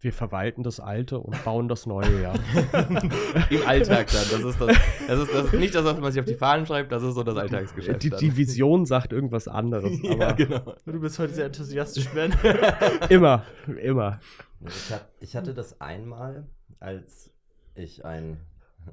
wir 0.00 0.12
verwalten 0.12 0.62
das 0.62 0.80
Alte 0.80 1.18
und 1.18 1.42
bauen 1.44 1.68
das 1.68 1.86
Neue, 1.86 2.22
ja. 2.22 2.32
Im 3.50 3.66
Alltag 3.66 4.08
dann. 4.08 4.24
Das 4.30 4.44
ist, 4.44 4.60
das, 4.60 4.76
das 5.06 5.20
ist 5.20 5.34
das, 5.34 5.52
nicht 5.52 5.74
das, 5.74 5.84
was 5.84 5.98
man 5.98 6.12
sich 6.12 6.20
auf 6.20 6.26
die 6.26 6.34
Fahnen 6.34 6.66
schreibt, 6.66 6.92
das 6.92 7.02
ist 7.02 7.14
so 7.14 7.24
das 7.24 7.36
Alltagsgeschäft. 7.36 8.02
Die, 8.02 8.10
die 8.10 8.36
Vision 8.36 8.86
sagt 8.86 9.12
irgendwas 9.12 9.48
anderes. 9.48 9.98
ja, 10.02 10.32
genau. 10.32 10.74
Du 10.86 11.00
bist 11.00 11.18
heute 11.18 11.34
sehr 11.34 11.46
enthusiastisch, 11.46 12.08
Ben. 12.10 12.32
immer, 13.08 13.44
immer. 13.82 14.20
Ich, 14.66 14.92
hab, 14.92 15.08
ich 15.20 15.36
hatte 15.36 15.52
das 15.54 15.80
einmal, 15.80 16.46
als 16.78 17.32
ich 17.74 18.04
ein 18.04 18.38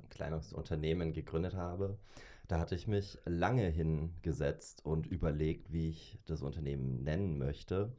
kleines 0.09 0.53
Unternehmen 0.53 1.13
gegründet 1.13 1.55
habe. 1.55 1.97
Da 2.47 2.59
hatte 2.59 2.75
ich 2.75 2.87
mich 2.87 3.17
lange 3.25 3.67
hingesetzt 3.67 4.85
und 4.85 5.07
überlegt, 5.07 5.71
wie 5.71 5.89
ich 5.89 6.19
das 6.25 6.41
Unternehmen 6.41 7.03
nennen 7.03 7.37
möchte. 7.37 7.91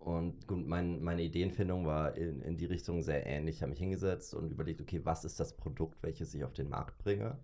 Und 0.00 0.48
gut, 0.48 0.66
mein, 0.66 1.02
meine 1.02 1.22
Ideenfindung 1.22 1.84
war 1.84 2.16
in, 2.16 2.40
in 2.40 2.56
die 2.56 2.64
Richtung 2.64 3.02
sehr 3.02 3.26
ähnlich. 3.26 3.56
Ich 3.56 3.62
habe 3.62 3.70
mich 3.70 3.78
hingesetzt 3.78 4.34
und 4.34 4.50
überlegt, 4.50 4.80
okay, 4.80 5.02
was 5.04 5.26
ist 5.26 5.38
das 5.38 5.56
Produkt, 5.56 6.02
welches 6.02 6.34
ich 6.34 6.42
auf 6.42 6.54
den 6.54 6.70
Markt 6.70 6.98
bringe? 6.98 7.38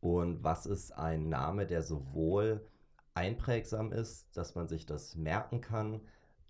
Und 0.00 0.44
was 0.44 0.64
ist 0.64 0.92
ein 0.92 1.28
Name, 1.28 1.66
der 1.66 1.82
sowohl 1.82 2.64
einprägsam 3.14 3.92
ist, 3.92 4.36
dass 4.36 4.54
man 4.54 4.68
sich 4.68 4.86
das 4.86 5.16
merken 5.16 5.60
kann, 5.60 6.00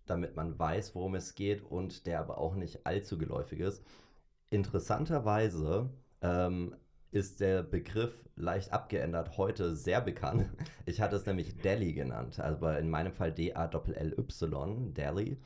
damit 0.04 0.36
man 0.36 0.58
weiß, 0.58 0.94
worum 0.94 1.14
es 1.14 1.34
geht 1.34 1.62
und 1.62 2.06
der 2.06 2.20
aber 2.20 2.36
auch 2.38 2.54
nicht 2.54 2.86
allzu 2.86 3.16
geläufig 3.16 3.60
ist. 3.60 3.82
Interessanterweise 4.50 5.88
ähm, 6.20 6.76
ist 7.12 7.40
der 7.40 7.62
Begriff 7.62 8.12
leicht 8.36 8.72
abgeändert 8.72 9.36
heute 9.36 9.76
sehr 9.76 10.00
bekannt. 10.00 10.48
Ich 10.86 11.00
hatte 11.00 11.16
es 11.16 11.26
nämlich 11.26 11.56
Delhi 11.58 11.92
genannt, 11.92 12.40
also 12.40 12.66
in 12.68 12.90
meinem 12.90 13.12
Fall 13.12 13.32
D-A-L-L-Y, 13.32 14.94
Delhi. 14.94 15.36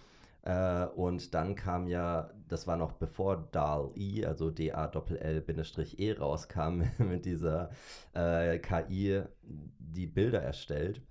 Äh, 0.42 0.86
und 0.94 1.34
dann 1.34 1.56
kam 1.56 1.88
ja, 1.88 2.30
das 2.48 2.68
war 2.68 2.76
noch 2.76 2.92
bevor 2.92 3.48
DAL-I, 3.50 4.24
also 4.24 4.50
D-A-L-L-E 4.50 6.12
rauskam, 6.12 6.82
mit 6.98 7.24
dieser 7.24 7.70
äh, 8.14 8.58
KI, 8.60 9.22
die 9.42 10.06
Bilder 10.06 10.40
erstellt. 10.40 11.02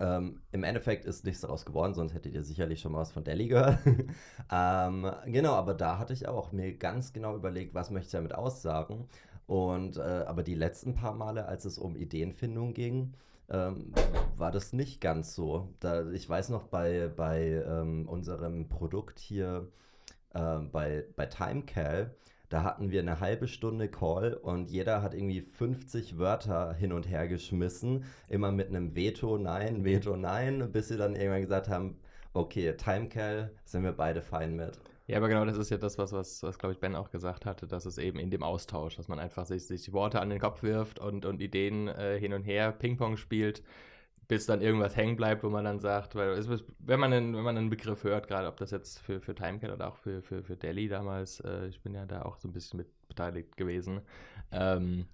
Ähm, 0.00 0.42
Im 0.52 0.62
Endeffekt 0.62 1.04
ist 1.04 1.24
nichts 1.24 1.40
daraus 1.40 1.66
geworden, 1.66 1.94
sonst 1.94 2.14
hättet 2.14 2.32
ihr 2.32 2.44
sicherlich 2.44 2.80
schon 2.80 2.92
mal 2.92 3.00
was 3.00 3.10
von 3.10 3.24
Delhi 3.24 3.48
gehört. 3.48 3.78
ähm, 4.52 5.10
genau, 5.26 5.54
aber 5.54 5.74
da 5.74 5.98
hatte 5.98 6.12
ich 6.12 6.28
auch 6.28 6.52
mir 6.52 6.76
ganz 6.76 7.12
genau 7.12 7.34
überlegt, 7.34 7.74
was 7.74 7.90
möchte 7.90 8.06
ich 8.06 8.12
damit 8.12 8.34
aussagen. 8.34 9.08
Und 9.48 9.96
äh, 9.96 10.02
aber 10.26 10.42
die 10.42 10.54
letzten 10.54 10.94
paar 10.94 11.14
Male, 11.14 11.46
als 11.46 11.64
es 11.64 11.78
um 11.78 11.96
Ideenfindung 11.96 12.74
ging, 12.74 13.14
ähm, 13.48 13.92
war 14.36 14.52
das 14.52 14.74
nicht 14.74 15.00
ganz 15.00 15.34
so. 15.34 15.70
Da, 15.80 16.10
ich 16.10 16.28
weiß 16.28 16.50
noch, 16.50 16.64
bei, 16.64 17.08
bei 17.08 17.64
ähm, 17.66 18.06
unserem 18.06 18.68
Produkt 18.68 19.18
hier, 19.18 19.66
äh, 20.34 20.58
bei, 20.58 21.06
bei 21.16 21.24
TimeCal, 21.24 22.14
da 22.50 22.62
hatten 22.62 22.90
wir 22.90 23.00
eine 23.00 23.20
halbe 23.20 23.48
Stunde 23.48 23.88
Call 23.88 24.34
und 24.34 24.70
jeder 24.70 25.00
hat 25.00 25.14
irgendwie 25.14 25.40
50 25.40 26.18
Wörter 26.18 26.74
hin 26.74 26.92
und 26.92 27.08
her 27.08 27.26
geschmissen, 27.26 28.04
immer 28.28 28.52
mit 28.52 28.68
einem 28.68 28.94
Veto, 28.94 29.38
nein, 29.38 29.82
Veto, 29.82 30.16
nein, 30.18 30.70
bis 30.72 30.88
sie 30.88 30.98
dann 30.98 31.16
irgendwann 31.16 31.42
gesagt 31.42 31.68
haben, 31.68 31.96
okay, 32.34 32.74
TimeCal 32.76 33.50
sind 33.64 33.82
wir 33.82 33.92
beide 33.92 34.20
fein 34.20 34.56
mit. 34.56 34.78
Ja, 35.08 35.16
aber 35.16 35.28
genau, 35.28 35.46
das 35.46 35.56
ist 35.56 35.70
ja 35.70 35.78
das, 35.78 35.96
was, 35.96 36.12
was, 36.12 36.42
was 36.42 36.58
glaube 36.58 36.74
ich, 36.74 36.80
Ben 36.80 36.94
auch 36.94 37.10
gesagt 37.10 37.46
hatte, 37.46 37.66
dass 37.66 37.86
es 37.86 37.96
eben 37.96 38.18
in 38.18 38.30
dem 38.30 38.42
Austausch, 38.42 38.94
dass 38.96 39.08
man 39.08 39.18
einfach 39.18 39.46
sich, 39.46 39.66
sich 39.66 39.94
Worte 39.94 40.20
an 40.20 40.28
den 40.28 40.38
Kopf 40.38 40.62
wirft 40.62 40.98
und, 40.98 41.24
und 41.24 41.40
Ideen 41.40 41.88
äh, 41.88 42.18
hin 42.20 42.34
und 42.34 42.42
her 42.42 42.72
Ping-Pong 42.72 43.16
spielt, 43.16 43.62
bis 44.28 44.44
dann 44.44 44.60
irgendwas 44.60 44.96
hängen 44.96 45.16
bleibt, 45.16 45.42
wo 45.42 45.48
man 45.48 45.64
dann 45.64 45.80
sagt, 45.80 46.14
weil 46.14 46.32
es, 46.32 46.46
wenn, 46.78 47.00
man 47.00 47.14
einen, 47.14 47.34
wenn 47.34 47.42
man 47.42 47.56
einen 47.56 47.70
Begriff 47.70 48.04
hört, 48.04 48.28
gerade 48.28 48.48
ob 48.48 48.58
das 48.58 48.70
jetzt 48.70 48.98
für, 48.98 49.22
für 49.22 49.34
Timecat 49.34 49.72
oder 49.72 49.88
auch 49.88 49.96
für, 49.96 50.20
für, 50.20 50.42
für 50.42 50.56
Delhi 50.56 50.88
damals, 50.88 51.40
äh, 51.40 51.68
ich 51.68 51.80
bin 51.80 51.94
ja 51.94 52.04
da 52.04 52.22
auch 52.22 52.36
so 52.36 52.46
ein 52.46 52.52
bisschen 52.52 52.76
mit 52.76 52.88
beteiligt 53.08 53.56
gewesen, 53.56 54.02
ähm, 54.52 55.06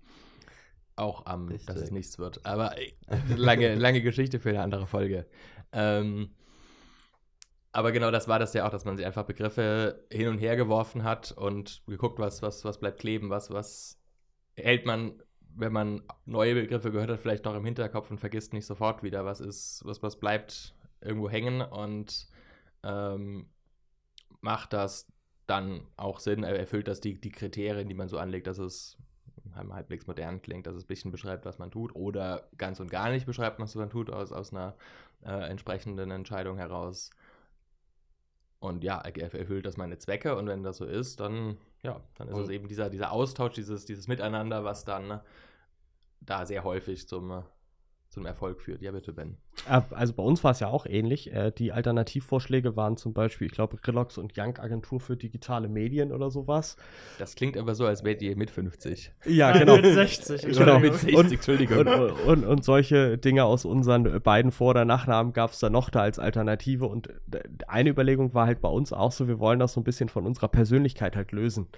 auch 0.96 1.24
am, 1.26 1.46
Richtig. 1.46 1.66
dass 1.66 1.76
es 1.76 1.92
nichts 1.92 2.18
wird. 2.18 2.44
Aber 2.44 2.76
äh, 2.76 2.90
lange, 3.36 3.76
lange 3.76 4.02
Geschichte 4.02 4.40
für 4.40 4.48
eine 4.48 4.62
andere 4.62 4.88
Folge. 4.88 5.24
Ähm, 5.72 6.30
aber 7.74 7.90
genau 7.90 8.12
das 8.12 8.28
war 8.28 8.38
das 8.38 8.54
ja 8.54 8.66
auch, 8.66 8.70
dass 8.70 8.84
man 8.84 8.96
sich 8.96 9.04
einfach 9.04 9.24
Begriffe 9.24 10.04
hin 10.10 10.28
und 10.28 10.38
her 10.38 10.54
geworfen 10.54 11.02
hat 11.02 11.32
und 11.32 11.82
geguckt, 11.88 12.20
was, 12.20 12.40
was, 12.40 12.64
was 12.64 12.78
bleibt 12.78 13.00
kleben, 13.00 13.30
was, 13.30 13.50
was 13.50 14.00
hält 14.56 14.86
man, 14.86 15.20
wenn 15.56 15.72
man 15.72 16.02
neue 16.24 16.54
Begriffe 16.54 16.92
gehört 16.92 17.10
hat, 17.10 17.18
vielleicht 17.18 17.44
noch 17.44 17.56
im 17.56 17.64
Hinterkopf 17.64 18.12
und 18.12 18.20
vergisst 18.20 18.52
nicht 18.52 18.64
sofort 18.64 19.02
wieder, 19.02 19.24
was 19.24 19.40
ist, 19.40 19.82
was, 19.84 20.04
was 20.04 20.20
bleibt 20.20 20.76
irgendwo 21.00 21.28
hängen 21.28 21.62
und 21.62 22.28
ähm, 22.84 23.48
macht 24.40 24.72
das 24.72 25.12
dann 25.48 25.88
auch 25.96 26.20
Sinn, 26.20 26.44
erfüllt 26.44 26.86
das 26.86 27.00
die, 27.00 27.20
die 27.20 27.32
Kriterien, 27.32 27.88
die 27.88 27.94
man 27.94 28.08
so 28.08 28.18
anlegt, 28.18 28.46
dass 28.46 28.58
es 28.58 28.98
halbwegs 29.56 30.06
modern 30.06 30.42
klingt, 30.42 30.68
dass 30.68 30.76
es 30.76 30.84
ein 30.84 30.88
bisschen 30.88 31.10
beschreibt, 31.10 31.44
was 31.44 31.58
man 31.58 31.72
tut, 31.72 31.94
oder 31.96 32.48
ganz 32.56 32.78
und 32.78 32.90
gar 32.90 33.10
nicht 33.10 33.26
beschreibt, 33.26 33.58
was 33.58 33.74
man 33.74 33.90
tut, 33.90 34.10
aus, 34.10 34.30
aus 34.30 34.52
einer 34.52 34.76
äh, 35.24 35.50
entsprechenden 35.50 36.12
Entscheidung 36.12 36.56
heraus. 36.56 37.10
Und 38.64 38.82
ja, 38.82 38.98
er 38.98 39.34
erfüllt 39.34 39.66
das 39.66 39.76
meine 39.76 39.98
Zwecke 39.98 40.36
und 40.36 40.46
wenn 40.46 40.62
das 40.62 40.78
so 40.78 40.86
ist, 40.86 41.20
dann, 41.20 41.58
ja, 41.82 42.00
dann 42.14 42.28
ist 42.28 42.34
und 42.34 42.44
es 42.44 42.48
eben 42.48 42.66
dieser, 42.66 42.88
dieser 42.88 43.12
Austausch, 43.12 43.52
dieses, 43.52 43.84
dieses 43.84 44.08
Miteinander, 44.08 44.64
was 44.64 44.86
dann 44.86 45.20
da 46.22 46.46
sehr 46.46 46.64
häufig 46.64 47.06
zum 47.06 47.44
zum 48.14 48.26
Erfolg 48.26 48.60
führt. 48.60 48.80
Ja, 48.80 48.92
bitte, 48.92 49.12
Ben. 49.12 49.36
Also 49.66 50.12
bei 50.12 50.22
uns 50.22 50.42
war 50.44 50.52
es 50.52 50.60
ja 50.60 50.68
auch 50.68 50.86
ähnlich. 50.86 51.32
Äh, 51.32 51.50
die 51.50 51.72
Alternativvorschläge 51.72 52.76
waren 52.76 52.96
zum 52.96 53.12
Beispiel, 53.12 53.48
ich 53.48 53.52
glaube, 53.52 53.76
Relox 53.84 54.18
und 54.18 54.32
Young 54.38 54.56
Agentur 54.58 55.00
für 55.00 55.16
digitale 55.16 55.68
Medien 55.68 56.12
oder 56.12 56.30
sowas. 56.30 56.76
Das 57.18 57.34
klingt 57.34 57.56
aber 57.56 57.74
so, 57.74 57.84
als 57.86 58.04
wärt 58.04 58.22
ihr 58.22 58.36
mit 58.36 58.50
50. 58.50 59.12
Ja, 59.26 59.52
genau. 59.52 59.76
mit 59.76 59.86
60. 59.86 60.42
Genau, 60.42 60.78
mit 60.78 60.94
60, 60.94 61.16
und, 61.16 61.32
Entschuldigung. 61.32 61.78
Und, 61.78 62.12
und, 62.26 62.44
und, 62.44 62.64
solche 62.64 63.18
Dinge 63.18 63.44
aus 63.44 63.64
unseren 63.64 64.20
beiden 64.22 64.52
Vor- 64.52 64.70
oder 64.70 64.84
Nachnamen 64.84 65.32
gab 65.32 65.50
es 65.50 65.58
da 65.58 65.68
noch 65.68 65.90
da 65.90 66.00
als 66.00 66.18
Alternative. 66.18 66.86
Und 66.86 67.08
eine 67.66 67.90
Überlegung 67.90 68.32
war 68.32 68.46
halt 68.46 68.60
bei 68.60 68.68
uns 68.68 68.92
auch 68.92 69.12
so, 69.12 69.26
wir 69.26 69.40
wollen 69.40 69.58
das 69.58 69.72
so 69.72 69.80
ein 69.80 69.84
bisschen 69.84 70.08
von 70.08 70.24
unserer 70.24 70.48
Persönlichkeit 70.48 71.16
halt 71.16 71.32
lösen. 71.32 71.68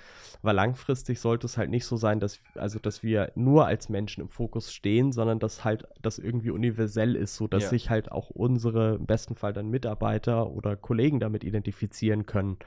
Weil 0.42 0.54
langfristig 0.54 1.18
sollte 1.18 1.46
es 1.46 1.56
halt 1.56 1.70
nicht 1.70 1.86
so 1.86 1.96
sein, 1.96 2.20
dass, 2.20 2.40
also, 2.54 2.78
dass 2.78 3.02
wir 3.02 3.32
nur 3.34 3.66
als 3.66 3.88
Menschen 3.88 4.20
im 4.20 4.28
Fokus 4.28 4.72
stehen, 4.72 5.12
sondern 5.12 5.38
dass 5.38 5.64
halt 5.64 5.84
das 6.02 6.18
irgendwie 6.26 6.50
universell 6.50 7.16
ist, 7.16 7.36
sodass 7.36 7.64
ja. 7.64 7.68
sich 7.70 7.90
halt 7.90 8.12
auch 8.12 8.30
unsere, 8.30 8.96
im 8.96 9.06
besten 9.06 9.34
Fall 9.34 9.52
dann 9.52 9.70
Mitarbeiter 9.70 10.50
oder 10.50 10.76
Kollegen 10.76 11.20
damit 11.20 11.44
identifizieren 11.44 12.26
können, 12.26 12.58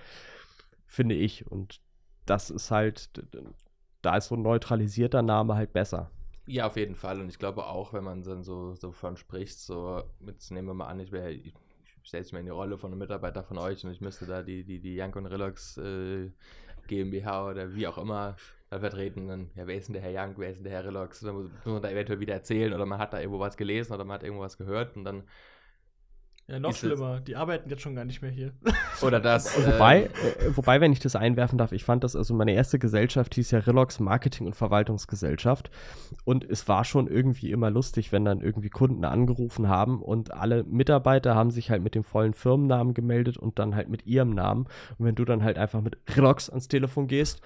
finde 0.85 1.15
ich. 1.15 1.45
Und 1.45 1.81
das 2.25 2.49
ist 2.49 2.71
halt, 2.71 3.09
da 4.01 4.17
ist 4.17 4.27
so 4.27 4.35
ein 4.35 4.41
neutralisierter 4.41 5.21
Name 5.21 5.55
halt 5.55 5.73
besser. 5.73 6.11
Ja, 6.47 6.65
auf 6.65 6.77
jeden 6.77 6.95
Fall. 6.95 7.19
Und 7.19 7.29
ich 7.29 7.37
glaube 7.37 7.67
auch, 7.67 7.93
wenn 7.93 8.03
man 8.03 8.23
dann 8.23 8.43
so, 8.43 8.73
so 8.73 8.91
von 8.91 9.17
spricht, 9.17 9.59
so, 9.59 10.01
jetzt 10.25 10.51
nehmen 10.51 10.67
wir 10.67 10.73
mal 10.73 10.87
an, 10.87 10.99
ich 10.99 11.11
wäre, 11.11 11.31
ich 11.31 11.53
stelle 12.01 12.25
mir 12.31 12.39
in 12.39 12.45
die 12.45 12.51
Rolle 12.51 12.77
von 12.77 12.91
einem 12.91 12.99
Mitarbeiter 12.99 13.43
von 13.43 13.59
euch 13.59 13.83
und 13.85 13.91
ich 13.91 14.01
müsste 14.01 14.25
da 14.25 14.41
die, 14.41 14.63
die, 14.63 14.79
die 14.79 14.99
Young 14.99 15.13
und 15.13 15.27
Relax 15.27 15.77
äh, 15.77 16.31
GmbH 16.87 17.49
oder 17.49 17.75
wie 17.75 17.87
auch 17.87 17.99
immer 17.99 18.35
da 18.69 18.79
vertreten. 18.79 19.27
Dann, 19.27 19.49
ja, 19.55 19.67
wer 19.67 19.75
ist 19.75 19.87
denn 19.87 19.93
der 19.93 20.01
Herr 20.03 20.11
Young, 20.23 20.35
wer 20.37 20.49
ist 20.49 20.57
denn 20.57 20.63
der 20.63 20.73
Herr 20.73 20.85
Relax? 20.85 21.19
Dann 21.21 21.35
muss, 21.35 21.45
muss 21.45 21.65
man 21.65 21.81
da 21.81 21.89
eventuell 21.89 22.19
wieder 22.19 22.33
erzählen 22.33 22.73
oder 22.73 22.85
man 22.85 22.99
hat 22.99 23.13
da 23.13 23.19
irgendwo 23.19 23.39
was 23.39 23.57
gelesen 23.57 23.93
oder 23.93 24.05
man 24.05 24.15
hat 24.15 24.23
irgendwo 24.23 24.43
was 24.43 24.57
gehört 24.57 24.95
und 24.95 25.03
dann 25.03 25.23
Ja, 26.47 26.59
noch 26.59 26.71
Ist 26.71 26.79
schlimmer. 26.79 27.19
Die 27.19 27.35
arbeiten 27.35 27.69
jetzt 27.69 27.81
schon 27.81 27.95
gar 27.95 28.05
nicht 28.05 28.21
mehr 28.21 28.31
hier. 28.31 28.53
oder 29.01 29.19
das. 29.19 29.55
Wobei, 29.65 30.05
ähm, 30.05 30.09
äh, 30.39 30.57
wobei, 30.57 30.81
wenn 30.81 30.91
ich 30.91 30.99
das 30.99 31.15
einwerfen 31.15 31.57
darf, 31.57 31.71
ich 31.71 31.83
fand 31.83 32.03
das, 32.03 32.15
also 32.15 32.33
meine 32.33 32.53
erste 32.53 32.79
Gesellschaft 32.79 33.35
hieß 33.35 33.51
ja 33.51 33.59
Relox 33.59 33.99
Marketing 33.99 34.47
und 34.47 34.55
Verwaltungsgesellschaft. 34.55 35.69
Und 36.23 36.43
es 36.43 36.67
war 36.67 36.85
schon 36.85 37.07
irgendwie 37.07 37.51
immer 37.51 37.69
lustig, 37.69 38.11
wenn 38.11 38.25
dann 38.25 38.41
irgendwie 38.41 38.69
Kunden 38.69 39.05
angerufen 39.05 39.67
haben 39.67 40.01
und 40.01 40.33
alle 40.33 40.63
Mitarbeiter 40.63 41.35
haben 41.35 41.51
sich 41.51 41.69
halt 41.69 41.83
mit 41.83 41.93
dem 41.93 42.03
vollen 42.03 42.33
Firmennamen 42.33 42.95
gemeldet 42.95 43.37
und 43.37 43.59
dann 43.59 43.75
halt 43.75 43.89
mit 43.89 44.07
ihrem 44.07 44.31
Namen. 44.31 44.65
Und 44.97 45.05
wenn 45.05 45.15
du 45.15 45.25
dann 45.25 45.43
halt 45.43 45.57
einfach 45.57 45.81
mit 45.81 45.97
Relox 46.15 46.49
ans 46.49 46.67
Telefon 46.67 47.07
gehst 47.07 47.41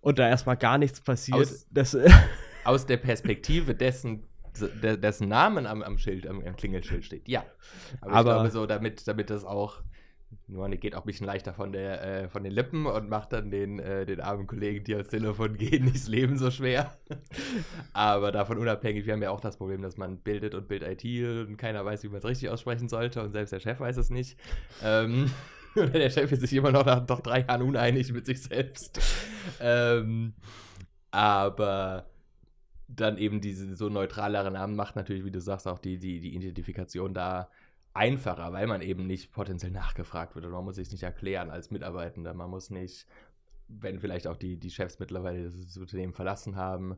und 0.00 0.18
da 0.18 0.28
erstmal 0.28 0.56
gar 0.56 0.78
nichts 0.78 1.00
passiert, 1.00 1.38
Aus- 1.38 1.66
das, 1.70 1.96
aus 2.64 2.86
der 2.86 2.96
Perspektive 2.98 3.74
dessen, 3.74 4.24
de- 4.82 4.96
dessen 4.96 5.28
Namen 5.28 5.66
am, 5.66 5.82
am 5.82 5.98
Schild, 5.98 6.26
am, 6.26 6.40
am 6.44 6.56
Klingelschild 6.56 7.04
steht. 7.04 7.28
Ja. 7.28 7.44
Aber, 8.00 8.12
Aber- 8.12 8.30
ich 8.30 8.34
glaube 8.36 8.50
so, 8.50 8.66
damit, 8.66 9.06
damit 9.08 9.30
das 9.30 9.44
auch. 9.44 9.82
Nur 10.46 10.68
geht 10.68 10.94
auch 10.94 11.00
ein 11.04 11.06
bisschen 11.06 11.26
leichter 11.26 11.54
von, 11.54 11.72
der, 11.72 12.02
äh, 12.24 12.28
von 12.28 12.42
den 12.44 12.52
Lippen 12.52 12.84
und 12.84 13.08
macht 13.08 13.32
dann 13.32 13.50
den, 13.50 13.78
äh, 13.78 14.04
den 14.04 14.20
armen 14.20 14.46
Kollegen, 14.46 14.84
die 14.84 14.92
ans 14.94 15.08
Telefon 15.08 15.56
gehen, 15.56 15.84
nicht 15.86 15.96
das 15.96 16.08
Leben 16.08 16.36
so 16.36 16.50
schwer. 16.50 16.98
Aber 17.94 18.30
davon 18.30 18.58
unabhängig, 18.58 19.06
wir 19.06 19.14
haben 19.14 19.22
ja 19.22 19.30
auch 19.30 19.40
das 19.40 19.56
Problem, 19.56 19.80
dass 19.80 19.96
man 19.96 20.18
bildet 20.18 20.54
und 20.54 20.68
Bild 20.68 20.82
IT 20.82 21.02
und 21.48 21.56
keiner 21.56 21.82
weiß, 21.84 22.02
wie 22.04 22.08
man 22.08 22.18
es 22.18 22.26
richtig 22.26 22.50
aussprechen 22.50 22.90
sollte 22.90 23.22
und 23.22 23.32
selbst 23.32 23.52
der 23.52 23.60
Chef 23.60 23.80
weiß 23.80 23.96
es 23.96 24.10
nicht. 24.10 24.38
Ähm, 24.84 25.30
oder 25.82 25.98
der 25.98 26.10
Chef 26.10 26.30
ist 26.32 26.40
sich 26.40 26.52
immer 26.52 26.72
noch 26.72 26.84
nach 26.84 27.04
doch 27.06 27.20
drei 27.20 27.40
Jahren 27.40 27.62
uneinig 27.62 28.12
mit 28.12 28.26
sich 28.26 28.42
selbst. 28.42 29.00
Ähm, 29.60 30.34
aber 31.10 32.06
dann 32.88 33.18
eben 33.18 33.40
diese 33.40 33.76
so 33.76 33.88
neutralere 33.88 34.50
Namen 34.50 34.76
macht 34.76 34.96
natürlich, 34.96 35.24
wie 35.24 35.30
du 35.30 35.40
sagst, 35.40 35.68
auch 35.68 35.78
die, 35.78 35.98
die, 35.98 36.20
die 36.20 36.34
Identifikation 36.34 37.14
da 37.14 37.50
einfacher, 37.94 38.52
weil 38.52 38.66
man 38.66 38.82
eben 38.82 39.06
nicht 39.06 39.32
potenziell 39.32 39.72
nachgefragt 39.72 40.34
wird 40.34 40.44
und 40.44 40.52
man 40.52 40.64
muss 40.64 40.76
sich 40.76 40.90
nicht 40.90 41.02
erklären 41.02 41.50
als 41.50 41.70
Mitarbeitender. 41.70 42.32
Man 42.34 42.50
muss 42.50 42.70
nicht, 42.70 43.06
wenn 43.68 43.98
vielleicht 43.98 44.26
auch 44.26 44.36
die, 44.36 44.56
die 44.56 44.70
Chefs 44.70 44.98
mittlerweile 44.98 45.44
das 45.44 45.76
Unternehmen 45.76 46.12
verlassen 46.12 46.56
haben, 46.56 46.96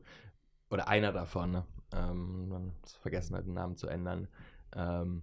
oder 0.70 0.88
einer 0.88 1.12
davon, 1.12 1.50
ne, 1.50 1.66
ähm, 1.92 2.48
man 2.48 2.72
vergessen 3.02 3.36
hat, 3.36 3.44
den 3.44 3.54
Namen 3.54 3.76
zu 3.76 3.88
ändern, 3.88 4.28
ähm, 4.74 5.22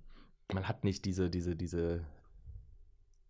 man 0.53 0.67
hat 0.67 0.83
nicht 0.83 1.05
diese, 1.05 1.29
diese, 1.29 1.55
diese 1.55 2.05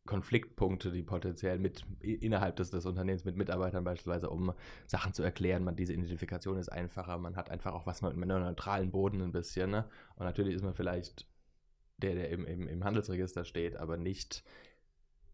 Konfliktpunkte, 0.07 0.91
die 0.91 1.03
potenziell 1.03 1.59
mit 1.59 1.85
innerhalb 1.99 2.55
des, 2.55 2.71
des 2.71 2.85
Unternehmens 2.87 3.25
mit 3.25 3.37
Mitarbeitern 3.37 3.83
beispielsweise, 3.83 4.31
um 4.31 4.53
Sachen 4.87 5.13
zu 5.13 5.21
erklären. 5.21 5.63
Man, 5.63 5.75
diese 5.75 5.93
Identifikation 5.93 6.57
ist 6.57 6.69
einfacher, 6.69 7.19
man 7.19 7.35
hat 7.35 7.51
einfach 7.51 7.73
auch 7.73 7.85
was 7.85 8.01
mit 8.01 8.13
einem 8.13 8.27
neutralen 8.41 8.89
Boden 8.91 9.21
ein 9.21 9.31
bisschen. 9.31 9.69
Ne? 9.69 9.85
Und 10.15 10.25
natürlich 10.25 10.55
ist 10.55 10.63
man 10.63 10.73
vielleicht 10.73 11.27
der, 11.97 12.15
der 12.15 12.29
im, 12.29 12.45
im, 12.45 12.67
im 12.67 12.83
Handelsregister 12.83 13.45
steht, 13.45 13.75
aber 13.75 13.97
nicht 13.97 14.43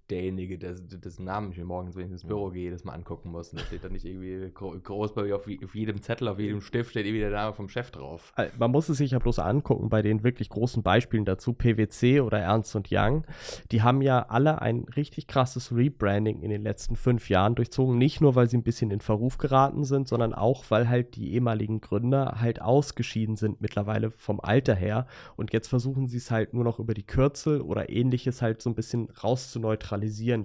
derjenige, 0.09 0.57
der, 0.57 0.73
dessen 0.73 1.25
Namen 1.25 1.51
ich 1.51 1.57
mir 1.57 1.65
morgens, 1.65 1.95
wenn 1.95 2.05
ich 2.05 2.11
ins 2.11 2.25
Büro 2.25 2.49
gehe, 2.49 2.71
das 2.71 2.83
mal 2.83 2.93
angucken 2.93 3.31
muss. 3.31 3.51
Und 3.51 3.61
da 3.61 3.65
steht 3.65 3.83
dann 3.83 3.93
nicht 3.93 4.05
irgendwie 4.05 4.51
gro 4.53 4.75
groß 4.77 5.13
bei 5.13 5.23
mir 5.23 5.35
auf, 5.35 5.47
auf 5.63 5.75
jedem 5.75 6.01
Zettel, 6.01 6.27
auf 6.27 6.39
jedem 6.39 6.61
Stift 6.61 6.91
steht 6.91 7.05
irgendwie 7.05 7.21
der 7.21 7.31
Name 7.31 7.53
vom 7.53 7.69
Chef 7.69 7.91
drauf. 7.91 8.33
Man 8.57 8.71
muss 8.71 8.89
es 8.89 8.97
sich 8.97 9.11
ja 9.11 9.19
bloß 9.19 9.39
angucken 9.39 9.89
bei 9.89 10.01
den 10.01 10.23
wirklich 10.23 10.49
großen 10.49 10.83
Beispielen 10.83 11.25
dazu, 11.25 11.53
PwC 11.53 12.21
oder 12.21 12.39
Ernst 12.39 12.75
und 12.75 12.89
Young. 12.91 13.25
Die 13.71 13.81
haben 13.81 14.01
ja 14.01 14.25
alle 14.29 14.61
ein 14.61 14.85
richtig 14.95 15.27
krasses 15.27 15.73
Rebranding 15.73 16.41
in 16.41 16.49
den 16.49 16.61
letzten 16.61 16.95
fünf 16.95 17.29
Jahren 17.29 17.55
durchzogen. 17.55 17.97
Nicht 17.97 18.21
nur, 18.21 18.35
weil 18.35 18.49
sie 18.49 18.57
ein 18.57 18.63
bisschen 18.63 18.91
in 18.91 19.01
Verruf 19.01 19.37
geraten 19.37 19.83
sind, 19.83 20.07
sondern 20.07 20.33
auch, 20.33 20.65
weil 20.69 20.89
halt 20.89 21.15
die 21.15 21.33
ehemaligen 21.33 21.81
Gründer 21.81 22.37
halt 22.39 22.61
ausgeschieden 22.61 23.35
sind 23.35 23.61
mittlerweile 23.61 24.11
vom 24.11 24.39
Alter 24.39 24.75
her. 24.75 25.07
Und 25.35 25.53
jetzt 25.53 25.67
versuchen 25.67 26.07
sie 26.07 26.17
es 26.17 26.31
halt 26.31 26.53
nur 26.53 26.63
noch 26.63 26.79
über 26.79 26.93
die 26.93 27.05
Kürzel 27.05 27.61
oder 27.61 27.89
ähnliches 27.89 28.41
halt 28.41 28.61
so 28.61 28.69
ein 28.69 28.75
bisschen 28.75 29.09
rauszuneutralisieren, 29.09 29.92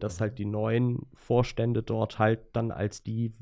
dass 0.01 0.20
halt 0.20 0.38
die 0.38 0.44
neuen 0.44 1.07
Vorstände 1.14 1.82
dort 1.82 2.18
halt 2.18 2.40
dann 2.53 2.70
als 2.70 3.03
die 3.03 3.32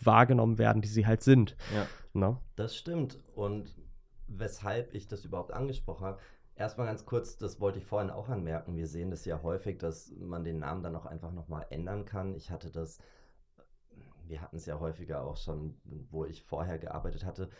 wahrgenommen 0.00 0.58
werden, 0.58 0.82
die 0.82 0.88
sie 0.88 1.06
halt 1.06 1.22
sind. 1.22 1.56
Ja. 1.74 1.86
Ne? 2.12 2.38
Das 2.56 2.76
stimmt. 2.76 3.18
Und 3.34 3.74
weshalb 4.26 4.94
ich 4.94 5.08
das 5.08 5.24
überhaupt 5.24 5.52
angesprochen 5.52 6.06
habe, 6.06 6.18
erstmal 6.54 6.86
ganz 6.86 7.04
kurz, 7.06 7.38
das 7.38 7.60
wollte 7.60 7.78
ich 7.78 7.84
vorhin 7.84 8.10
auch 8.10 8.28
anmerken. 8.28 8.76
Wir 8.76 8.86
sehen 8.86 9.10
das 9.10 9.24
ja 9.24 9.42
häufig, 9.42 9.78
dass 9.78 10.12
man 10.18 10.44
den 10.44 10.58
Namen 10.58 10.82
dann 10.82 10.96
auch 10.96 11.06
einfach 11.06 11.32
nochmal 11.32 11.66
ändern 11.70 12.04
kann. 12.04 12.34
Ich 12.34 12.50
hatte 12.50 12.70
das, 12.70 12.98
wir 14.26 14.40
hatten 14.40 14.56
es 14.56 14.66
ja 14.66 14.80
häufiger 14.80 15.24
auch 15.24 15.36
schon, 15.36 15.76
wo 16.10 16.24
ich 16.24 16.42
vorher 16.42 16.78
gearbeitet 16.78 17.24
hatte. 17.24 17.50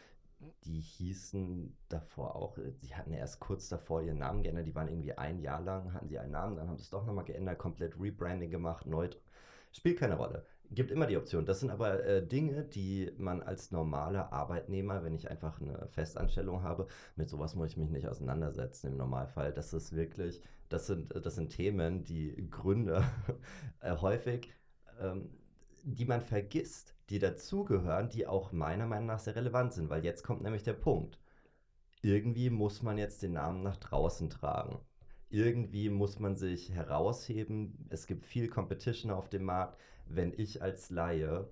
Die 0.65 0.81
hießen 0.81 1.77
davor 1.89 2.37
auch, 2.37 2.59
die 2.83 2.95
hatten 2.95 3.13
erst 3.13 3.41
kurz 3.41 3.69
davor 3.69 4.03
ihren 4.03 4.19
Namen 4.19 4.43
geändert. 4.43 4.67
Die 4.67 4.75
waren 4.75 4.89
irgendwie 4.89 5.17
ein 5.17 5.41
Jahr 5.41 5.61
lang, 5.61 5.93
hatten 5.93 6.09
sie 6.09 6.19
einen 6.19 6.33
Namen, 6.33 6.57
dann 6.57 6.69
haben 6.69 6.77
sie 6.77 6.85
es 6.85 6.91
doch 6.91 7.05
nochmal 7.05 7.25
geändert, 7.25 7.59
komplett 7.59 7.99
Rebranding 7.99 8.51
gemacht, 8.51 8.87
neu. 8.87 9.09
Spielt 9.73 9.99
keine 9.99 10.17
Rolle 10.17 10.45
gibt 10.75 10.91
immer 10.91 11.07
die 11.07 11.17
Option. 11.17 11.45
Das 11.45 11.61
sind 11.61 11.71
aber 11.71 12.05
äh, 12.05 12.27
Dinge, 12.27 12.65
die 12.65 13.13
man 13.19 13.43
als 13.43 13.71
normaler 13.71 14.33
Arbeitnehmer, 14.33 15.05
wenn 15.05 15.15
ich 15.15 15.31
einfach 15.31 15.61
eine 15.61 15.87
Festanstellung 15.89 16.63
habe, 16.63 16.87
mit 17.17 17.29
sowas 17.29 17.55
muss 17.55 17.71
ich 17.71 17.77
mich 17.77 17.91
nicht 17.91 18.09
auseinandersetzen 18.09 18.89
im 18.89 18.97
Normalfall. 18.97 19.53
Das 19.53 19.73
ist 19.73 19.95
wirklich, 19.95 20.41
das 20.69 20.87
sind, 20.87 21.15
das 21.15 21.35
sind 21.35 21.51
Themen, 21.51 22.05
die 22.05 22.49
Gründer 22.51 23.05
äh, 23.81 23.97
häufig, 24.01 24.53
ähm, 25.01 25.31
die 25.83 26.05
man 26.05 26.21
vergisst, 26.21 26.95
die 27.13 27.21
dazugehören, 27.21 28.09
die 28.09 28.27
auch 28.27 28.51
meiner 28.51 28.87
Meinung 28.87 29.07
nach 29.07 29.21
sehr 29.21 29.37
relevant 29.37 29.73
sind, 29.73 29.91
weil 29.91 30.05
jetzt 30.05 30.25
kommt 30.25 30.43
nämlich 30.43 30.65
der 30.65 30.73
Punkt. 30.73 31.21
Irgendwie 32.03 32.51
muss 32.51 32.83
man 32.83 32.99
jetzt 32.99 33.23
den 33.23 33.35
Namen 33.35 33.63
nach 33.63 33.77
draußen 33.77 34.29
tragen. 34.31 34.81
Irgendwie 35.29 35.89
muss 35.89 36.19
man 36.19 36.35
sich 36.35 36.73
herausheben. 36.73 37.87
Es 37.91 38.07
gibt 38.07 38.27
viel 38.27 38.49
Competition 38.49 39.13
auf 39.13 39.29
dem 39.29 39.45
Markt 39.45 39.79
wenn 40.07 40.33
ich 40.37 40.63
als 40.63 40.91
Laie 40.91 41.49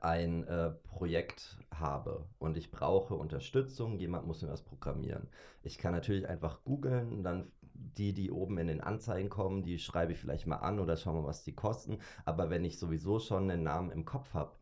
ein 0.00 0.44
äh, 0.44 0.70
Projekt 0.70 1.58
habe 1.70 2.26
und 2.38 2.56
ich 2.56 2.70
brauche 2.70 3.14
Unterstützung, 3.14 3.98
jemand 3.98 4.26
muss 4.26 4.42
mir 4.42 4.48
was 4.48 4.62
programmieren. 4.62 5.28
Ich 5.62 5.76
kann 5.76 5.92
natürlich 5.92 6.26
einfach 6.28 6.64
googeln 6.64 7.12
und 7.12 7.22
dann 7.24 7.52
die, 7.74 8.14
die 8.14 8.30
oben 8.30 8.58
in 8.58 8.68
den 8.68 8.80
Anzeigen 8.80 9.28
kommen, 9.28 9.62
die 9.62 9.78
schreibe 9.78 10.12
ich 10.12 10.18
vielleicht 10.18 10.46
mal 10.46 10.56
an 10.56 10.78
oder 10.78 10.96
schauen 10.96 11.16
mal, 11.16 11.26
was 11.26 11.44
die 11.44 11.54
kosten. 11.54 11.98
Aber 12.24 12.48
wenn 12.48 12.64
ich 12.64 12.78
sowieso 12.78 13.18
schon 13.18 13.50
einen 13.50 13.64
Namen 13.64 13.90
im 13.90 14.04
Kopf 14.04 14.32
habe, 14.34 14.52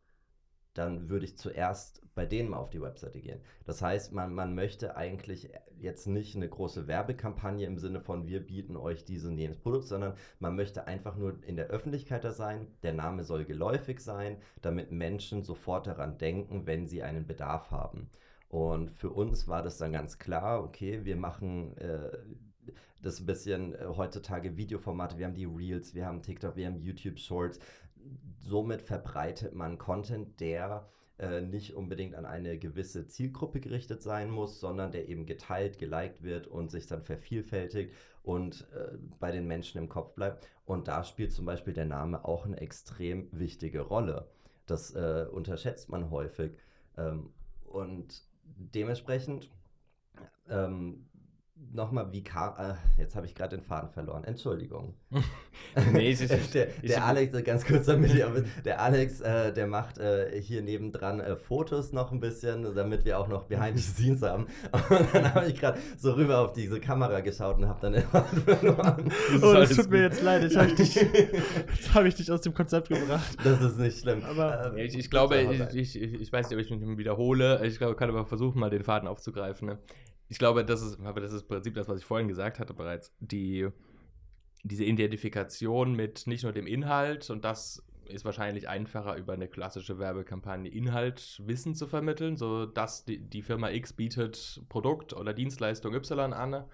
dann 0.74 1.08
würde 1.08 1.24
ich 1.24 1.36
zuerst 1.36 2.00
bei 2.14 2.26
denen 2.26 2.50
mal 2.50 2.58
auf 2.58 2.70
die 2.70 2.82
Webseite 2.82 3.20
gehen. 3.20 3.40
Das 3.64 3.82
heißt, 3.82 4.12
man, 4.12 4.34
man 4.34 4.54
möchte 4.54 4.96
eigentlich 4.96 5.50
jetzt 5.78 6.06
nicht 6.06 6.36
eine 6.36 6.48
große 6.48 6.86
Werbekampagne 6.86 7.66
im 7.66 7.78
Sinne 7.78 8.00
von 8.00 8.26
wir 8.26 8.40
bieten 8.44 8.76
euch 8.76 9.04
dieses 9.04 9.30
und 9.30 9.38
jenes 9.38 9.58
Produkt, 9.58 9.86
sondern 9.86 10.14
man 10.38 10.56
möchte 10.56 10.86
einfach 10.86 11.16
nur 11.16 11.42
in 11.44 11.56
der 11.56 11.68
Öffentlichkeit 11.68 12.24
da 12.24 12.32
sein. 12.32 12.66
Der 12.82 12.92
Name 12.92 13.24
soll 13.24 13.44
geläufig 13.44 14.00
sein, 14.00 14.36
damit 14.60 14.92
Menschen 14.92 15.44
sofort 15.44 15.86
daran 15.86 16.18
denken, 16.18 16.66
wenn 16.66 16.86
sie 16.86 17.02
einen 17.02 17.26
Bedarf 17.26 17.70
haben. 17.70 18.10
Und 18.48 18.90
für 18.90 19.10
uns 19.10 19.46
war 19.46 19.62
das 19.62 19.78
dann 19.78 19.92
ganz 19.92 20.18
klar, 20.18 20.64
okay, 20.64 21.04
wir 21.04 21.16
machen 21.16 21.76
äh, 21.78 22.10
das 23.02 23.20
ein 23.20 23.26
bisschen 23.26 23.74
äh, 23.74 23.86
heutzutage 23.96 24.56
Videoformate, 24.56 25.18
wir 25.18 25.26
haben 25.26 25.34
die 25.34 25.44
Reels, 25.44 25.94
wir 25.94 26.06
haben 26.06 26.22
TikTok, 26.22 26.56
wir 26.56 26.66
haben 26.66 26.80
YouTube 26.80 27.18
Shorts. 27.18 27.58
Somit 28.38 28.82
verbreitet 28.82 29.54
man 29.54 29.78
Content, 29.78 30.40
der 30.40 30.88
äh, 31.18 31.42
nicht 31.42 31.74
unbedingt 31.74 32.14
an 32.14 32.24
eine 32.24 32.58
gewisse 32.58 33.06
Zielgruppe 33.06 33.60
gerichtet 33.60 34.02
sein 34.02 34.30
muss, 34.30 34.58
sondern 34.58 34.90
der 34.90 35.08
eben 35.08 35.26
geteilt, 35.26 35.78
geliked 35.78 36.22
wird 36.22 36.46
und 36.46 36.70
sich 36.70 36.86
dann 36.86 37.02
vervielfältigt 37.02 37.94
und 38.22 38.66
äh, 38.74 38.96
bei 39.18 39.30
den 39.30 39.46
Menschen 39.46 39.78
im 39.78 39.88
Kopf 39.88 40.14
bleibt. 40.14 40.48
Und 40.64 40.88
da 40.88 41.04
spielt 41.04 41.32
zum 41.32 41.44
Beispiel 41.44 41.74
der 41.74 41.84
Name 41.84 42.24
auch 42.24 42.46
eine 42.46 42.60
extrem 42.60 43.28
wichtige 43.32 43.82
Rolle. 43.82 44.30
Das 44.66 44.94
äh, 44.94 45.26
unterschätzt 45.30 45.90
man 45.90 46.10
häufig. 46.10 46.52
Ähm, 46.96 47.34
und 47.66 48.22
dementsprechend 48.44 49.50
ähm, 50.48 51.06
nochmal, 51.72 52.10
wie 52.12 52.22
kam. 52.24 52.54
Äh, 52.58 52.74
jetzt 52.98 53.14
habe 53.16 53.26
ich 53.26 53.34
gerade 53.34 53.56
den 53.56 53.64
Faden 53.64 53.90
verloren. 53.90 54.24
Entschuldigung. 54.24 54.94
Nee, 55.92 56.10
ich, 56.12 56.20
ich, 56.22 56.50
der, 56.52 56.68
ich- 56.82 56.90
der 56.90 57.04
Alex, 57.04 57.34
äh, 57.36 57.42
ganz 57.42 57.64
kurz 57.66 57.86
damit 57.86 58.14
ihr, 58.14 58.44
der 58.64 58.80
Alex, 58.80 59.20
äh, 59.20 59.52
der 59.52 59.66
macht 59.66 59.98
äh, 59.98 60.40
hier 60.40 60.62
nebendran 60.62 61.20
äh, 61.20 61.36
Fotos 61.36 61.92
noch 61.92 62.12
ein 62.12 62.18
bisschen, 62.20 62.74
damit 62.74 63.04
wir 63.04 63.18
auch 63.18 63.28
noch 63.28 63.44
Behind 63.44 63.76
the 63.78 63.82
Scenes 63.82 64.22
haben. 64.22 64.46
Und 64.72 65.14
dann 65.14 65.34
habe 65.34 65.46
ich 65.48 65.60
gerade 65.60 65.78
so 65.98 66.12
rüber 66.12 66.38
auf 66.40 66.52
diese 66.54 66.80
Kamera 66.80 67.20
geschaut 67.20 67.58
und 67.58 67.68
habe 67.68 67.78
dann 67.82 67.94
immer 67.94 68.24
verloren. 68.24 69.12
Oh, 69.42 69.52
das 69.52 69.70
tut 69.76 69.90
mir 69.90 70.02
gut. 70.04 70.12
jetzt 70.12 70.22
leid. 70.22 70.42
Jetzt 70.42 70.56
habe 70.56 70.68
ich, 70.68 70.74
dich- 70.74 70.94
jetzt 70.94 71.94
hab 71.94 72.04
ich 72.04 72.14
dich 72.14 72.30
aus 72.32 72.40
dem 72.40 72.54
Konzept 72.54 72.88
gebracht. 72.88 73.36
Das 73.44 73.60
ist 73.60 73.78
nicht 73.78 73.98
schlimm. 74.00 74.24
Aber- 74.24 74.66
Ähm, 74.72 74.78
ich, 74.78 74.96
ich 74.98 75.10
glaube, 75.10 75.38
ich, 75.40 75.60
ich, 75.74 76.00
ich, 76.02 76.20
ich 76.20 76.32
weiß 76.32 76.48
nicht, 76.50 76.58
ob 76.58 76.64
ich 76.64 76.70
mich 76.70 76.98
wiederhole. 76.98 77.64
Ich 77.66 77.78
glaube, 77.78 77.94
kann 77.96 78.08
aber 78.08 78.24
versuchen, 78.24 78.58
mal 78.58 78.70
den 78.70 78.82
Faden 78.82 79.08
aufzugreifen. 79.08 79.68
Ne? 79.68 79.78
Ich 80.30 80.38
glaube, 80.38 80.64
das 80.64 80.80
ist, 80.80 81.00
aber 81.00 81.20
das 81.20 81.32
ist 81.32 81.42
im 81.42 81.48
Prinzip 81.48 81.74
das, 81.74 81.88
was 81.88 81.98
ich 81.98 82.04
vorhin 82.04 82.28
gesagt 82.28 82.60
hatte 82.60 82.72
bereits. 82.72 83.12
Die, 83.18 83.68
diese 84.62 84.84
Identifikation 84.84 85.94
mit 85.94 86.28
nicht 86.28 86.44
nur 86.44 86.52
dem 86.52 86.68
Inhalt 86.68 87.30
und 87.30 87.44
das 87.44 87.84
ist 88.06 88.24
wahrscheinlich 88.24 88.68
einfacher 88.68 89.16
über 89.16 89.32
eine 89.32 89.48
klassische 89.48 89.98
Werbekampagne 89.98 90.70
Inhalt 90.70 91.42
Wissen 91.44 91.74
zu 91.74 91.88
vermitteln, 91.88 92.36
so 92.36 92.64
dass 92.64 93.04
die, 93.04 93.18
die 93.18 93.42
Firma 93.42 93.70
X 93.70 93.92
bietet 93.92 94.62
Produkt 94.68 95.12
oder 95.14 95.34
Dienstleistung 95.34 95.94
Y 95.94 96.32
an 96.32 96.64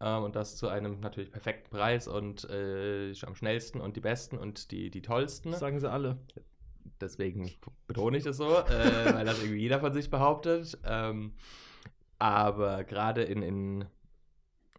ähm, 0.00 0.22
und 0.22 0.36
das 0.36 0.56
zu 0.56 0.68
einem 0.68 1.00
natürlich 1.00 1.32
perfekten 1.32 1.68
Preis 1.68 2.06
und 2.06 2.48
äh, 2.48 3.12
am 3.22 3.34
schnellsten 3.34 3.80
und 3.80 3.96
die 3.96 4.00
besten 4.00 4.38
und 4.38 4.70
die, 4.70 4.88
die 4.90 5.02
tollsten. 5.02 5.50
Das 5.50 5.60
sagen 5.60 5.80
sie 5.80 5.90
alle. 5.90 6.16
Deswegen 7.00 7.50
betone 7.88 8.18
ich 8.18 8.24
das 8.24 8.36
so, 8.36 8.56
äh, 8.56 9.14
weil 9.14 9.24
das 9.24 9.42
irgendwie 9.42 9.62
jeder 9.62 9.80
von 9.80 9.92
sich 9.92 10.10
behauptet. 10.10 10.78
Ähm, 10.84 11.32
aber 12.20 12.84
gerade 12.84 13.22
in, 13.22 13.42
in, 13.42 13.86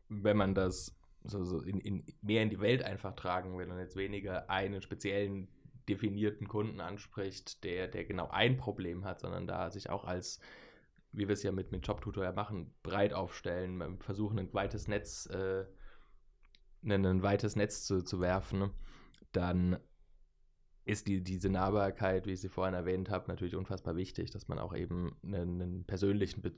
wenn 0.07 0.37
man 0.37 0.53
das 0.53 0.95
so, 1.23 1.43
so 1.43 1.61
in, 1.61 1.79
in, 1.79 2.05
mehr 2.21 2.43
in 2.43 2.49
die 2.49 2.61
Welt 2.61 2.83
einfach 2.83 3.15
tragen 3.15 3.57
will 3.57 3.69
und 3.69 3.79
jetzt 3.79 3.95
weniger 3.95 4.49
einen 4.49 4.81
speziellen 4.81 5.47
definierten 5.89 6.47
Kunden 6.47 6.79
anspricht, 6.79 7.63
der, 7.63 7.87
der 7.87 8.05
genau 8.05 8.29
ein 8.29 8.57
Problem 8.57 9.05
hat, 9.05 9.21
sondern 9.21 9.47
da 9.47 9.71
sich 9.71 9.89
auch 9.89 10.05
als, 10.05 10.39
wie 11.11 11.27
wir 11.27 11.33
es 11.33 11.43
ja 11.43 11.51
mit, 11.51 11.71
mit 11.71 11.85
Jobtutor 11.85 12.23
ja 12.23 12.31
machen, 12.31 12.73
breit 12.83 13.13
aufstellen, 13.13 13.99
versuchen 13.99 14.37
ein 14.37 14.53
weites 14.53 14.87
Netz, 14.87 15.25
äh, 15.25 15.65
ein, 16.83 17.05
ein 17.05 17.23
weites 17.23 17.55
Netz 17.55 17.85
zu, 17.85 18.03
zu 18.03 18.21
werfen, 18.21 18.69
dann 19.31 19.79
ist 20.85 21.07
die, 21.07 21.23
diese 21.23 21.49
Nahbarkeit, 21.49 22.27
wie 22.27 22.33
ich 22.33 22.41
sie 22.41 22.49
vorhin 22.49 22.75
erwähnt 22.75 23.09
habe, 23.09 23.27
natürlich 23.27 23.55
unfassbar 23.55 23.95
wichtig, 23.95 24.29
dass 24.29 24.47
man 24.47 24.59
auch 24.59 24.75
eben 24.75 25.15
einen, 25.23 25.61
einen 25.61 25.83
persönlichen, 25.85 26.41
Be 26.41 26.53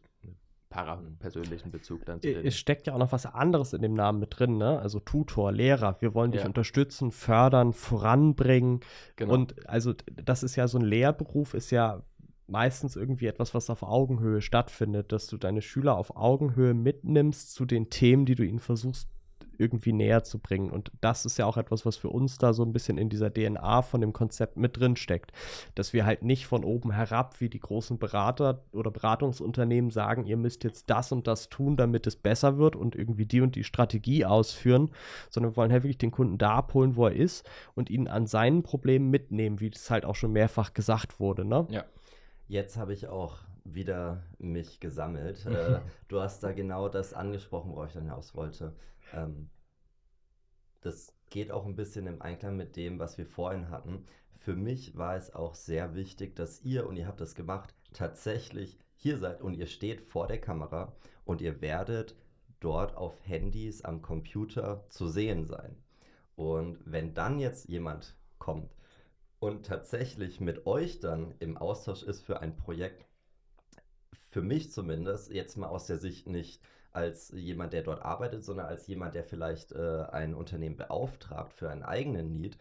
einen 0.75 1.17
parapersönlichen 1.17 1.71
Bezug 1.71 2.05
dann 2.05 2.21
zu 2.21 2.33
den 2.33 2.45
Es 2.45 2.57
steckt 2.57 2.87
ja 2.87 2.93
auch 2.93 2.99
noch 2.99 3.11
was 3.11 3.25
anderes 3.25 3.73
in 3.73 3.81
dem 3.81 3.93
Namen 3.93 4.19
mit 4.19 4.37
drin, 4.39 4.57
ne? 4.57 4.79
Also 4.79 4.99
Tutor, 4.99 5.51
Lehrer. 5.51 5.97
Wir 5.99 6.13
wollen 6.13 6.31
dich 6.31 6.41
Ja. 6.41 6.47
unterstützen, 6.47 7.11
fördern, 7.11 7.73
voranbringen. 7.73 8.81
Genau. 9.15 9.33
Und 9.33 9.67
also 9.67 9.93
das 10.23 10.43
ist 10.43 10.55
ja 10.55 10.67
so 10.67 10.77
ein 10.77 10.85
Lehrberuf, 10.85 11.53
ist 11.53 11.71
ja 11.71 12.03
meistens 12.47 12.95
irgendwie 12.95 13.27
etwas, 13.27 13.53
was 13.53 13.69
auf 13.69 13.83
Augenhöhe 13.83 14.41
stattfindet, 14.41 15.11
dass 15.11 15.27
du 15.27 15.37
deine 15.37 15.61
Schüler 15.61 15.97
auf 15.97 16.15
Augenhöhe 16.15 16.73
mitnimmst 16.73 17.53
zu 17.53 17.65
den 17.65 17.89
Themen, 17.89 18.25
die 18.25 18.35
du 18.35 18.43
ihnen 18.43 18.59
versuchst 18.59 19.09
irgendwie 19.63 19.93
näher 19.93 20.23
zu 20.23 20.39
bringen. 20.39 20.69
Und 20.69 20.91
das 21.01 21.25
ist 21.25 21.37
ja 21.37 21.45
auch 21.45 21.57
etwas, 21.57 21.85
was 21.85 21.95
für 21.95 22.09
uns 22.09 22.37
da 22.37 22.53
so 22.53 22.63
ein 22.63 22.73
bisschen 22.73 22.97
in 22.97 23.09
dieser 23.09 23.33
DNA 23.33 23.81
von 23.81 24.01
dem 24.01 24.11
Konzept 24.11 24.57
mit 24.57 24.77
drin 24.77 24.95
steckt. 24.95 25.31
Dass 25.75 25.93
wir 25.93 26.05
halt 26.05 26.23
nicht 26.23 26.45
von 26.45 26.63
oben 26.63 26.91
herab 26.91 27.39
wie 27.39 27.49
die 27.49 27.59
großen 27.59 27.97
Berater 27.97 28.63
oder 28.73 28.91
Beratungsunternehmen 28.91 29.89
sagen, 29.89 30.25
ihr 30.25 30.37
müsst 30.37 30.63
jetzt 30.63 30.89
das 30.89 31.11
und 31.11 31.27
das 31.27 31.49
tun, 31.49 31.77
damit 31.77 32.05
es 32.05 32.17
besser 32.17 32.57
wird 32.57 32.75
und 32.75 32.95
irgendwie 32.95 33.25
die 33.25 33.41
und 33.41 33.55
die 33.55 33.63
Strategie 33.63 34.25
ausführen, 34.25 34.91
sondern 35.29 35.53
wir 35.53 35.57
wollen 35.57 35.71
halt 35.71 35.83
wirklich 35.83 35.97
den 35.97 36.11
Kunden 36.11 36.37
da 36.37 36.55
abholen, 36.55 36.95
wo 36.95 37.07
er 37.07 37.15
ist 37.15 37.49
und 37.73 37.89
ihn 37.89 38.07
an 38.07 38.27
seinen 38.27 38.63
Problemen 38.63 39.09
mitnehmen, 39.09 39.61
wie 39.61 39.69
das 39.69 39.89
halt 39.89 40.03
auch 40.03 40.15
schon 40.15 40.33
mehrfach 40.33 40.73
gesagt 40.73 41.19
wurde. 41.19 41.45
Ne? 41.45 41.65
ja. 41.69 41.85
Jetzt 42.47 42.77
habe 42.77 42.93
ich 42.93 43.07
auch 43.07 43.39
wieder 43.63 44.23
mich 44.37 44.79
gesammelt. 44.79 45.45
äh, 45.45 45.79
du 46.07 46.19
hast 46.19 46.43
da 46.43 46.51
genau 46.51 46.89
das 46.89 47.13
angesprochen, 47.13 47.71
worauf 47.71 47.87
ich 47.87 47.93
dann 47.93 48.03
hinaus 48.03 48.35
wollte. 48.35 48.73
Ähm, 49.13 49.49
das 50.81 51.13
geht 51.29 51.51
auch 51.51 51.65
ein 51.65 51.75
bisschen 51.75 52.07
im 52.07 52.21
Einklang 52.21 52.57
mit 52.57 52.75
dem, 52.75 52.99
was 52.99 53.17
wir 53.17 53.25
vorhin 53.25 53.69
hatten. 53.69 54.05
Für 54.35 54.55
mich 54.55 54.97
war 54.97 55.15
es 55.15 55.33
auch 55.33 55.55
sehr 55.55 55.95
wichtig, 55.95 56.35
dass 56.35 56.61
ihr, 56.63 56.87
und 56.87 56.97
ihr 56.97 57.07
habt 57.07 57.21
das 57.21 57.35
gemacht, 57.35 57.73
tatsächlich 57.93 58.77
hier 58.95 59.17
seid 59.17 59.41
und 59.41 59.53
ihr 59.53 59.67
steht 59.67 60.01
vor 60.01 60.27
der 60.27 60.41
Kamera 60.41 60.95
und 61.25 61.41
ihr 61.41 61.61
werdet 61.61 62.15
dort 62.59 62.95
auf 62.95 63.15
Handys 63.25 63.83
am 63.83 64.01
Computer 64.01 64.85
zu 64.89 65.07
sehen 65.07 65.45
sein. 65.45 65.75
Und 66.35 66.79
wenn 66.85 67.13
dann 67.13 67.39
jetzt 67.39 67.67
jemand 67.69 68.15
kommt 68.39 68.75
und 69.39 69.65
tatsächlich 69.65 70.39
mit 70.39 70.65
euch 70.65 70.99
dann 70.99 71.33
im 71.39 71.57
Austausch 71.57 72.03
ist 72.03 72.21
für 72.21 72.41
ein 72.41 72.55
Projekt, 72.55 73.05
für 74.29 74.41
mich 74.41 74.71
zumindest, 74.71 75.31
jetzt 75.31 75.57
mal 75.57 75.67
aus 75.67 75.85
der 75.85 75.97
Sicht 75.99 76.27
nicht 76.27 76.61
als 76.93 77.31
jemand, 77.31 77.73
der 77.73 77.83
dort 77.83 78.03
arbeitet, 78.03 78.43
sondern 78.43 78.67
als 78.67 78.87
jemand, 78.87 79.15
der 79.15 79.23
vielleicht 79.23 79.71
äh, 79.71 80.03
ein 80.11 80.33
Unternehmen 80.35 80.77
beauftragt 80.77 81.53
für 81.53 81.69
einen 81.69 81.83
eigenen 81.83 82.39
Need, 82.39 82.57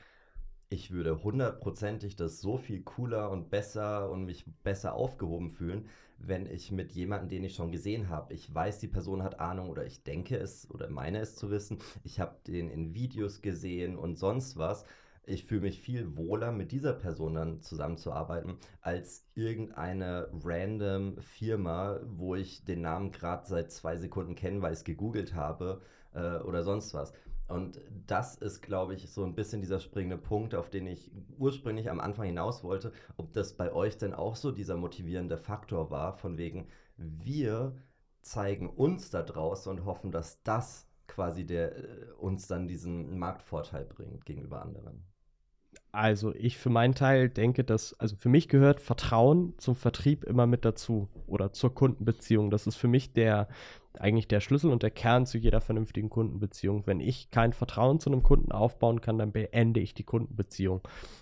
ich 0.72 0.90
würde 0.90 1.22
hundertprozentig 1.22 2.16
das 2.16 2.40
so 2.40 2.56
viel 2.56 2.82
cooler 2.82 3.30
und 3.30 3.50
besser 3.50 4.10
und 4.10 4.24
mich 4.24 4.46
besser 4.62 4.94
aufgehoben 4.94 5.50
fühlen, 5.50 5.88
wenn 6.18 6.46
ich 6.46 6.72
mit 6.72 6.92
jemandem, 6.92 7.28
den 7.28 7.44
ich 7.44 7.54
schon 7.54 7.72
gesehen 7.72 8.08
habe, 8.08 8.32
ich 8.32 8.52
weiß, 8.52 8.78
die 8.78 8.88
Person 8.88 9.22
hat 9.22 9.40
Ahnung 9.40 9.68
oder 9.68 9.84
ich 9.84 10.02
denke 10.02 10.36
es 10.36 10.70
oder 10.70 10.88
meine 10.88 11.20
es 11.20 11.36
zu 11.36 11.50
wissen, 11.50 11.78
ich 12.04 12.20
habe 12.20 12.36
den 12.46 12.70
in 12.70 12.94
Videos 12.94 13.42
gesehen 13.42 13.96
und 13.98 14.16
sonst 14.16 14.56
was. 14.56 14.84
Ich 15.24 15.44
fühle 15.44 15.62
mich 15.62 15.80
viel 15.80 16.16
wohler, 16.16 16.50
mit 16.50 16.72
dieser 16.72 16.92
Person 16.92 17.34
dann 17.34 17.60
zusammenzuarbeiten, 17.62 18.58
als 18.80 19.28
irgendeine 19.34 20.28
random 20.42 21.16
Firma, 21.20 22.00
wo 22.04 22.34
ich 22.34 22.64
den 22.64 22.80
Namen 22.80 23.12
gerade 23.12 23.46
seit 23.46 23.70
zwei 23.70 23.96
Sekunden 23.96 24.34
kenne, 24.34 24.62
weil 24.62 24.72
ich 24.72 24.80
es 24.80 24.84
gegoogelt 24.84 25.34
habe 25.34 25.80
äh, 26.12 26.38
oder 26.38 26.64
sonst 26.64 26.92
was. 26.94 27.12
Und 27.48 27.80
das 28.06 28.36
ist, 28.36 28.62
glaube 28.62 28.94
ich, 28.94 29.10
so 29.10 29.24
ein 29.24 29.34
bisschen 29.34 29.60
dieser 29.60 29.78
springende 29.80 30.18
Punkt, 30.18 30.54
auf 30.54 30.70
den 30.70 30.86
ich 30.86 31.12
ursprünglich 31.38 31.90
am 31.90 32.00
Anfang 32.00 32.26
hinaus 32.26 32.64
wollte, 32.64 32.92
ob 33.16 33.32
das 33.32 33.56
bei 33.56 33.72
euch 33.72 33.98
denn 33.98 34.14
auch 34.14 34.36
so 34.36 34.52
dieser 34.52 34.76
motivierende 34.76 35.36
Faktor 35.36 35.90
war, 35.90 36.14
von 36.14 36.38
wegen, 36.38 36.68
wir 36.96 37.76
zeigen 38.22 38.70
uns 38.70 39.10
da 39.10 39.22
draußen 39.22 39.70
und 39.70 39.84
hoffen, 39.84 40.12
dass 40.12 40.42
das 40.42 40.88
quasi 41.06 41.44
der, 41.44 41.76
äh, 41.76 42.12
uns 42.18 42.46
dann 42.46 42.68
diesen 42.68 43.18
Marktvorteil 43.18 43.84
bringt 43.84 44.24
gegenüber 44.24 44.62
anderen. 44.62 45.04
Also 45.94 46.34
ich 46.34 46.56
für 46.56 46.70
meinen 46.70 46.94
Teil 46.94 47.28
denke, 47.28 47.64
dass, 47.64 47.92
also 48.00 48.16
für 48.16 48.30
mich 48.30 48.48
gehört 48.48 48.80
Vertrauen 48.80 49.52
zum 49.58 49.76
Vertrieb 49.76 50.24
immer 50.24 50.46
mit 50.46 50.64
dazu 50.64 51.10
oder 51.26 51.52
zur 51.52 51.74
Kundenbeziehung. 51.74 52.50
Das 52.50 52.66
ist 52.66 52.76
für 52.76 52.88
mich 52.88 53.12
der, 53.12 53.46
eigentlich 53.98 54.26
der 54.26 54.40
Schlüssel 54.40 54.70
und 54.70 54.82
der 54.82 54.90
Kern 54.90 55.26
zu 55.26 55.36
jeder 55.36 55.60
vernünftigen 55.60 56.08
Kundenbeziehung. 56.08 56.86
Wenn 56.86 57.00
ich 57.00 57.30
kein 57.30 57.52
Vertrauen 57.52 58.00
zu 58.00 58.08
einem 58.08 58.22
Kunden 58.22 58.52
aufbauen 58.52 59.02
kann, 59.02 59.18
dann 59.18 59.32
beende 59.32 59.80
ich 59.80 59.92
die 59.92 60.04
Kundenbeziehung. 60.04 60.80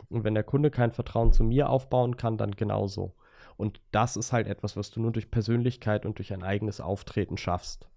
Und 0.08 0.22
wenn 0.22 0.34
der 0.34 0.44
Kunde 0.44 0.70
kein 0.70 0.92
Vertrauen 0.92 1.32
zu 1.32 1.42
mir 1.42 1.68
aufbauen 1.68 2.16
kann, 2.16 2.38
dann 2.38 2.52
genauso. 2.52 3.16
Und 3.56 3.80
das 3.90 4.16
ist 4.16 4.32
halt 4.32 4.46
etwas, 4.46 4.76
was 4.76 4.92
du 4.92 5.00
nur 5.00 5.10
durch 5.10 5.32
Persönlichkeit 5.32 6.06
und 6.06 6.18
durch 6.18 6.32
ein 6.32 6.44
eigenes 6.44 6.80
Auftreten 6.80 7.38
schaffst. 7.38 7.89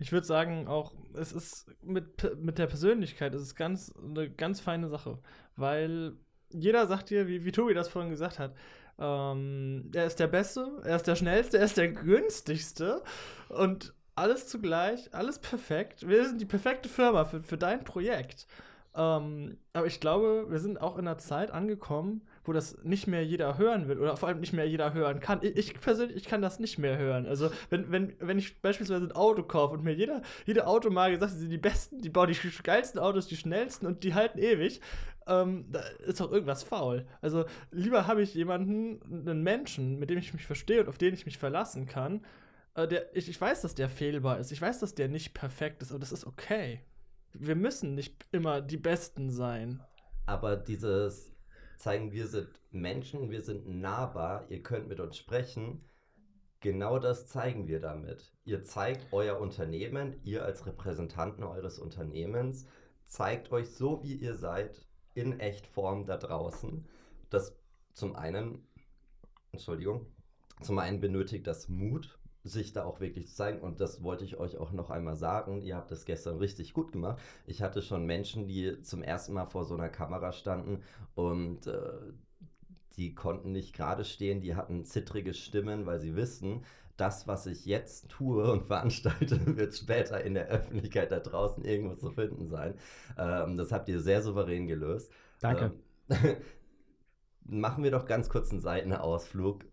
Ich 0.00 0.12
würde 0.12 0.26
sagen, 0.26 0.66
auch, 0.66 0.94
es 1.14 1.30
ist 1.30 1.70
mit, 1.82 2.36
mit 2.42 2.58
der 2.58 2.66
Persönlichkeit, 2.66 3.34
es 3.34 3.42
ist 3.42 3.54
ganz, 3.54 3.94
eine 4.02 4.30
ganz 4.30 4.58
feine 4.58 4.88
Sache. 4.88 5.18
Weil 5.56 6.14
jeder 6.48 6.86
sagt 6.86 7.10
dir, 7.10 7.28
wie, 7.28 7.44
wie 7.44 7.52
Tobi 7.52 7.74
das 7.74 7.88
vorhin 7.88 8.10
gesagt 8.10 8.38
hat, 8.38 8.54
ähm, 8.98 9.90
er 9.94 10.06
ist 10.06 10.18
der 10.18 10.26
Beste, 10.26 10.80
er 10.84 10.96
ist 10.96 11.06
der 11.06 11.16
Schnellste, 11.16 11.58
er 11.58 11.64
ist 11.66 11.76
der 11.76 11.92
günstigste 11.92 13.02
und 13.50 13.94
alles 14.14 14.48
zugleich, 14.48 15.14
alles 15.14 15.38
perfekt. 15.38 16.08
Wir 16.08 16.24
sind 16.24 16.40
die 16.40 16.46
perfekte 16.46 16.88
Firma 16.88 17.26
für, 17.26 17.42
für 17.42 17.58
dein 17.58 17.84
Projekt. 17.84 18.46
Ähm, 18.94 19.58
aber 19.72 19.86
ich 19.86 20.00
glaube, 20.00 20.46
wir 20.48 20.58
sind 20.58 20.80
auch 20.80 20.96
in 20.96 21.06
einer 21.06 21.18
Zeit 21.18 21.50
angekommen, 21.50 22.26
wo 22.50 22.52
das 22.52 22.76
nicht 22.82 23.06
mehr 23.06 23.24
jeder 23.24 23.58
hören 23.58 23.86
will 23.86 24.00
oder 24.00 24.16
vor 24.16 24.28
allem 24.28 24.40
nicht 24.40 24.52
mehr 24.52 24.68
jeder 24.68 24.92
hören 24.92 25.20
kann. 25.20 25.38
Ich, 25.42 25.56
ich 25.56 25.80
persönlich, 25.80 26.16
ich 26.16 26.24
kann 26.24 26.42
das 26.42 26.58
nicht 26.58 26.78
mehr 26.78 26.98
hören. 26.98 27.24
Also, 27.26 27.48
wenn, 27.68 27.92
wenn, 27.92 28.12
wenn 28.18 28.40
ich 28.40 28.60
beispielsweise 28.60 29.04
ein 29.04 29.12
Auto 29.12 29.44
kaufe 29.44 29.74
und 29.74 29.84
mir 29.84 29.94
jeder, 29.94 30.20
jede 30.46 30.66
Automarke 30.66 31.16
sagt, 31.16 31.30
sie 31.30 31.38
sind 31.38 31.50
die 31.50 31.58
besten, 31.58 32.00
die 32.00 32.08
bauen 32.08 32.28
die 32.28 32.62
geilsten 32.64 32.98
Autos, 32.98 33.28
die 33.28 33.36
schnellsten 33.36 33.86
und 33.86 34.02
die 34.02 34.14
halten 34.14 34.40
ewig, 34.40 34.80
ähm, 35.28 35.66
da 35.70 35.78
ist 36.04 36.18
doch 36.18 36.32
irgendwas 36.32 36.64
faul. 36.64 37.06
Also, 37.20 37.44
lieber 37.70 38.08
habe 38.08 38.20
ich 38.20 38.34
jemanden, 38.34 39.00
einen 39.08 39.44
Menschen, 39.44 40.00
mit 40.00 40.10
dem 40.10 40.18
ich 40.18 40.34
mich 40.34 40.44
verstehe 40.44 40.80
und 40.80 40.88
auf 40.88 40.98
den 40.98 41.14
ich 41.14 41.26
mich 41.26 41.38
verlassen 41.38 41.86
kann. 41.86 42.26
Äh, 42.74 42.88
der, 42.88 43.16
ich, 43.16 43.28
ich 43.28 43.40
weiß, 43.40 43.62
dass 43.62 43.76
der 43.76 43.88
fehlbar 43.88 44.40
ist. 44.40 44.50
Ich 44.50 44.60
weiß, 44.60 44.80
dass 44.80 44.96
der 44.96 45.06
nicht 45.06 45.34
perfekt 45.34 45.82
ist, 45.82 45.92
aber 45.92 46.00
das 46.00 46.10
ist 46.10 46.26
okay. 46.26 46.80
Wir 47.32 47.54
müssen 47.54 47.94
nicht 47.94 48.26
immer 48.32 48.60
die 48.60 48.76
Besten 48.76 49.30
sein. 49.30 49.80
Aber 50.26 50.56
dieses 50.56 51.29
zeigen, 51.80 52.12
wir 52.12 52.26
sind 52.26 52.60
Menschen, 52.70 53.30
wir 53.30 53.40
sind 53.40 53.66
nahbar, 53.66 54.44
ihr 54.50 54.62
könnt 54.62 54.88
mit 54.88 55.00
uns 55.00 55.16
sprechen, 55.16 55.82
genau 56.60 56.98
das 56.98 57.26
zeigen 57.26 57.66
wir 57.66 57.80
damit. 57.80 58.34
Ihr 58.44 58.62
zeigt 58.64 59.12
euer 59.12 59.40
Unternehmen, 59.40 60.20
ihr 60.22 60.44
als 60.44 60.66
Repräsentanten 60.66 61.42
eures 61.42 61.78
Unternehmens 61.78 62.66
zeigt 63.06 63.50
euch 63.50 63.70
so, 63.70 64.04
wie 64.04 64.14
ihr 64.14 64.36
seid, 64.36 64.86
in 65.14 65.40
Echtform 65.40 66.04
da 66.04 66.18
draußen. 66.18 66.86
Das 67.30 67.56
zum 67.94 68.14
einen, 68.14 68.66
Entschuldigung, 69.50 70.06
zum 70.60 70.78
einen 70.78 71.00
benötigt 71.00 71.46
das 71.46 71.68
Mut, 71.68 72.19
sich 72.44 72.72
da 72.72 72.84
auch 72.84 73.00
wirklich 73.00 73.28
zu 73.28 73.34
zeigen. 73.34 73.60
Und 73.60 73.80
das 73.80 74.02
wollte 74.02 74.24
ich 74.24 74.38
euch 74.38 74.58
auch 74.58 74.72
noch 74.72 74.90
einmal 74.90 75.16
sagen. 75.16 75.60
Ihr 75.62 75.76
habt 75.76 75.90
das 75.90 76.04
gestern 76.04 76.38
richtig 76.38 76.72
gut 76.72 76.92
gemacht. 76.92 77.20
Ich 77.46 77.62
hatte 77.62 77.82
schon 77.82 78.06
Menschen, 78.06 78.46
die 78.46 78.80
zum 78.82 79.02
ersten 79.02 79.32
Mal 79.32 79.46
vor 79.46 79.64
so 79.64 79.74
einer 79.74 79.88
Kamera 79.88 80.32
standen 80.32 80.82
und 81.14 81.66
äh, 81.66 81.92
die 82.96 83.14
konnten 83.14 83.52
nicht 83.52 83.74
gerade 83.74 84.04
stehen, 84.04 84.40
die 84.40 84.56
hatten 84.56 84.84
zittrige 84.84 85.34
Stimmen, 85.34 85.86
weil 85.86 86.00
sie 86.00 86.16
wissen, 86.16 86.64
das, 86.96 87.26
was 87.26 87.46
ich 87.46 87.64
jetzt 87.64 88.08
tue 88.10 88.50
und 88.50 88.62
veranstalte, 88.66 89.56
wird 89.56 89.74
später 89.74 90.22
in 90.22 90.34
der 90.34 90.48
Öffentlichkeit 90.48 91.10
da 91.12 91.20
draußen 91.20 91.64
irgendwo 91.64 91.94
zu 91.94 92.10
finden 92.10 92.46
sein. 92.46 92.74
Ähm, 93.18 93.56
das 93.56 93.72
habt 93.72 93.88
ihr 93.88 94.00
sehr 94.00 94.22
souverän 94.22 94.66
gelöst. 94.66 95.10
Danke. 95.40 95.72
Ähm, 96.10 96.36
machen 97.44 97.82
wir 97.84 97.90
doch 97.90 98.06
ganz 98.06 98.28
kurz 98.28 98.50
einen 98.50 98.60
Seitenausflug. 98.60 99.64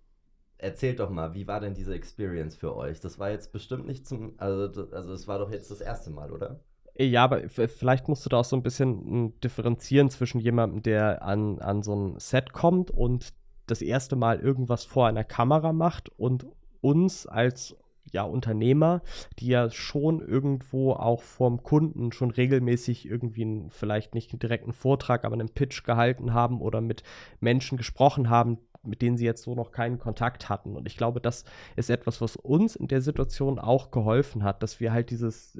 Erzählt 0.60 1.00
doch 1.00 1.10
mal, 1.10 1.34
wie 1.34 1.48
war 1.48 1.60
denn 1.60 1.76
diese 1.76 1.94
Experience 1.94 2.56
für 2.56 2.76
euch? 2.76 3.00
Das 3.00 3.20
war 3.20 3.30
jetzt 3.30 3.52
bestimmt 3.52 3.86
nicht 3.86 4.08
zum, 4.08 4.34
also, 4.38 4.90
also 4.92 5.28
war 5.28 5.38
doch 5.40 5.52
jetzt 5.52 5.70
das 5.70 5.82
erste 5.82 6.10
Mal, 6.10 6.32
oder? 6.32 6.60
Ja, 7.00 7.24
aber 7.24 7.48
vielleicht 7.50 8.08
musst 8.08 8.26
du 8.26 8.30
da 8.30 8.38
auch 8.38 8.46
so 8.46 8.56
ein 8.56 8.64
bisschen 8.64 9.06
hm, 9.06 9.40
differenzieren 9.42 10.10
zwischen 10.10 10.40
jemandem, 10.40 10.82
der 10.82 11.22
an, 11.22 11.60
an 11.60 11.84
so 11.84 11.96
ein 11.96 12.20
Set 12.20 12.54
kommt 12.54 12.90
und 12.90 13.34
das 13.68 13.82
erste 13.82 14.16
Mal 14.16 14.40
irgendwas 14.40 14.84
vor 14.84 15.08
einer 15.08 15.24
Kamera 15.24 15.74
macht 15.74 16.10
und 16.18 16.48
uns 16.82 17.28
als 17.28 17.76
ja, 18.12 18.24
Unternehmer, 18.24 19.02
die 19.40 19.48
ja 19.48 19.70
schon 19.70 20.22
irgendwo 20.22 20.94
auch 20.94 21.22
vom 21.22 21.62
Kunden 21.62 22.12
schon 22.12 22.32
regelmäßig 22.32 23.06
irgendwie 23.06 23.44
einen, 23.44 23.70
vielleicht 23.70 24.16
nicht 24.16 24.32
einen 24.32 24.40
direkten 24.40 24.74
Vortrag, 24.74 25.26
aber 25.26 25.34
einen 25.34 25.50
Pitch 25.50 25.84
gehalten 25.84 26.34
haben 26.34 26.62
oder 26.62 26.82
mit 26.82 27.04
Menschen 27.42 27.78
gesprochen 27.78 28.30
haben, 28.30 28.60
mit 28.88 29.02
denen 29.02 29.18
sie 29.18 29.26
jetzt 29.26 29.44
so 29.44 29.56
noch 29.56 29.72
keinen 29.72 30.00
Kontakt 30.00 30.50
hatten. 30.50 30.76
Und 30.76 30.88
ich 30.88 30.98
glaube, 30.98 31.22
das 31.22 31.46
ist 31.76 31.90
etwas, 31.90 32.22
was 32.22 32.36
uns 32.36 32.76
in 32.76 32.88
der 32.88 33.02
Situation 33.02 33.60
auch 33.60 33.92
geholfen 33.92 34.44
hat, 34.44 34.64
dass 34.64 34.80
wir 34.80 34.92
halt 34.92 35.10
dieses 35.10 35.60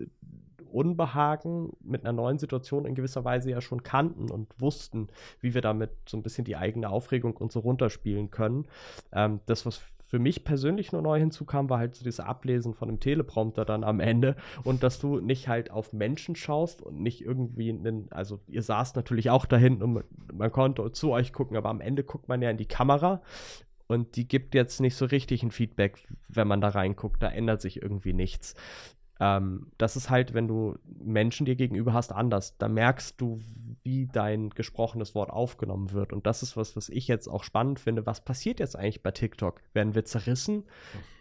Unbehagen 0.72 1.72
mit 1.82 2.02
einer 2.02 2.14
neuen 2.14 2.38
Situation 2.38 2.86
in 2.86 2.96
gewisser 2.96 3.26
Weise 3.26 3.50
ja 3.50 3.62
schon 3.62 3.84
kannten 3.84 4.30
und 4.30 4.54
wussten, 4.60 5.08
wie 5.40 5.54
wir 5.54 5.62
damit 5.62 5.92
so 6.08 6.18
ein 6.18 6.24
bisschen 6.24 6.46
die 6.46 6.56
eigene 6.56 6.90
Aufregung 6.90 7.38
und 7.38 7.52
so 7.52 7.60
runterspielen 7.60 8.32
können. 8.32 8.68
Ähm, 9.12 9.40
das, 9.46 9.66
was 9.66 9.82
für 10.08 10.20
mich 10.20 10.46
persönlich 10.46 10.94
nur 10.94 11.02
neu 11.02 11.20
hinzukam, 11.20 11.70
war 11.70 11.80
halt 11.80 11.94
so 11.94 12.04
dieses 12.06 12.22
Ablesen 12.22 12.74
von 12.74 12.88
einem 12.88 13.02
Teleprompter 13.02 13.66
dann 13.66 13.84
am 13.84 14.00
Ende 14.00 14.38
und 14.64 14.82
dass 14.82 15.00
du 15.00 15.20
nicht 15.20 15.50
halt 15.50 15.70
auf 15.70 15.92
Menschen 15.92 16.38
schaust 16.38 16.82
und 16.82 17.02
nicht 17.02 17.22
irgendwie 17.22 17.70
einen, 17.70 18.08
also 18.10 18.40
ihr 18.48 18.62
saßt 18.62 18.96
natürlich 18.96 19.30
auch 19.30 19.46
da 19.46 19.58
hinten 19.58 19.84
und 19.84 20.06
man 20.34 20.52
konnte 20.52 20.94
zu 20.94 21.12
euch 21.12 21.34
gucken, 21.34 21.58
aber 21.58 21.68
am 21.68 21.82
Ende 21.82 22.06
guckt 22.06 22.30
man 22.30 22.42
ja 22.42 22.50
in 22.50 22.56
die 22.56 22.66
Kamera 22.66 23.22
und 23.88 24.16
die 24.16 24.30
gibt 24.30 24.56
jetzt 24.56 24.80
nicht 24.80 24.96
so 24.96 25.04
richtig 25.04 25.44
ein 25.44 25.52
Feedback, 25.52 26.08
wenn 26.30 26.48
man 26.48 26.62
da 26.62 26.70
reinguckt, 26.70 27.22
da 27.22 27.28
ändert 27.28 27.62
sich 27.62 27.82
irgendwie 27.82 28.14
nichts. 28.14 28.56
Ähm, 29.20 29.68
das 29.78 29.96
ist 29.96 30.10
halt, 30.10 30.34
wenn 30.34 30.48
du 30.48 30.78
Menschen 31.00 31.46
dir 31.46 31.56
gegenüber 31.56 31.94
hast, 31.94 32.12
anders. 32.12 32.58
Da 32.58 32.68
merkst 32.68 33.20
du, 33.20 33.42
wie 33.84 34.08
dein 34.08 34.50
gesprochenes 34.50 35.16
Wort 35.16 35.30
aufgenommen 35.30 35.92
wird. 35.92 36.14
Und 36.14 36.28
das 36.28 36.44
ist 36.44 36.58
was, 36.58 36.76
was 36.76 36.90
ich 36.90 37.08
jetzt 37.08 37.28
auch 37.28 37.44
spannend 37.44 37.80
finde. 37.80 38.06
Was 38.06 38.24
passiert 38.24 38.60
jetzt 38.60 38.76
eigentlich 38.76 39.02
bei 39.02 39.12
TikTok? 39.12 39.62
Werden 39.74 39.96
wir 39.96 40.06
zerrissen? 40.06 40.64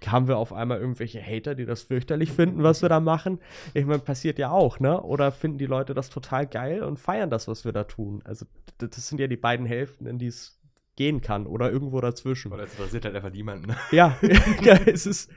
Haben 0.06 0.28
wir 0.28 0.36
auf 0.38 0.52
einmal 0.52 0.78
irgendwelche 0.78 1.22
Hater, 1.22 1.54
die 1.54 1.64
das 1.64 1.82
fürchterlich 1.82 2.32
finden, 2.32 2.62
was 2.62 2.82
wir 2.82 2.88
da 2.88 3.00
machen? 3.00 3.40
Ich 3.74 3.86
meine, 3.86 4.00
passiert 4.00 4.38
ja 4.38 4.50
auch, 4.50 4.80
ne? 4.80 5.00
Oder 5.02 5.32
finden 5.32 5.58
die 5.58 5.66
Leute 5.66 5.94
das 5.94 6.10
total 6.10 6.46
geil 6.46 6.82
und 6.82 6.98
feiern 6.98 7.30
das, 7.30 7.48
was 7.48 7.64
wir 7.64 7.72
da 7.72 7.84
tun? 7.84 8.22
Also, 8.24 8.46
das 8.78 9.08
sind 9.08 9.20
ja 9.20 9.26
die 9.26 9.36
beiden 9.36 9.66
Hälften, 9.66 10.06
in 10.06 10.18
die 10.18 10.26
es 10.26 10.60
gehen 10.96 11.20
kann 11.20 11.46
oder 11.46 11.70
irgendwo 11.70 12.00
dazwischen. 12.00 12.52
Oder 12.52 12.64
es 12.64 12.72
interessiert 12.72 13.04
halt 13.04 13.14
einfach 13.14 13.30
niemanden. 13.30 13.68
Ne? 13.68 13.76
Ja, 13.92 14.16
es 14.86 15.06
ist 15.06 15.30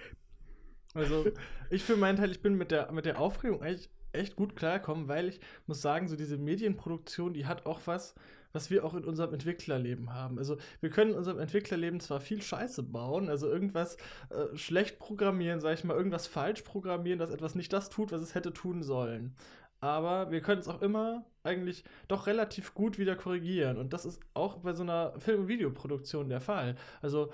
also, 1.00 1.26
ich 1.70 1.84
für 1.84 1.98
meinen 1.98 2.18
Teil, 2.18 2.32
ich 2.32 2.42
bin 2.42 2.56
mit 2.56 2.72
der, 2.72 2.92
mit 2.92 3.06
der 3.06 3.20
Aufregung 3.20 3.62
eigentlich 3.62 3.90
echt 4.12 4.36
gut 4.36 4.56
klargekommen, 4.56 5.08
weil 5.08 5.30
ich 5.30 5.40
muss 5.68 5.82
sagen, 5.82 6.08
so 6.08 6.16
diese 6.16 6.38
Medienproduktion, 6.38 7.34
die 7.34 7.46
hat 7.46 7.66
auch 7.66 7.82
was, 7.86 8.16
was 8.54 8.72
wir 8.72 8.84
auch 8.84 8.96
in 8.96 9.04
unserem 9.04 9.34
Entwicklerleben 9.34 10.14
haben. 10.14 10.38
Also 10.40 10.58
wir 10.82 10.90
können 10.90 11.12
in 11.12 11.18
unserem 11.18 11.40
Entwicklerleben 11.40 12.00
zwar 12.00 12.20
viel 12.20 12.42
Scheiße 12.42 12.84
bauen, 12.84 13.30
also 13.30 13.48
irgendwas 13.48 13.98
äh, 14.30 14.56
schlecht 14.58 15.00
programmieren, 15.00 15.60
sag 15.60 15.76
ich 15.76 15.84
mal, 15.84 15.96
irgendwas 15.96 16.28
falsch 16.28 16.64
programmieren, 16.64 17.20
dass 17.20 17.30
etwas 17.30 17.56
nicht 17.56 17.72
das 17.72 17.90
tut, 17.90 18.12
was 18.12 18.22
es 18.22 18.36
hätte 18.36 18.54
tun 18.54 18.82
sollen. 18.82 19.36
Aber 19.82 20.30
wir 20.32 20.42
können 20.42 20.60
es 20.60 20.68
auch 20.68 20.82
immer 20.82 21.24
eigentlich 21.44 21.86
doch 22.10 22.28
relativ 22.28 22.74
gut 22.74 22.98
wieder 22.98 23.16
korrigieren. 23.16 23.78
Und 23.78 23.94
das 23.94 24.06
ist 24.06 24.20
auch 24.34 24.58
bei 24.58 24.74
so 24.74 24.84
einer 24.84 25.18
Film- 25.20 25.42
und 25.42 25.48
Videoproduktion 25.48 26.28
der 26.28 26.42
Fall. 26.42 26.76
Also 27.02 27.32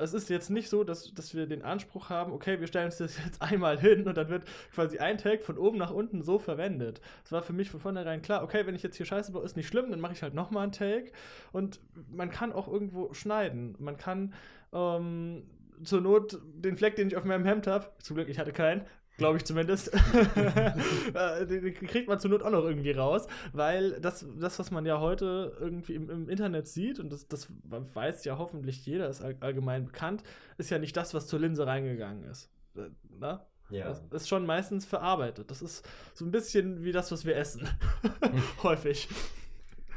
es 0.00 0.14
ist 0.14 0.30
jetzt 0.30 0.50
nicht 0.50 0.68
so, 0.68 0.82
dass, 0.84 1.12
dass 1.14 1.34
wir 1.34 1.46
den 1.46 1.62
Anspruch 1.62 2.08
haben, 2.08 2.32
okay, 2.32 2.58
wir 2.60 2.66
stellen 2.66 2.86
uns 2.86 2.98
das 2.98 3.16
jetzt 3.18 3.40
einmal 3.42 3.78
hin 3.78 4.06
und 4.06 4.16
dann 4.16 4.28
wird 4.28 4.44
quasi 4.74 4.98
ein 4.98 5.18
Tag 5.18 5.42
von 5.42 5.58
oben 5.58 5.78
nach 5.78 5.90
unten 5.90 6.22
so 6.22 6.38
verwendet. 6.38 7.00
Es 7.24 7.32
war 7.32 7.42
für 7.42 7.52
mich 7.52 7.70
von 7.70 7.80
vornherein 7.80 8.22
klar, 8.22 8.42
okay, 8.42 8.66
wenn 8.66 8.74
ich 8.74 8.82
jetzt 8.82 8.96
hier 8.96 9.06
Scheiße 9.06 9.32
baue, 9.32 9.44
ist 9.44 9.56
nicht 9.56 9.68
schlimm, 9.68 9.90
dann 9.90 10.00
mache 10.00 10.12
ich 10.12 10.22
halt 10.22 10.34
nochmal 10.34 10.64
einen 10.64 10.72
Take. 10.72 11.12
Und 11.52 11.80
man 12.10 12.30
kann 12.30 12.52
auch 12.52 12.68
irgendwo 12.68 13.12
schneiden. 13.12 13.76
Man 13.78 13.96
kann 13.96 14.34
ähm, 14.72 15.44
zur 15.84 16.00
Not 16.00 16.40
den 16.42 16.76
Fleck, 16.76 16.96
den 16.96 17.08
ich 17.08 17.16
auf 17.16 17.24
meinem 17.24 17.44
Hemd 17.44 17.66
habe, 17.66 17.86
zum 17.98 18.16
Glück, 18.16 18.28
ich 18.28 18.38
hatte 18.38 18.52
keinen, 18.52 18.82
glaube 19.20 19.36
ich 19.36 19.44
zumindest, 19.44 19.92
äh, 21.14 21.46
den 21.46 21.74
kriegt 21.74 22.08
man 22.08 22.18
zur 22.18 22.30
Not 22.30 22.42
auch 22.42 22.50
noch 22.50 22.64
irgendwie 22.64 22.92
raus, 22.92 23.26
weil 23.52 24.00
das, 24.00 24.26
das 24.38 24.58
was 24.58 24.70
man 24.70 24.86
ja 24.86 24.98
heute 24.98 25.52
irgendwie 25.60 25.94
im, 25.94 26.08
im 26.08 26.28
Internet 26.30 26.66
sieht, 26.66 26.98
und 26.98 27.12
das, 27.12 27.28
das 27.28 27.48
weiß 27.64 28.24
ja 28.24 28.38
hoffentlich 28.38 28.86
jeder, 28.86 29.10
ist 29.10 29.22
allgemein 29.22 29.84
bekannt, 29.84 30.22
ist 30.56 30.70
ja 30.70 30.78
nicht 30.78 30.96
das, 30.96 31.12
was 31.12 31.26
zur 31.26 31.38
Linse 31.38 31.66
reingegangen 31.66 32.24
ist. 32.24 32.50
Äh, 32.76 32.88
na? 33.18 33.46
Ja. 33.68 33.88
Das 33.88 34.22
ist 34.22 34.28
schon 34.28 34.46
meistens 34.46 34.86
verarbeitet. 34.86 35.50
Das 35.50 35.60
ist 35.60 35.86
so 36.14 36.24
ein 36.24 36.30
bisschen 36.30 36.82
wie 36.82 36.90
das, 36.90 37.12
was 37.12 37.26
wir 37.26 37.36
essen. 37.36 37.68
Häufig. 38.62 39.06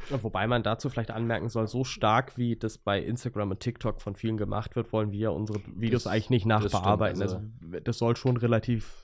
Wobei 0.09 0.47
man 0.47 0.63
dazu 0.63 0.89
vielleicht 0.89 1.11
anmerken 1.11 1.47
soll, 1.47 1.67
so 1.67 1.85
stark 1.85 2.37
wie 2.37 2.57
das 2.57 2.77
bei 2.77 3.01
Instagram 3.01 3.51
und 3.51 3.61
TikTok 3.61 4.01
von 4.01 4.15
vielen 4.15 4.35
gemacht 4.35 4.75
wird, 4.75 4.91
wollen 4.91 5.13
wir 5.13 5.31
unsere 5.31 5.59
Videos 5.65 6.03
das, 6.03 6.11
eigentlich 6.11 6.29
nicht 6.29 6.45
nachbearbeiten. 6.45 7.21
Das, 7.21 7.31
stimmt, 7.31 7.53
also, 7.61 7.71
also, 7.71 7.83
das 7.83 7.97
soll 7.97 8.17
schon 8.17 8.35
relativ 8.35 9.02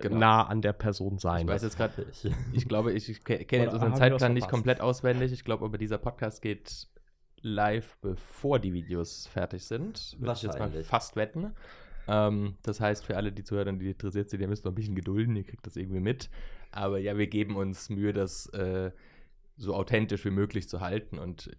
genau. 0.00 0.18
nah 0.18 0.46
an 0.46 0.62
der 0.62 0.72
Person 0.72 1.18
sein. 1.18 1.46
Ich 1.46 1.52
weiß 1.52 1.62
jetzt 1.62 1.76
gerade, 1.76 2.06
ich, 2.10 2.30
ich, 2.52 2.68
glaube, 2.68 2.92
ich 2.92 3.24
kenne 3.24 3.64
jetzt 3.64 3.74
unseren 3.74 3.94
Zeitplan 3.94 4.34
nicht 4.34 4.48
komplett 4.48 4.80
auswendig. 4.80 5.32
Ich 5.32 5.44
glaube 5.44 5.64
aber, 5.64 5.78
dieser 5.78 5.98
Podcast 5.98 6.42
geht 6.42 6.88
live, 7.40 7.96
bevor 8.00 8.58
die 8.58 8.72
Videos 8.72 9.26
fertig 9.26 9.64
sind. 9.64 10.16
Würde 10.18 10.32
ich 10.32 10.42
jetzt 10.42 10.58
mal 10.58 10.70
fast 10.84 11.16
wetten. 11.16 11.54
Ähm, 12.08 12.56
das 12.62 12.80
heißt, 12.80 13.04
für 13.04 13.16
alle, 13.16 13.32
die 13.32 13.44
zuhören, 13.44 13.78
die 13.78 13.90
interessiert 13.90 14.30
sind, 14.30 14.40
ihr 14.40 14.48
müsst 14.48 14.64
noch 14.64 14.72
ein 14.72 14.76
bisschen 14.76 14.94
gedulden, 14.94 15.36
ihr 15.36 15.44
kriegt 15.44 15.66
das 15.66 15.76
irgendwie 15.76 16.00
mit. 16.00 16.30
Aber 16.70 16.98
ja, 16.98 17.16
wir 17.16 17.26
geben 17.26 17.56
uns 17.56 17.88
Mühe, 17.88 18.12
das 18.12 18.46
äh, 18.50 18.92
so 19.56 19.74
authentisch 19.74 20.24
wie 20.24 20.30
möglich 20.30 20.68
zu 20.68 20.80
halten 20.80 21.18
und 21.18 21.56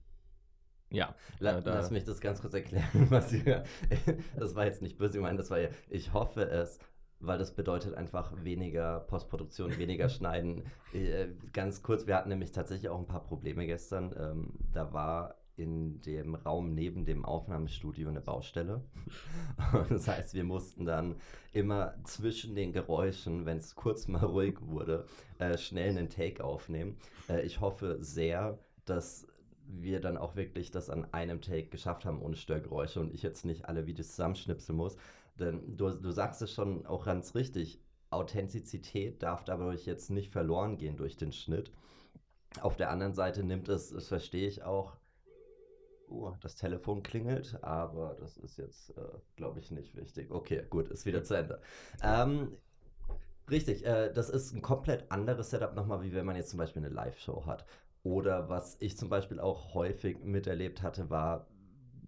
ja. 0.89 1.15
La, 1.39 1.59
da 1.59 1.73
lass 1.73 1.91
mich 1.91 2.05
das 2.05 2.21
ganz 2.21 2.41
kurz 2.41 2.53
erklären, 2.53 2.87
was 3.09 3.33
ihr. 3.33 3.63
das 4.37 4.55
war 4.55 4.65
jetzt 4.65 4.81
nicht 4.81 4.97
böse 4.97 5.17
gemeint, 5.17 5.39
das 5.39 5.49
war 5.49 5.59
ja, 5.59 5.69
ich 5.89 6.13
hoffe 6.13 6.43
es 6.43 6.79
weil 7.19 7.37
das 7.37 7.55
bedeutet 7.55 7.95
einfach 7.95 8.31
weniger 8.43 8.99
Postproduktion, 9.01 9.77
weniger 9.77 10.09
Schneiden. 10.09 10.63
Äh, 10.93 11.27
ganz 11.53 11.81
kurz, 11.81 12.07
wir 12.07 12.15
hatten 12.15 12.29
nämlich 12.29 12.51
tatsächlich 12.51 12.89
auch 12.89 12.99
ein 12.99 13.07
paar 13.07 13.23
Probleme 13.23 13.65
gestern. 13.65 14.13
Ähm, 14.17 14.53
da 14.71 14.93
war 14.93 15.35
in 15.57 16.01
dem 16.01 16.35
Raum 16.35 16.75
neben 16.75 17.03
dem 17.03 17.25
Aufnahmestudio 17.25 18.09
eine 18.09 18.21
Baustelle. 18.21 18.83
das 19.89 20.07
heißt, 20.07 20.35
wir 20.35 20.43
mussten 20.43 20.85
dann 20.85 21.15
immer 21.51 21.95
zwischen 22.03 22.53
den 22.53 22.71
Geräuschen, 22.71 23.45
wenn 23.45 23.57
es 23.57 23.75
kurz 23.75 24.07
mal 24.07 24.23
ruhig 24.25 24.61
wurde, 24.61 25.05
äh, 25.39 25.57
schnell 25.57 25.89
einen 25.89 26.09
Take 26.09 26.43
aufnehmen. 26.43 26.97
Äh, 27.27 27.41
ich 27.41 27.59
hoffe 27.59 27.97
sehr, 28.01 28.59
dass 28.85 29.27
wir 29.65 29.99
dann 29.99 30.17
auch 30.17 30.35
wirklich 30.35 30.71
das 30.71 30.89
an 30.89 31.11
einem 31.11 31.41
Take 31.41 31.67
geschafft 31.67 32.05
haben 32.05 32.21
ohne 32.21 32.37
Störgeräusche 32.37 32.99
und 32.99 33.13
ich 33.13 33.23
jetzt 33.23 33.43
nicht 33.43 33.65
alle 33.65 33.85
Videos 33.87 34.11
zusammenschnipseln 34.11 34.77
muss. 34.77 34.95
Denn 35.39 35.77
du, 35.77 35.89
du 35.89 36.11
sagst 36.11 36.41
es 36.41 36.51
schon 36.51 36.85
auch 36.85 37.05
ganz 37.05 37.35
richtig, 37.35 37.81
Authentizität 38.09 39.21
darf 39.21 39.43
dadurch 39.43 39.85
jetzt 39.85 40.09
nicht 40.09 40.31
verloren 40.31 40.77
gehen 40.77 40.97
durch 40.97 41.17
den 41.17 41.31
Schnitt. 41.31 41.71
Auf 42.61 42.75
der 42.77 42.89
anderen 42.89 43.13
Seite 43.13 43.43
nimmt 43.43 43.69
es, 43.69 43.89
das 43.89 44.07
verstehe 44.07 44.47
ich 44.47 44.63
auch, 44.63 44.97
uh, 46.09 46.31
das 46.41 46.55
Telefon 46.55 47.03
klingelt, 47.03 47.61
aber 47.63 48.15
das 48.19 48.37
ist 48.37 48.57
jetzt, 48.57 48.97
äh, 48.97 49.01
glaube 49.35 49.59
ich, 49.59 49.71
nicht 49.71 49.95
wichtig. 49.95 50.31
Okay, 50.31 50.63
gut, 50.69 50.87
ist 50.87 51.05
wieder 51.05 51.23
zu 51.23 51.35
Ende. 51.35 51.61
Ähm, 52.01 52.57
richtig, 53.49 53.85
äh, 53.85 54.11
das 54.11 54.29
ist 54.29 54.53
ein 54.53 54.61
komplett 54.61 55.11
anderes 55.11 55.49
Setup 55.49 55.75
nochmal, 55.75 56.01
wie 56.01 56.13
wenn 56.13 56.25
man 56.25 56.35
jetzt 56.35 56.49
zum 56.49 56.57
Beispiel 56.57 56.83
eine 56.83 56.93
Live-Show 56.93 57.45
hat. 57.45 57.65
Oder 58.03 58.47
was 58.47 58.77
ich 58.79 58.97
zum 58.97 59.09
Beispiel 59.09 59.39
auch 59.39 59.73
häufig 59.73 60.19
miterlebt 60.23 60.81
hatte, 60.81 61.09
war, 61.09 61.47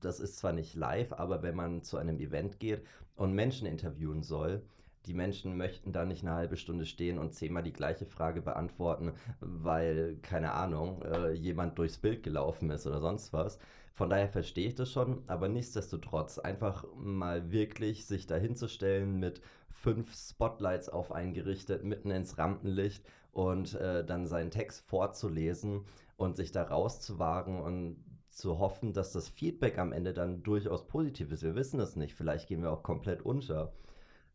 das 0.02 0.20
ist 0.20 0.38
zwar 0.38 0.54
nicht 0.54 0.76
live, 0.76 1.14
aber 1.14 1.44
wenn 1.44 1.56
man 1.56 1.84
zu 1.84 1.98
einem 1.98 2.20
Event 2.20 2.60
geht 2.60 2.84
und 3.16 3.34
Menschen 3.34 3.68
interviewen 3.68 4.24
soll, 4.24 4.64
die 5.06 5.14
Menschen 5.14 5.58
möchten 5.58 5.94
da 5.94 6.06
nicht 6.06 6.24
eine 6.24 6.36
halbe 6.36 6.58
Stunde 6.58 6.86
stehen 6.86 7.18
und 7.18 7.34
zehnmal 7.34 7.64
die 7.64 7.74
gleiche 7.74 8.06
Frage 8.06 8.42
beantworten, 8.42 9.14
weil, 9.40 10.18
keine 10.22 10.52
Ahnung, 10.54 11.02
äh, 11.04 11.32
jemand 11.32 11.78
durchs 11.78 11.98
Bild 11.98 12.22
gelaufen 12.22 12.70
ist 12.70 12.86
oder 12.86 13.00
sonst 13.00 13.34
was. 13.34 13.60
Von 13.94 14.10
daher 14.10 14.30
verstehe 14.30 14.68
ich 14.68 14.76
das 14.76 14.92
schon, 14.92 15.24
aber 15.28 15.50
nichtsdestotrotz 15.50 16.40
einfach 16.40 16.86
mal 16.96 17.52
wirklich 17.52 18.06
sich 18.06 18.28
dahinzustellen 18.28 19.20
mit 19.20 19.42
fünf 19.70 20.14
Spotlights 20.16 20.90
auf 20.90 21.12
einen 21.12 21.34
gerichtet, 21.34 21.84
mitten 21.84 22.12
ins 22.12 22.38
Rampenlicht 22.38 23.04
und 23.32 23.74
äh, 23.76 24.06
dann 24.06 24.28
seinen 24.28 24.52
Text 24.52 24.82
vorzulesen 24.88 25.86
und 26.18 26.36
sich 26.36 26.52
da 26.52 26.64
rauszuwagen 26.64 27.62
und 27.62 27.98
zu 28.40 28.60
hoffen, 28.60 28.94
dass 28.94 29.12
das 29.12 29.30
Feedback 29.30 29.78
am 29.78 29.92
Ende 29.92 30.14
dann 30.14 30.44
durchaus 30.44 30.88
positiv 30.88 31.32
ist. 31.32 31.44
Wir 31.44 31.56
wissen 31.56 31.80
es 31.80 31.96
nicht, 31.96 32.16
vielleicht 32.16 32.48
gehen 32.48 32.62
wir 32.62 32.72
auch 32.72 32.84
komplett 32.84 33.22
unter. 33.22 33.74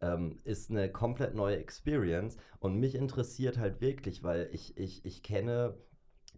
Ähm, 0.01 0.39
ist 0.45 0.71
eine 0.71 0.91
komplett 0.91 1.35
neue 1.35 1.57
Experience 1.57 2.37
und 2.61 2.79
mich 2.79 2.95
interessiert 2.95 3.59
halt 3.59 3.81
wirklich, 3.81 4.23
weil 4.23 4.49
ich, 4.53 4.77
ich, 4.77 5.05
ich 5.05 5.23
kenne 5.23 5.75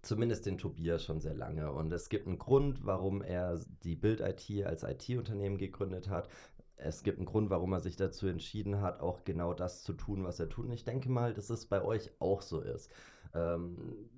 zumindest 0.03 0.47
den 0.47 0.59
Tobias 0.59 1.03
schon 1.03 1.21
sehr 1.21 1.35
lange 1.35 1.73
und 1.73 1.93
es 1.93 2.09
gibt 2.09 2.27
einen 2.27 2.39
Grund, 2.39 2.85
warum 2.85 3.23
er 3.23 3.61
die 3.83 3.97
Bild 3.97 4.21
IT 4.21 4.65
als 4.65 4.85
IT-Unternehmen 4.85 5.59
gegründet 5.59 6.09
hat. 6.09 6.29
Es 6.77 7.03
gibt 7.03 7.19
einen 7.19 7.27
Grund, 7.27 7.51
warum 7.51 7.73
er 7.73 7.81
sich 7.81 7.97
dazu 7.97 8.27
entschieden 8.27 8.83
hat, 8.83 9.01
auch 9.01 9.25
genau 9.25 9.55
das 9.55 9.83
zu 9.83 9.95
tun, 9.95 10.25
was 10.25 10.39
er 10.39 10.49
tut. 10.49 10.67
Und 10.67 10.73
ich 10.73 10.85
denke 10.85 11.09
mal, 11.09 11.33
dass 11.33 11.51
es 11.51 11.67
bei 11.67 11.83
euch 11.83 12.11
auch 12.21 12.43
so 12.43 12.61
ist. 12.61 12.93
Ähm, 13.35 14.09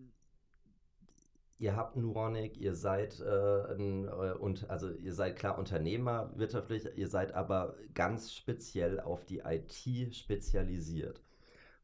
ihr 1.58 1.76
habt 1.76 1.96
Nuonic, 1.96 2.56
ihr 2.56 2.74
seid 2.74 3.20
äh, 3.20 3.74
ein, 3.74 4.06
äh, 4.06 4.32
und 4.38 4.70
also 4.70 4.90
ihr 4.90 5.14
seid 5.14 5.36
klar 5.36 5.58
Unternehmer 5.58 6.30
wirtschaftlich, 6.36 6.86
ihr 6.96 7.08
seid 7.08 7.34
aber 7.34 7.76
ganz 7.94 8.32
speziell 8.32 9.00
auf 9.00 9.24
die 9.24 9.40
IT 9.40 10.14
spezialisiert. 10.14 11.20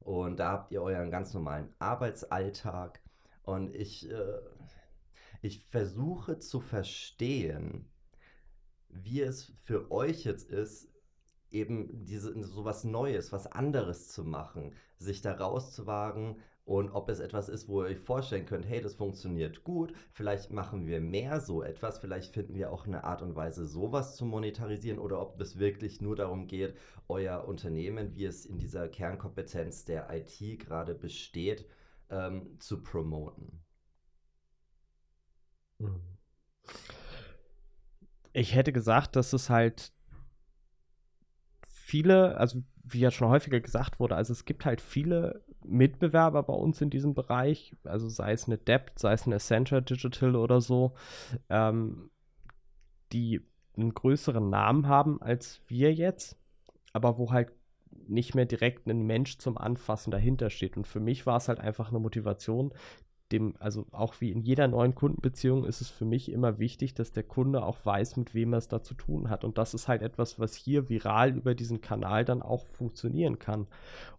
Und 0.00 0.38
da 0.38 0.52
habt 0.52 0.72
ihr 0.72 0.82
euren 0.82 1.10
ganz 1.10 1.34
normalen 1.34 1.72
Arbeitsalltag. 1.78 3.00
Und 3.42 3.74
ich, 3.74 4.10
äh, 4.10 4.38
ich 5.42 5.64
versuche 5.64 6.38
zu 6.38 6.60
verstehen, 6.60 7.88
wie 8.88 9.22
es 9.22 9.44
für 9.64 9.90
euch 9.90 10.24
jetzt 10.24 10.50
ist, 10.50 10.88
eben 11.50 12.04
diese 12.04 12.42
sowas 12.44 12.84
Neues, 12.84 13.32
was 13.32 13.46
anderes 13.46 14.08
zu 14.08 14.24
machen, 14.24 14.74
sich 14.98 15.22
da 15.22 15.34
rauszuwagen, 15.34 16.40
und 16.64 16.90
ob 16.90 17.10
es 17.10 17.20
etwas 17.20 17.48
ist, 17.48 17.68
wo 17.68 17.82
ihr 17.82 17.90
euch 17.90 17.98
vorstellen 17.98 18.46
könnt, 18.46 18.66
hey, 18.66 18.80
das 18.80 18.94
funktioniert 18.94 19.64
gut, 19.64 19.92
vielleicht 20.12 20.50
machen 20.50 20.86
wir 20.86 21.00
mehr 21.00 21.40
so 21.40 21.62
etwas, 21.62 21.98
vielleicht 21.98 22.32
finden 22.32 22.54
wir 22.54 22.72
auch 22.72 22.86
eine 22.86 23.04
Art 23.04 23.20
und 23.20 23.36
Weise, 23.36 23.66
sowas 23.66 24.16
zu 24.16 24.24
monetarisieren 24.24 24.98
oder 24.98 25.20
ob 25.20 25.38
es 25.40 25.58
wirklich 25.58 26.00
nur 26.00 26.16
darum 26.16 26.46
geht, 26.46 26.74
euer 27.08 27.46
Unternehmen, 27.46 28.14
wie 28.14 28.24
es 28.24 28.46
in 28.46 28.58
dieser 28.58 28.88
Kernkompetenz 28.88 29.84
der 29.84 30.08
IT 30.10 30.58
gerade 30.60 30.94
besteht, 30.94 31.66
ähm, 32.08 32.58
zu 32.60 32.82
promoten. 32.82 33.62
Mhm. 35.78 36.00
Ich 38.32 38.54
hätte 38.54 38.72
gesagt, 38.72 39.16
dass 39.16 39.32
es 39.32 39.48
halt 39.48 39.92
viele, 41.66 42.36
also 42.38 42.62
wie 42.82 43.00
ja 43.00 43.10
schon 43.10 43.28
häufiger 43.28 43.60
gesagt 43.60 44.00
wurde, 44.00 44.16
also 44.16 44.32
es 44.32 44.44
gibt 44.44 44.64
halt 44.64 44.80
viele 44.80 45.44
Mitbewerber 45.64 46.42
bei 46.42 46.54
uns 46.54 46.80
in 46.80 46.90
diesem 46.90 47.14
Bereich, 47.14 47.76
also 47.84 48.08
sei 48.08 48.32
es 48.32 48.46
eine 48.46 48.58
Dept, 48.58 48.98
sei 48.98 49.12
es 49.12 49.26
eine 49.26 49.36
Accenture 49.36 49.82
Digital 49.82 50.36
oder 50.36 50.60
so, 50.60 50.94
ähm, 51.48 52.10
die 53.12 53.40
einen 53.76 53.94
größeren 53.94 54.48
Namen 54.48 54.86
haben 54.86 55.20
als 55.20 55.60
wir 55.68 55.92
jetzt, 55.92 56.38
aber 56.92 57.18
wo 57.18 57.32
halt 57.32 57.52
nicht 58.06 58.34
mehr 58.34 58.46
direkt 58.46 58.86
ein 58.86 59.06
Mensch 59.06 59.38
zum 59.38 59.56
Anfassen 59.56 60.10
dahinter 60.10 60.50
steht. 60.50 60.76
Und 60.76 60.86
für 60.86 61.00
mich 61.00 61.26
war 61.26 61.36
es 61.38 61.48
halt 61.48 61.60
einfach 61.60 61.90
eine 61.90 62.00
Motivation, 62.00 62.72
dem, 63.34 63.54
also 63.58 63.86
auch 63.92 64.20
wie 64.20 64.30
in 64.30 64.40
jeder 64.40 64.68
neuen 64.68 64.94
Kundenbeziehung 64.94 65.64
ist 65.64 65.80
es 65.80 65.90
für 65.90 66.04
mich 66.04 66.30
immer 66.30 66.58
wichtig, 66.58 66.94
dass 66.94 67.12
der 67.12 67.24
Kunde 67.24 67.64
auch 67.64 67.84
weiß, 67.84 68.16
mit 68.16 68.34
wem 68.34 68.54
er 68.54 68.58
es 68.58 68.68
da 68.68 68.82
zu 68.82 68.94
tun 68.94 69.28
hat. 69.28 69.44
Und 69.44 69.58
das 69.58 69.74
ist 69.74 69.88
halt 69.88 70.02
etwas, 70.02 70.38
was 70.38 70.54
hier 70.54 70.88
viral 70.88 71.36
über 71.36 71.54
diesen 71.54 71.80
Kanal 71.80 72.24
dann 72.24 72.42
auch 72.42 72.66
funktionieren 72.66 73.38
kann. 73.38 73.66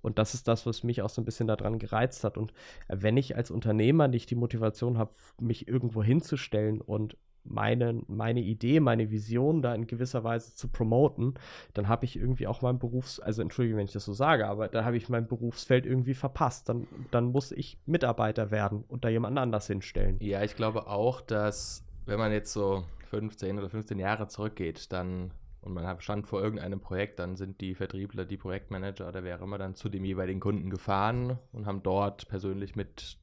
Und 0.02 0.20
das 0.20 0.34
ist 0.34 0.48
das, 0.48 0.66
was 0.66 0.84
mich 0.84 1.02
auch 1.02 1.10
so 1.10 1.22
ein 1.22 1.26
bisschen 1.26 1.48
daran 1.48 1.80
gereizt 1.80 2.24
hat. 2.24 2.38
Und 2.38 2.54
wenn 2.88 3.18
ich 3.18 3.36
als 3.36 3.52
Unternehmer 3.52 4.08
nicht 4.08 4.30
die 4.30 4.36
Motivation 4.36 4.98
habe, 4.98 5.12
mich 5.40 5.68
irgendwo 5.68 6.04
hinzustellen 6.04 6.82
und 6.82 7.18
meine, 7.46 8.02
meine 8.08 8.42
Idee, 8.42 8.80
meine 8.80 9.12
Vision 9.12 9.62
da 9.62 9.74
in 9.74 9.88
gewisser 9.88 10.24
Weise 10.24 10.56
zu 10.56 10.68
promoten, 10.68 11.36
dann 11.74 11.88
habe 11.88 12.06
ich 12.06 12.18
irgendwie 12.18 12.48
auch 12.48 12.62
mein 12.62 12.80
Berufs-, 12.80 13.20
also 13.20 13.42
entschuldige, 13.42 13.78
wenn 13.78 13.86
ich 13.86 13.94
das 13.94 14.06
so 14.06 14.14
sage, 14.14 14.48
aber 14.48 14.68
da 14.68 14.84
habe 14.84 14.98
ich 14.98 15.10
mein 15.10 15.28
Berufsfeld 15.28 15.86
irgendwie 15.86 16.14
verpasst. 16.14 16.70
Dann, 16.70 16.88
dann 17.12 17.26
muss 17.26 17.52
ich 17.52 17.78
Mitarbeiter 17.86 18.52
werden 18.52 18.84
und 18.88 19.06
da 19.06 19.10
jemand 19.10 19.38
anders 19.38 19.68
hinstellen. 19.68 20.18
Ja, 20.20 20.44
ich 20.44 20.56
glaube 20.56 20.88
auch, 20.88 21.22
dass 21.22 21.86
wenn 22.06 22.20
man 22.20 22.32
jetzt 22.32 22.54
so 22.54 22.84
15 23.10 23.58
oder 23.58 23.70
15 23.70 24.00
Jahre 24.00 24.28
zurückgeht, 24.28 24.92
dann 24.92 25.32
und 25.66 25.74
man 25.74 26.00
stand 26.00 26.28
vor 26.28 26.44
irgendeinem 26.44 26.80
Projekt, 26.80 27.18
dann 27.18 27.36
sind 27.36 27.60
die 27.60 27.74
Vertriebler, 27.74 28.26
die 28.26 28.38
Projektmanager 28.38 29.08
oder 29.08 29.24
wer 29.24 29.38
auch 29.38 29.42
immer 29.42 29.58
dann 29.58 29.74
zu 29.74 29.90
dem 29.90 30.06
jeweiligen 30.06 30.40
Kunden 30.40 30.70
gefahren 30.70 31.40
und 31.54 31.66
haben 31.66 31.82
dort 31.82 32.28
persönlich 32.28 32.76
mit 32.76 33.18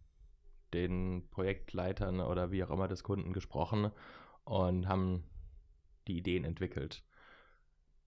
den 0.75 1.29
Projektleitern 1.31 2.21
oder 2.21 2.51
wie 2.51 2.65
auch 2.65 2.71
immer 2.71 2.89
des 2.89 3.03
Kunden 3.05 3.33
gesprochen 3.33 3.91
und 4.45 4.89
haben 4.89 5.25
die 6.09 6.19
Ideen 6.19 6.45
entwickelt. 6.45 7.05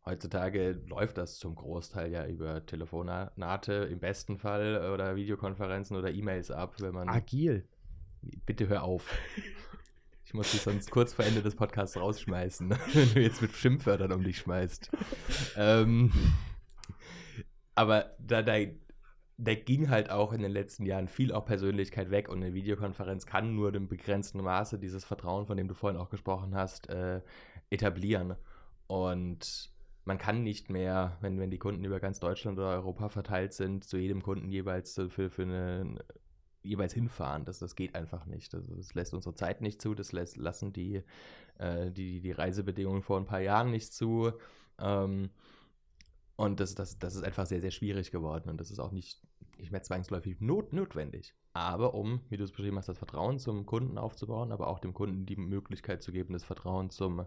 Heutzutage 0.05 0.79
läuft 0.87 1.17
das 1.17 1.39
zum 1.39 1.55
Großteil 1.55 2.11
ja 2.11 2.27
über 2.27 2.63
Telefonate 2.65 3.73
im 3.91 3.99
besten 3.99 4.37
Fall 4.37 4.91
oder 4.93 5.15
Videokonferenzen 5.15 5.97
oder 5.97 6.11
E-Mails 6.11 6.51
ab, 6.51 6.75
wenn 6.79 6.93
man. 6.93 7.09
Agil. 7.09 7.67
Bitte 8.45 8.67
hör 8.67 8.83
auf. 8.83 9.17
Ich 10.25 10.33
muss 10.33 10.51
dich 10.51 10.61
sonst 10.61 10.91
kurz 10.91 11.13
vor 11.13 11.25
Ende 11.25 11.41
des 11.41 11.55
Podcasts 11.55 11.97
rausschmeißen, 11.97 12.69
wenn 12.93 13.13
du 13.13 13.19
jetzt 13.19 13.41
mit 13.41 13.51
Schimpfwörtern 13.53 14.11
um 14.11 14.23
dich 14.23 14.37
schmeißt. 14.37 14.91
ähm, 15.55 16.11
aber 17.73 18.15
da, 18.19 18.41
da, 18.41 18.57
da 19.37 19.53
ging 19.53 19.89
halt 19.89 20.09
auch 20.09 20.31
in 20.31 20.41
den 20.41 20.51
letzten 20.51 20.85
Jahren 20.85 21.07
viel 21.07 21.33
auch 21.33 21.45
Persönlichkeit 21.45 22.09
weg 22.09 22.29
und 22.29 22.41
eine 22.41 22.53
Videokonferenz 22.53 23.25
kann 23.25 23.55
nur 23.55 23.73
im 23.73 23.87
begrenzten 23.87 24.41
Maße 24.41 24.79
dieses 24.79 25.03
Vertrauen, 25.03 25.45
von 25.45 25.57
dem 25.57 25.67
du 25.67 25.73
vorhin 25.73 25.99
auch 25.99 26.09
gesprochen 26.09 26.55
hast, 26.55 26.89
äh, 26.89 27.21
etablieren. 27.69 28.35
Und 28.87 29.71
man 30.05 30.17
kann 30.17 30.43
nicht 30.43 30.69
mehr, 30.69 31.17
wenn, 31.19 31.39
wenn 31.39 31.51
die 31.51 31.57
Kunden 31.57 31.83
über 31.83 31.99
ganz 31.99 32.19
Deutschland 32.19 32.57
oder 32.59 32.69
Europa 32.69 33.09
verteilt 33.09 33.53
sind, 33.53 33.83
zu 33.83 33.97
jedem 33.97 34.21
Kunden 34.21 34.49
jeweils 34.49 34.93
für, 35.09 35.29
für 35.29 35.41
eine 35.41 35.99
jeweils 36.65 36.93
hinfahren. 36.93 37.45
Das, 37.45 37.59
das 37.59 37.75
geht 37.75 37.95
einfach 37.95 38.25
nicht. 38.25 38.53
Also 38.53 38.75
das 38.75 38.93
lässt 38.93 39.13
unsere 39.13 39.35
Zeit 39.35 39.61
nicht 39.61 39.81
zu, 39.81 39.93
das 39.93 40.11
lässt, 40.11 40.37
lassen 40.37 40.73
die, 40.73 41.03
äh, 41.59 41.91
die, 41.91 42.21
die 42.21 42.31
Reisebedingungen 42.31 43.03
vor 43.03 43.17
ein 43.17 43.25
paar 43.25 43.39
Jahren 43.39 43.71
nicht 43.71 43.93
zu. 43.93 44.31
Ähm, 44.79 45.29
und 46.37 46.59
das, 46.59 46.75
das, 46.75 46.99
das 46.99 47.15
ist 47.15 47.23
einfach 47.23 47.45
sehr, 47.45 47.61
sehr 47.61 47.71
schwierig 47.71 48.11
geworden 48.11 48.49
und 48.49 48.59
das 48.59 48.71
ist 48.71 48.79
auch 48.79 48.91
nicht, 48.91 49.21
nicht 49.57 49.71
mehr 49.71 49.83
zwangsläufig 49.83 50.41
not, 50.41 50.73
notwendig. 50.73 51.33
Aber 51.53 51.93
um, 51.93 52.21
wie 52.29 52.37
du 52.37 52.43
es 52.43 52.51
beschrieben 52.51 52.77
hast, 52.77 52.89
das 52.89 52.97
Vertrauen 52.97 53.39
zum 53.39 53.65
Kunden 53.65 53.97
aufzubauen, 53.97 54.51
aber 54.51 54.67
auch 54.67 54.79
dem 54.79 54.93
Kunden 54.93 55.25
die 55.25 55.37
Möglichkeit 55.37 56.03
zu 56.03 56.11
geben, 56.11 56.33
das 56.33 56.43
Vertrauen 56.43 56.89
zum, 56.89 57.25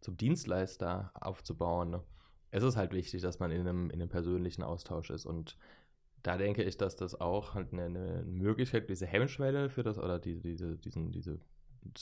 zum 0.00 0.16
Dienstleister 0.16 1.10
aufzubauen, 1.14 2.00
es 2.52 2.62
ist 2.62 2.76
halt 2.76 2.92
wichtig, 2.92 3.20
dass 3.22 3.40
man 3.40 3.50
in 3.50 3.60
einem, 3.60 3.90
in 3.90 4.00
einem 4.00 4.08
persönlichen 4.08 4.62
Austausch 4.62 5.10
ist. 5.10 5.26
Und 5.26 5.58
da 6.22 6.36
denke 6.36 6.62
ich, 6.62 6.76
dass 6.76 6.94
das 6.94 7.20
auch 7.20 7.54
halt 7.54 7.72
eine, 7.72 7.86
eine 7.86 8.22
Möglichkeit, 8.24 8.88
diese 8.88 9.06
Hemmschwelle 9.06 9.70
für 9.70 9.82
das 9.82 9.98
oder 9.98 10.20
die, 10.20 10.40
diese, 10.40 10.76
diesen, 10.76 11.10
diese, 11.10 11.40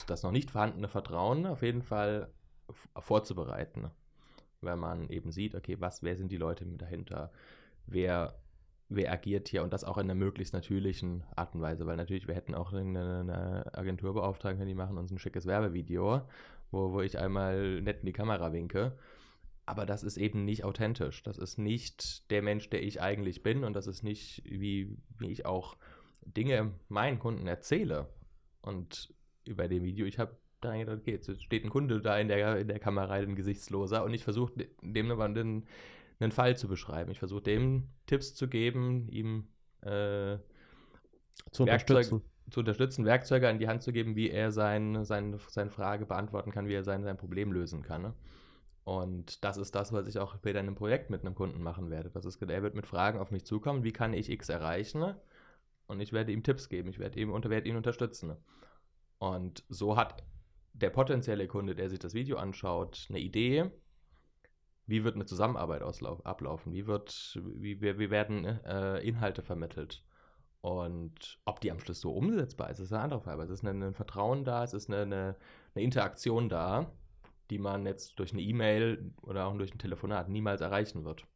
das 0.07 0.23
noch 0.23 0.31
nicht 0.31 0.51
vorhandene 0.51 0.89
Vertrauen 0.89 1.47
auf 1.47 1.63
jeden 1.63 1.83
Fall 1.83 2.31
vorzubereiten 2.99 3.91
wenn 4.65 4.79
man 4.79 5.09
eben 5.11 5.31
sieht, 5.31 5.55
okay, 5.55 5.77
was, 5.81 6.03
wer 6.03 6.17
sind 6.17 6.31
die 6.31 6.37
Leute 6.37 6.65
dahinter, 6.67 7.33
wer, 7.87 8.39
wer 8.89 9.13
agiert 9.13 9.49
hier 9.49 9.63
und 9.63 9.73
das 9.73 9.85
auch 9.85 9.99
in 9.99 10.05
einer 10.05 10.15
möglichst 10.15 10.55
natürlichen 10.55 11.25
Art 11.37 11.55
und 11.55 11.61
Weise, 11.61 11.87
weil 11.87 11.97
natürlich, 11.97 12.29
wir 12.29 12.35
hätten 12.35 12.55
auch 12.55 12.73
eine, 12.73 13.21
eine 13.21 13.75
Agentur 13.75 14.15
beauftragen 14.15 14.59
können, 14.59 14.69
die 14.69 14.75
machen 14.75 14.99
uns 14.99 15.11
ein 15.11 15.19
schickes 15.19 15.47
Werbevideo, 15.47 16.23
wo, 16.71 16.93
wo 16.93 17.01
ich 17.01 17.19
einmal 17.19 17.81
nett 17.81 18.01
in 18.01 18.07
die 18.07 18.13
Kamera 18.13 18.53
winke. 18.53 18.97
Aber 19.67 19.87
das 19.87 20.03
ist 20.03 20.19
eben 20.19 20.45
nicht 20.45 20.65
authentisch. 20.65 21.23
Das 21.23 21.39
ist 21.39 21.59
nicht 21.59 22.31
der 22.31 22.43
Mensch, 22.43 22.69
der 22.69 22.83
ich 22.83 23.01
eigentlich 23.01 23.43
bin. 23.43 23.65
Und 23.65 23.75
das 23.75 23.87
ist 23.87 24.03
nicht, 24.03 24.43
wie, 24.45 24.95
wie 25.19 25.31
ich 25.31 25.47
auch 25.47 25.77
Dinge 26.27 26.73
meinen 26.89 27.19
Kunden 27.19 27.47
erzähle. 27.47 28.09
Und 28.61 29.15
über 29.47 29.69
dem 29.69 29.85
Video, 29.85 30.05
ich 30.05 30.19
habe 30.19 30.37
da 30.65 30.77
gedacht, 30.77 30.99
okay, 30.99 31.13
jetzt 31.13 31.43
steht 31.43 31.65
ein 31.65 31.71
Kunde 31.71 32.01
da 32.01 32.19
in 32.19 32.29
der, 32.29 32.59
in 32.59 32.69
der 32.69 32.79
Kamera, 32.79 33.15
ein 33.15 33.37
Gesichtsloser, 33.37 34.05
und 34.05 34.15
ich 34.15 34.25
versuche 34.25 34.67
dem 34.83 35.21
einen, 35.21 35.67
einen 36.21 36.33
Fall 36.33 36.57
zu 36.57 36.69
beschreiben. 36.69 37.11
Ich 37.11 37.19
versuche 37.19 37.43
dem 37.43 37.89
Tipps 38.07 38.35
zu 38.35 38.49
geben, 38.49 39.09
ihm 39.09 39.49
äh, 39.83 40.39
zu 41.51 41.63
unterstützen. 41.63 42.23
zu 42.51 42.61
unterstützen, 42.61 43.05
Werkzeuge 43.05 43.49
an 43.49 43.59
die 43.59 43.69
Hand 43.69 43.83
zu 43.83 43.93
geben, 43.93 44.17
wie 44.17 44.31
er 44.31 44.51
sein, 44.53 45.05
sein, 45.05 45.39
seine 45.49 45.71
Frage 45.71 46.07
beantworten 46.07 46.51
kann, 46.51 46.69
wie 46.69 46.75
er 46.75 46.85
sein, 46.85 47.03
sein 47.03 47.17
Problem 47.17 47.53
lösen 47.53 47.83
kann. 47.83 48.03
Ne? 48.03 48.15
Und 48.85 49.45
das 49.45 49.57
ist 49.57 49.75
das, 49.75 49.93
was 49.93 50.07
ich 50.07 50.19
auch 50.19 50.35
später 50.35 50.61
in 50.61 50.67
einem 50.67 50.77
Projekt 50.77 51.11
mit 51.11 51.23
einem 51.23 51.35
Kunden 51.35 51.63
machen 51.63 51.91
werde. 51.91 52.11
Das 52.11 52.25
ist, 52.25 52.41
er 52.43 52.63
wird 52.63 52.75
mit 52.75 52.87
Fragen 52.87 53.19
auf 53.19 53.31
mich 53.31 53.45
zukommen, 53.45 53.83
wie 53.83 53.93
kann 53.93 54.13
ich 54.13 54.31
X 54.31 54.49
erreichen? 54.49 55.15
Und 55.87 56.01
ich 56.01 56.13
werde 56.13 56.33
ihm 56.33 56.43
Tipps 56.43 56.69
geben, 56.69 56.89
ich 56.89 56.99
werde 56.99 57.19
ihm 57.19 57.31
werde 57.33 57.69
ihn 57.69 57.77
unterstützen. 57.77 58.37
Und 59.19 59.65
so 59.69 59.97
hat 59.97 60.23
der 60.75 60.91
potenzielle 60.91 61.47
Kunde, 61.47 61.75
der 61.75 61.89
sich 61.89 61.99
das 61.99 62.15
Video 62.15 62.37
anschaut, 62.37 63.07
eine 63.09 63.21
Idee, 63.21 63.71
wie 64.87 65.05
wird 65.05 65.15
eine 65.15 65.25
Zusammenarbeit 65.25 65.83
ablaufen, 65.83 66.73
wie, 66.73 66.87
wird, 66.87 67.41
wie, 67.43 67.81
wie 67.81 68.11
werden 68.11 68.45
äh, 68.45 68.99
Inhalte 68.99 69.43
vermittelt. 69.43 70.05
Und 70.61 71.39
ob 71.45 71.61
die 71.61 71.71
am 71.71 71.79
Schluss 71.79 72.01
so 72.01 72.13
umsetzbar 72.13 72.71
ist, 72.71 72.81
ist 72.81 72.93
eine 72.93 73.03
andere 73.03 73.21
Frage. 73.21 73.43
Es 73.43 73.51
ist 73.51 73.65
ein, 73.65 73.83
ein 73.83 73.95
Vertrauen 73.95 74.45
da, 74.45 74.65
es 74.65 74.75
ist 74.75 74.89
eine, 74.89 75.03
eine, 75.03 75.37
eine 75.75 75.85
Interaktion 75.85 76.49
da, 76.49 76.91
die 77.51 77.59
man 77.59 77.87
jetzt 77.87 78.19
durch 78.19 78.33
eine 78.33 78.43
E-Mail 78.43 79.13
oder 79.23 79.47
auch 79.47 79.57
durch 79.57 79.75
ein 79.75 79.79
Telefonat 79.79 80.29
niemals 80.29 80.61
erreichen 80.61 81.05
wird. 81.05 81.27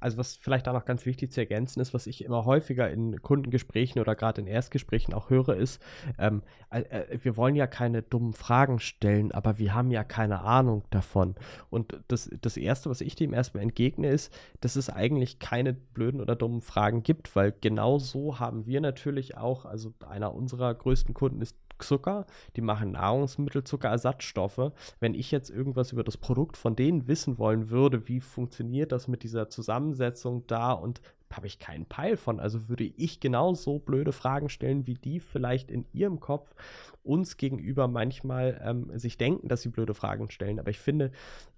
Also 0.00 0.18
was 0.18 0.36
vielleicht 0.36 0.66
da 0.66 0.72
noch 0.72 0.84
ganz 0.84 1.06
wichtig 1.06 1.32
zu 1.32 1.40
ergänzen 1.40 1.80
ist, 1.80 1.94
was 1.94 2.06
ich 2.06 2.24
immer 2.24 2.44
häufiger 2.44 2.90
in 2.90 3.20
Kundengesprächen 3.22 4.00
oder 4.00 4.14
gerade 4.14 4.40
in 4.40 4.46
Erstgesprächen 4.46 5.14
auch 5.14 5.30
höre, 5.30 5.56
ist, 5.56 5.82
ähm, 6.18 6.42
äh, 6.70 7.18
wir 7.22 7.36
wollen 7.36 7.54
ja 7.54 7.66
keine 7.66 8.02
dummen 8.02 8.32
Fragen 8.32 8.78
stellen, 8.78 9.32
aber 9.32 9.58
wir 9.58 9.74
haben 9.74 9.90
ja 9.90 10.04
keine 10.04 10.40
Ahnung 10.42 10.84
davon. 10.90 11.34
Und 11.70 12.00
das, 12.08 12.30
das 12.40 12.56
Erste, 12.56 12.90
was 12.90 13.00
ich 13.00 13.14
dem 13.14 13.32
erstmal 13.32 13.62
entgegne, 13.62 14.08
ist, 14.08 14.32
dass 14.60 14.76
es 14.76 14.90
eigentlich 14.90 15.38
keine 15.38 15.74
blöden 15.74 16.20
oder 16.20 16.36
dummen 16.36 16.62
Fragen 16.62 17.02
gibt, 17.02 17.34
weil 17.36 17.54
genau 17.60 17.98
so 17.98 18.38
haben 18.38 18.66
wir 18.66 18.80
natürlich 18.80 19.36
auch, 19.36 19.64
also 19.64 19.92
einer 20.08 20.34
unserer 20.34 20.74
größten 20.74 21.14
Kunden 21.14 21.40
ist 21.40 21.56
Zucker, 21.78 22.26
die 22.56 22.60
machen 22.60 22.92
Nahrungsmittelzuckerersatzstoffe. 22.92 24.72
Wenn 25.00 25.14
ich 25.14 25.30
jetzt 25.30 25.50
irgendwas 25.50 25.92
über 25.92 26.04
das 26.04 26.16
Produkt 26.16 26.56
von 26.56 26.76
denen 26.76 27.08
wissen 27.08 27.38
wollen 27.38 27.70
würde, 27.70 28.08
wie 28.08 28.20
funktioniert 28.20 28.92
das 28.92 29.08
mit 29.08 29.22
dieser 29.22 29.48
Zusammensetzung 29.48 30.46
da 30.46 30.72
und 30.72 31.00
habe 31.32 31.46
ich 31.46 31.58
keinen 31.58 31.86
Peil 31.86 32.16
von. 32.16 32.40
Also 32.40 32.68
würde 32.68 32.84
ich 32.84 33.20
genauso 33.20 33.78
blöde 33.78 34.12
Fragen 34.12 34.48
stellen, 34.48 34.86
wie 34.86 34.94
die 34.94 35.20
vielleicht 35.20 35.70
in 35.70 35.84
ihrem 35.92 36.20
Kopf 36.20 36.54
uns 37.02 37.36
gegenüber 37.36 37.88
manchmal 37.88 38.60
ähm, 38.64 38.90
sich 38.98 39.18
denken, 39.18 39.48
dass 39.48 39.62
sie 39.62 39.68
blöde 39.68 39.94
Fragen 39.94 40.30
stellen. 40.30 40.58
Aber 40.58 40.70
ich 40.70 40.78
finde, 40.78 41.10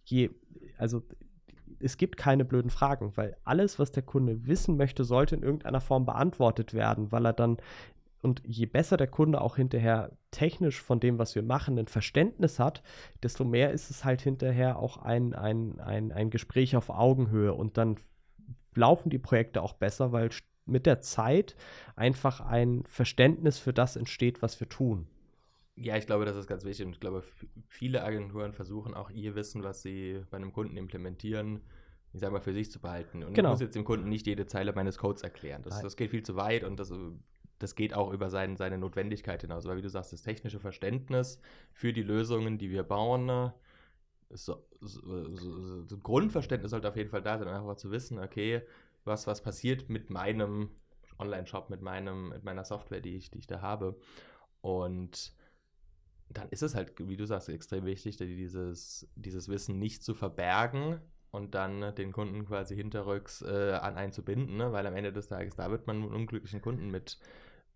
je, 0.05 0.31
also 0.79 1.03
es 1.79 1.97
gibt 1.97 2.17
keine 2.17 2.45
blöden 2.45 2.71
Fragen, 2.71 3.13
weil 3.17 3.37
alles, 3.45 3.79
was 3.79 3.91
der 3.93 4.03
Kunde 4.03 4.47
wissen 4.47 4.77
möchte, 4.77 5.05
sollte 5.05 5.35
in 5.35 5.43
irgendeiner 5.43 5.81
Form 5.81 6.05
beantwortet 6.05 6.75
werden, 6.75 7.11
weil 7.11 7.27
er 7.27 7.33
dann 7.33 7.57
und 8.23 8.43
je 8.45 8.67
besser 8.67 8.97
der 8.97 9.07
Kunde 9.07 9.41
auch 9.41 9.57
hinterher 9.57 10.13
technisch 10.31 10.81
von 10.81 11.01
dem, 11.01 11.19
was 11.19 11.35
wir 11.35 11.43
machen, 11.43 11.79
ein 11.79 11.87
Verständnis 11.87 12.59
hat, 12.59 12.83
desto 13.23 13.45
mehr 13.45 13.73
ist 13.73 13.91
es 13.91 14.05
halt 14.05 14.21
hinterher 14.21 14.79
auch 14.79 14.99
ein, 14.99 15.35
ein, 15.35 15.81
ein, 15.81 16.13
ein 16.13 16.31
Gespräch 16.31 16.77
auf 16.77 16.91
Augenhöhe. 16.91 17.55
Und 17.55 17.79
dann 17.79 17.97
laufen 18.75 19.11
die 19.11 19.19
Projekte 19.19 19.63
auch 19.63 19.73
besser, 19.73 20.13
weil 20.13 20.31
mit 20.67 20.87
der 20.87 21.01
Zeit 21.01 21.57
einfach 21.97 22.41
ein 22.41 22.85
Verständnis 22.87 23.59
für 23.59 23.73
das 23.73 23.97
entsteht, 23.97 24.43
was 24.43 24.61
wir 24.61 24.69
tun. 24.69 25.07
Ja, 25.77 25.97
ich 25.97 26.07
glaube, 26.07 26.27
das 26.27 26.37
ist 26.37 26.47
ganz 26.47 26.65
wichtig. 26.65 26.85
Und 26.85 26.93
ich 26.93 27.01
glaube, 27.01 27.25
viele 27.67 28.05
Agenturen 28.05 28.53
versuchen 28.53 28.93
auch 28.93 29.09
ihr 29.11 29.35
Wissen, 29.35 29.65
was 29.65 29.81
sie 29.81 30.21
bei 30.31 30.37
einem 30.37 30.53
Kunden 30.53 30.77
implementieren, 30.77 31.63
ich 32.13 32.21
sage 32.21 32.35
mal, 32.35 32.41
für 32.41 32.53
sich 32.53 32.71
zu 32.71 32.81
behalten. 32.81 33.23
Und 33.23 33.33
genau. 33.33 33.49
ich 33.49 33.53
muss 33.53 33.61
jetzt 33.61 33.77
dem 33.77 33.85
Kunden 33.85 34.11
nicht 34.11 34.27
jede 34.27 34.45
Zeile 34.45 34.75
meines 34.75 34.99
Codes 34.99 35.23
erklären. 35.23 35.63
Das, 35.63 35.81
das 35.81 35.97
geht 35.97 36.11
viel 36.11 36.23
zu 36.23 36.37
weit 36.37 36.65
und 36.65 36.79
das 36.79 36.93
das 37.61 37.75
geht 37.75 37.95
auch 37.95 38.11
über 38.11 38.31
sein, 38.31 38.57
seine 38.57 38.79
Notwendigkeit 38.79 39.43
hinaus. 39.43 39.67
Weil 39.67 39.77
wie 39.77 39.83
du 39.83 39.91
sagst, 39.91 40.13
das 40.13 40.23
technische 40.23 40.59
Verständnis 40.59 41.41
für 41.73 41.93
die 41.93 42.03
Lösungen, 42.03 42.59
die 42.59 42.71
wir 42.71 42.83
bauen, 42.83 43.27
ne, 43.27 43.55
so, 44.31 44.67
so, 44.81 45.29
so, 45.29 45.83
so 45.83 45.99
Grundverständnis 45.99 46.71
sollte 46.71 46.89
auf 46.89 46.97
jeden 46.97 47.11
Fall 47.11 47.23
da 47.23 47.39
sein, 47.39 47.49
einfach 47.49 47.77
zu 47.77 47.91
wissen, 47.91 48.19
okay, 48.19 48.63
was, 49.05 49.27
was 49.27 49.43
passiert 49.43 49.89
mit 49.89 50.11
meinem 50.11 50.71
Online-Shop, 51.19 51.69
mit, 51.69 51.83
mit 51.83 52.45
meiner 52.45 52.65
Software, 52.65 53.01
die 53.01 53.17
ich, 53.17 53.31
die 53.31 53.39
ich 53.39 53.47
da 53.47 53.61
habe. 53.61 53.99
Und 54.63 55.35
dann 56.31 56.49
ist 56.49 56.63
es 56.63 56.75
halt, 56.75 56.93
wie 56.99 57.17
du 57.17 57.27
sagst, 57.27 57.49
extrem 57.49 57.85
wichtig, 57.85 58.17
dieses, 58.17 59.09
dieses 59.17 59.49
Wissen 59.49 59.79
nicht 59.79 60.03
zu 60.03 60.15
verbergen 60.15 61.01
und 61.31 61.55
dann 61.55 61.95
den 61.97 62.13
Kunden 62.13 62.47
quasi 62.47 62.75
hinterrücks 62.75 63.43
äh, 63.43 63.79
an 63.81 63.97
einen 63.97 64.13
zu 64.13 64.25
binden, 64.25 64.57
ne? 64.57 64.73
weil 64.73 64.87
am 64.87 64.95
Ende 64.95 65.13
des 65.13 65.29
Tages, 65.29 65.57
da 65.57 65.71
wird 65.71 65.87
man 65.87 65.97
einen 65.97 66.13
unglücklichen 66.13 66.61
Kunden 66.63 66.91
mit 66.91 67.19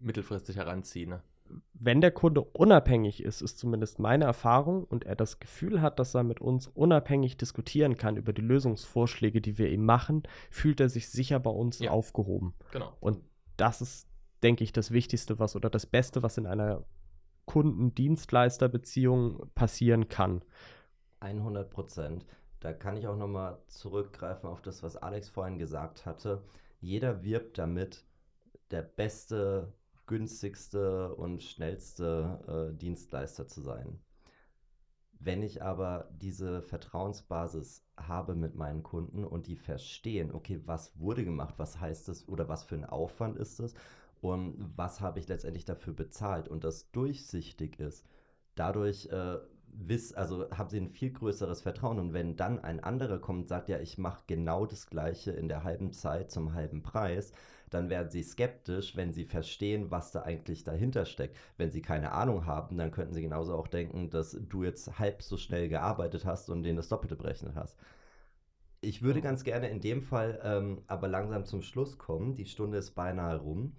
mittelfristig 0.05 0.57
heranziehen. 0.57 1.11
Ne? 1.11 1.23
Wenn 1.75 2.01
der 2.01 2.11
Kunde 2.11 2.41
unabhängig 2.41 3.23
ist, 3.23 3.43
ist 3.43 3.59
zumindest 3.59 3.99
meine 3.99 4.25
Erfahrung 4.25 4.85
und 4.85 5.05
er 5.05 5.17
das 5.17 5.41
Gefühl 5.41 5.83
hat, 5.83 5.99
dass 5.99 6.15
er 6.15 6.23
mit 6.23 6.41
uns 6.41 6.69
unabhängig 6.69 7.37
diskutieren 7.37 7.97
kann 7.97 8.17
über 8.17 8.33
die 8.33 8.43
Lösungsvorschläge, 8.43 9.41
die 9.41 9.59
wir 9.59 9.71
ihm 9.71 9.85
machen, 9.85 10.23
fühlt 10.51 10.81
er 10.81 10.89
sich 10.89 11.09
sicher 11.09 11.41
bei 11.41 11.51
uns 11.51 11.81
ja. 11.81 11.91
aufgehoben. 11.91 12.55
Genau. 12.73 12.93
Und 13.01 13.21
das 13.57 13.83
ist, 13.83 14.09
denke 14.43 14.65
ich, 14.65 14.73
das 14.73 14.91
Wichtigste, 14.91 15.39
was 15.39 15.57
oder 15.57 15.71
das 15.71 15.87
Beste, 15.87 16.23
was 16.23 16.39
in 16.39 16.47
einer 16.47 16.85
Kunden-Dienstleister-Beziehung 17.47 19.51
passieren 19.55 20.09
kann. 20.09 20.43
100 21.21 21.71
Prozent. 21.71 22.27
Da 22.61 22.73
kann 22.73 22.97
ich 22.97 23.07
auch 23.07 23.17
nochmal 23.17 23.59
zurückgreifen 23.67 24.49
auf 24.49 24.63
das, 24.63 24.83
was 24.83 24.97
Alex 24.97 25.29
vorhin 25.29 25.59
gesagt 25.59 26.07
hatte. 26.07 26.43
Jeder 26.81 27.23
wirbt 27.23 27.59
damit, 27.59 28.05
der 28.71 28.83
beste 28.83 29.73
günstigste 30.07 31.15
und 31.15 31.43
schnellste 31.43 32.73
äh, 32.73 32.77
Dienstleister 32.77 33.47
zu 33.47 33.61
sein. 33.61 33.99
Wenn 35.19 35.43
ich 35.43 35.63
aber 35.63 36.11
diese 36.21 36.61
Vertrauensbasis 36.61 37.87
habe 37.97 38.35
mit 38.35 38.55
meinen 38.57 38.83
Kunden 38.83 39.25
und 39.25 39.47
die 39.47 39.57
verstehen, 39.57 40.33
okay, 40.33 40.61
was 40.67 40.99
wurde 41.01 41.25
gemacht, 41.25 41.55
was 41.57 41.81
heißt 41.81 42.09
es 42.11 42.29
oder 42.29 42.49
was 42.49 42.65
für 42.65 42.75
ein 42.75 42.85
Aufwand 42.85 43.39
ist 43.39 43.59
es 43.61 43.75
und 44.21 44.73
was 44.77 45.01
habe 45.01 45.21
ich 45.21 45.29
letztendlich 45.29 45.65
dafür 45.65 45.95
bezahlt 45.95 46.49
und 46.49 46.65
das 46.65 46.91
durchsichtig 46.91 47.81
ist, 47.81 48.05
dadurch 48.55 49.07
äh, 49.07 49.39
wiss, 49.77 50.13
also 50.13 50.51
haben 50.51 50.71
sie 50.71 50.79
ein 50.79 50.91
viel 50.91 51.13
größeres 51.13 51.63
Vertrauen 51.63 51.99
und 51.99 52.13
wenn 52.13 52.37
dann 52.37 52.59
ein 52.59 52.81
anderer 52.81 53.19
kommt 53.19 53.41
und 53.41 53.49
sagt, 53.49 53.69
ja, 53.69 53.79
ich 53.79 53.99
mache 53.99 54.25
genau 54.27 54.67
das 54.67 54.87
gleiche 54.87 55.33
in 55.33 55.49
der 55.49 55.65
halben 55.65 55.93
Zeit 55.93 56.31
zum 56.31 56.55
halben 56.55 56.83
Preis, 56.83 57.33
dann 57.75 57.91
werden 57.91 58.11
sie 58.11 58.22
skeptisch, 58.22 58.97
wenn 58.97 59.12
sie 59.12 59.25
verstehen, 59.25 59.91
was 59.91 60.12
da 60.12 60.22
eigentlich 60.22 60.64
dahinter 60.64 61.05
steckt. 61.05 61.37
Wenn 61.57 61.70
sie 61.70 61.83
keine 61.83 62.12
Ahnung 62.12 62.47
haben, 62.47 62.77
dann 62.77 62.93
könnten 62.93 63.14
sie 63.14 63.22
genauso 63.22 63.55
auch 63.55 63.68
denken, 63.68 64.11
dass 64.11 64.39
du 64.49 64.62
jetzt 64.62 64.99
halb 64.99 65.22
so 65.22 65.37
schnell 65.37 65.68
gearbeitet 65.68 66.25
hast 66.25 66.51
und 66.51 66.62
denen 66.62 66.77
das 66.77 66.89
Doppelte 66.89 67.16
berechnet 67.16 67.55
hast. 67.57 67.77
Ich 68.81 69.03
würde 69.03 69.20
ganz 69.20 69.45
gerne 69.45 69.68
in 69.70 69.81
dem 69.81 70.03
Fall 70.03 70.41
ähm, 70.45 70.83
aber 70.87 71.09
langsam 71.09 71.45
zum 71.47 71.62
Schluss 71.62 71.99
kommen. 71.99 72.37
Die 72.37 72.47
Stunde 72.47 72.79
ist 72.79 72.93
beinahe 72.93 73.39
rum. 73.39 73.75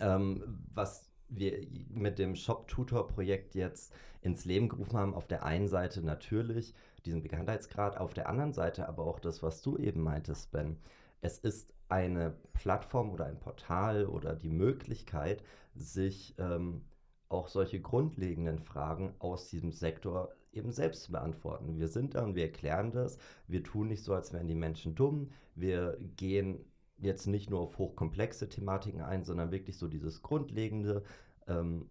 Ähm, 0.00 0.60
was 0.72 1.10
wir 1.28 1.66
mit 1.88 2.18
dem 2.18 2.36
Shop-Tutor-Projekt 2.36 3.54
jetzt 3.54 3.92
ins 4.22 4.44
Leben 4.44 4.68
gerufen 4.68 4.96
haben, 4.96 5.14
auf 5.14 5.26
der 5.26 5.44
einen 5.44 5.68
Seite 5.68 6.02
natürlich 6.02 6.74
diesen 7.04 7.22
Bekanntheitsgrad, 7.22 7.98
auf 7.98 8.14
der 8.14 8.28
anderen 8.28 8.52
Seite 8.52 8.88
aber 8.88 9.04
auch 9.06 9.18
das, 9.18 9.42
was 9.42 9.62
du 9.62 9.76
eben 9.76 10.02
meintest, 10.02 10.50
Ben. 10.52 10.78
Es 11.24 11.38
ist 11.38 11.72
eine 11.88 12.36
Plattform 12.52 13.10
oder 13.10 13.24
ein 13.24 13.40
Portal 13.40 14.04
oder 14.04 14.34
die 14.34 14.50
Möglichkeit, 14.50 15.42
sich 15.74 16.34
ähm, 16.36 16.82
auch 17.30 17.48
solche 17.48 17.80
grundlegenden 17.80 18.58
Fragen 18.58 19.14
aus 19.20 19.48
diesem 19.48 19.72
Sektor 19.72 20.34
eben 20.52 20.70
selbst 20.70 21.04
zu 21.04 21.12
beantworten. 21.12 21.78
Wir 21.78 21.88
sind 21.88 22.14
da 22.14 22.24
und 22.24 22.34
wir 22.34 22.42
erklären 22.42 22.92
das. 22.92 23.16
Wir 23.48 23.64
tun 23.64 23.88
nicht 23.88 24.04
so, 24.04 24.12
als 24.12 24.34
wären 24.34 24.48
die 24.48 24.54
Menschen 24.54 24.94
dumm. 24.94 25.30
Wir 25.54 25.96
gehen 26.18 26.62
jetzt 26.98 27.26
nicht 27.26 27.48
nur 27.48 27.60
auf 27.60 27.78
hochkomplexe 27.78 28.50
Thematiken 28.50 29.00
ein, 29.00 29.24
sondern 29.24 29.50
wirklich 29.50 29.78
so 29.78 29.88
dieses 29.88 30.20
Grundlegende. 30.20 31.04
Ähm, 31.48 31.88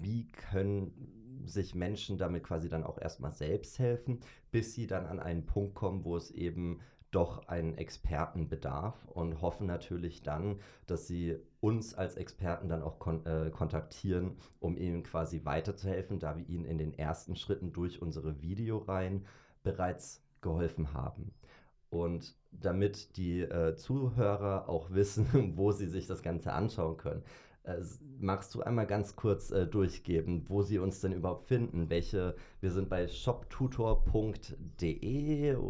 wie 0.00 0.26
können 0.32 1.44
sich 1.46 1.76
Menschen 1.76 2.18
damit 2.18 2.42
quasi 2.42 2.68
dann 2.68 2.82
auch 2.82 3.00
erstmal 3.00 3.32
selbst 3.32 3.78
helfen, 3.78 4.18
bis 4.50 4.74
sie 4.74 4.88
dann 4.88 5.06
an 5.06 5.20
einen 5.20 5.46
Punkt 5.46 5.76
kommen, 5.76 6.04
wo 6.04 6.16
es 6.16 6.32
eben 6.32 6.80
doch 7.14 7.46
einen 7.48 7.78
Experten 7.78 8.48
bedarf 8.48 8.94
und 9.14 9.40
hoffen 9.40 9.66
natürlich 9.66 10.22
dann, 10.22 10.60
dass 10.86 11.06
sie 11.06 11.36
uns 11.60 11.94
als 11.94 12.16
Experten 12.16 12.68
dann 12.68 12.82
auch 12.82 12.98
kon 12.98 13.24
äh, 13.26 13.50
kontaktieren, 13.50 14.36
um 14.60 14.76
ihnen 14.76 15.02
quasi 15.02 15.44
weiterzuhelfen, 15.44 16.18
da 16.18 16.36
wir 16.36 16.48
ihnen 16.48 16.64
in 16.64 16.78
den 16.78 16.92
ersten 16.92 17.36
Schritten 17.36 17.72
durch 17.72 18.02
unsere 18.02 18.42
Videoreihen 18.42 19.24
bereits 19.62 20.22
geholfen 20.40 20.92
haben. 20.92 21.32
Und 21.90 22.34
damit 22.50 23.16
die 23.16 23.42
äh, 23.42 23.76
Zuhörer 23.76 24.68
auch 24.68 24.90
wissen, 24.94 25.56
wo 25.56 25.72
sie 25.72 25.86
sich 25.86 26.06
das 26.06 26.22
Ganze 26.22 26.52
anschauen 26.52 26.96
können, 26.96 27.22
äh, 27.64 27.78
magst 28.20 28.54
du 28.54 28.62
einmal 28.62 28.86
ganz 28.86 29.16
kurz 29.16 29.50
äh, 29.50 29.66
durchgeben, 29.66 30.44
wo 30.48 30.62
sie 30.62 30.78
uns 30.78 31.00
denn 31.00 31.12
überhaupt 31.12 31.48
finden? 31.48 31.90
Welche, 31.90 32.36
wir 32.60 32.70
sind 32.70 32.88
bei 32.88 33.08
shoptutor.de. 33.08 35.56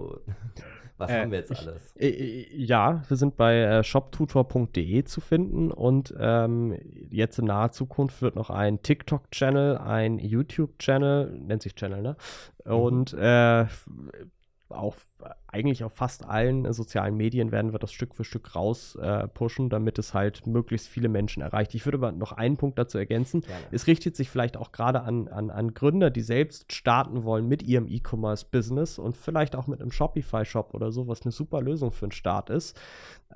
Was 0.96 1.10
äh, 1.10 1.20
haben 1.20 1.32
wir 1.32 1.38
jetzt 1.38 1.56
alles? 1.56 1.92
Ich, 1.96 2.20
äh, 2.20 2.56
ja, 2.56 3.02
wir 3.08 3.16
sind 3.16 3.36
bei 3.36 3.60
äh, 3.60 3.82
shoptutor.de 3.82 5.04
zu 5.04 5.20
finden 5.20 5.72
und 5.72 6.14
ähm, 6.18 6.78
jetzt 7.10 7.38
in 7.38 7.46
naher 7.46 7.72
Zukunft 7.72 8.22
wird 8.22 8.36
noch 8.36 8.50
ein 8.50 8.82
TikTok-Channel, 8.82 9.78
ein 9.78 10.18
YouTube-Channel, 10.18 11.30
nennt 11.30 11.62
sich 11.62 11.74
Channel, 11.74 12.02
ne? 12.02 12.16
Mhm. 12.64 12.72
Und 12.72 13.12
äh, 13.14 13.66
auf 14.68 15.04
eigentlich 15.46 15.84
auf 15.84 15.92
fast 15.92 16.24
allen 16.26 16.64
äh, 16.64 16.72
sozialen 16.72 17.16
Medien 17.16 17.52
werden 17.52 17.72
wir 17.72 17.78
das 17.78 17.92
Stück 17.92 18.14
für 18.14 18.24
Stück 18.24 18.54
raus 18.54 18.96
äh, 18.96 19.28
pushen, 19.28 19.70
damit 19.70 19.98
es 19.98 20.12
halt 20.14 20.46
möglichst 20.46 20.88
viele 20.88 21.08
Menschen 21.08 21.42
erreicht. 21.42 21.74
Ich 21.74 21.84
würde 21.86 21.98
aber 21.98 22.12
noch 22.12 22.32
einen 22.32 22.56
Punkt 22.56 22.78
dazu 22.78 22.98
ergänzen. 22.98 23.42
Gerne. 23.42 23.64
Es 23.70 23.86
richtet 23.86 24.16
sich 24.16 24.30
vielleicht 24.30 24.56
auch 24.56 24.72
gerade 24.72 25.02
an, 25.02 25.28
an, 25.28 25.50
an 25.50 25.74
Gründer, 25.74 26.10
die 26.10 26.22
selbst 26.22 26.72
starten 26.72 27.22
wollen 27.24 27.46
mit 27.46 27.62
ihrem 27.62 27.86
E-Commerce-Business 27.88 28.98
und 28.98 29.16
vielleicht 29.16 29.54
auch 29.54 29.66
mit 29.66 29.80
einem 29.80 29.92
Shopify-Shop 29.92 30.74
oder 30.74 30.90
so, 30.90 31.06
was 31.06 31.22
eine 31.22 31.32
super 31.32 31.62
Lösung 31.62 31.92
für 31.92 32.06
einen 32.06 32.12
Start 32.12 32.50
ist, 32.50 32.76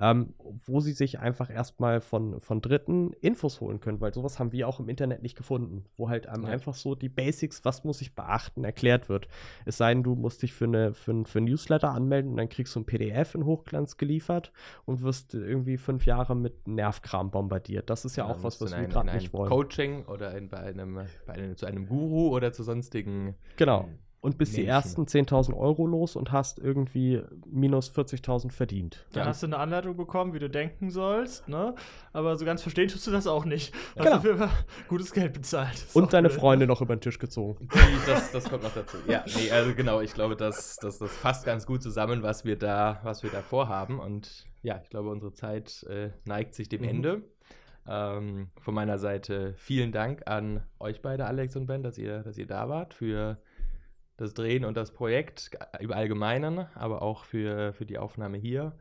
ähm, 0.01 0.33
wo 0.65 0.79
sie 0.81 0.91
sich 0.93 1.19
einfach 1.19 1.49
erstmal 1.49 2.01
von, 2.01 2.39
von 2.41 2.61
Dritten 2.61 3.13
Infos 3.21 3.61
holen 3.61 3.79
können, 3.79 4.01
weil 4.01 4.13
sowas 4.13 4.39
haben 4.39 4.51
wir 4.51 4.67
auch 4.67 4.79
im 4.79 4.89
Internet 4.89 5.21
nicht 5.21 5.37
gefunden, 5.37 5.85
wo 5.97 6.09
halt 6.09 6.27
einem 6.27 6.43
Ja. 6.43 6.49
einfach 6.49 6.73
so 6.73 6.95
die 6.95 7.09
Basics, 7.09 7.63
was 7.63 7.83
muss 7.83 8.01
ich 8.01 8.13
beachten, 8.15 8.63
erklärt 8.63 9.07
wird. 9.09 9.27
Es 9.65 9.77
sei 9.77 9.93
denn, 9.93 10.03
du 10.03 10.15
musst 10.15 10.41
dich 10.41 10.53
für, 10.53 10.65
eine, 10.65 10.93
für, 10.93 11.11
ein, 11.11 11.25
für 11.25 11.39
ein 11.39 11.45
Newsletter 11.45 11.78
anmelden 11.87 12.31
und 12.31 12.37
dann 12.37 12.49
kriegst 12.49 12.75
du 12.75 12.81
ein 12.81 12.85
PDF 12.85 13.35
in 13.35 13.45
Hochglanz 13.45 13.97
geliefert 13.97 14.51
und 14.85 15.01
wirst 15.01 15.33
irgendwie 15.33 15.77
fünf 15.77 16.05
Jahre 16.05 16.35
mit 16.35 16.67
Nervkram 16.67 17.31
bombardiert. 17.31 17.89
Das 17.89 18.05
ist 18.05 18.17
ja, 18.17 18.25
auch 18.25 18.43
was, 18.43 18.59
was 18.61 18.77
wir 18.77 18.87
gerade 18.87 19.13
nicht 19.13 19.33
wollen. 19.33 19.49
Coaching 19.49 20.05
oder 20.05 20.35
in, 20.35 20.49
bei 20.49 20.59
einem, 20.59 20.99
bei 21.25 21.33
einem, 21.33 21.55
zu 21.55 21.65
einem 21.65 21.87
Guru 21.87 22.35
oder 22.35 22.51
zu 22.51 22.63
sonstigen. 22.63 23.35
Genau. 23.55 23.87
Und 24.21 24.37
bist 24.37 24.51
die 24.57 24.63
Menschen. 24.65 24.69
ersten 24.73 25.01
10.000 25.05 25.55
Euro 25.55 25.85
los 25.87 26.17
und 26.17 26.33
hast 26.33 26.59
irgendwie 26.59 27.21
minus 27.45 27.89
40.000 27.89 28.51
verdient. 28.51 29.05
Dann 29.13 29.23
Ja. 29.23 29.29
hast 29.29 29.41
du 29.43 29.47
eine 29.47 29.57
Anleitung 29.57 29.95
bekommen, 29.95 30.33
wie 30.33 30.39
du 30.39 30.49
denken 30.49 30.89
sollst, 30.91 31.47
ne? 31.47 31.73
Aber 32.11 32.35
so 32.35 32.43
ganz 32.43 32.61
verstehen 32.61 32.89
tust 32.89 33.07
du 33.07 33.11
das 33.11 33.27
auch 33.27 33.45
nicht. 33.45 33.73
Hast 33.95 34.03
Genau. 34.03 34.15
dafür 34.17 34.49
gutes 34.89 35.13
Geld 35.13 35.31
bezahlt. 35.31 35.85
Und 35.93 36.11
deine 36.11 36.27
blöd. 36.27 36.39
Freunde 36.41 36.67
noch 36.67 36.81
über 36.81 36.97
den 36.97 36.99
Tisch 37.01 37.17
gezogen. 37.17 37.69
Die, 37.73 38.05
das, 38.11 38.33
das 38.33 38.49
kommt 38.49 38.63
noch 38.63 38.73
dazu. 38.73 38.97
Ja, 39.07 39.23
nee, 39.37 39.51
also 39.51 39.73
genau, 39.73 40.01
ich 40.01 40.13
glaube, 40.13 40.35
das, 40.35 40.75
das, 40.81 40.99
das 40.99 41.11
fasst 41.15 41.45
ganz 41.45 41.65
gut 41.65 41.81
zusammen, 41.81 42.21
was 42.21 42.43
wir 42.43 42.57
da, 42.57 42.99
was 43.03 43.23
wir 43.23 43.29
da 43.29 43.41
vorhaben. 43.41 43.99
Und 43.99 44.43
ja, 44.63 44.81
ich 44.83 44.89
glaube, 44.89 45.09
unsere 45.11 45.31
Zeit 45.31 45.83
äh, 45.83 46.09
neigt 46.25 46.55
sich 46.55 46.67
dem 46.67 46.81
Mhm. 46.81 46.89
Ende. 46.89 47.21
Ähm, 47.87 48.49
von 48.59 48.73
meiner 48.73 48.99
Seite 48.99 49.53
vielen 49.55 49.91
Dank 49.93 50.23
an 50.27 50.61
euch 50.79 51.01
beide, 51.01 51.25
Alex 51.25 51.55
und 51.55 51.65
Ben, 51.67 51.83
dass 51.83 51.97
ihr, 51.97 52.19
dass 52.23 52.37
ihr 52.37 52.45
da 52.47 52.67
wart 52.69 52.93
für 52.93 53.37
das 54.19 54.33
Drehen 54.33 54.65
und 54.65 54.75
das 54.75 54.91
Projekt 54.91 55.51
im 55.79 55.91
Allgemeinen, 55.91 56.67
aber 56.75 57.01
auch 57.01 57.23
für, 57.23 57.73
für 57.73 57.85
die 57.85 57.97
Aufnahme 57.97 58.37
hier. 58.37 58.73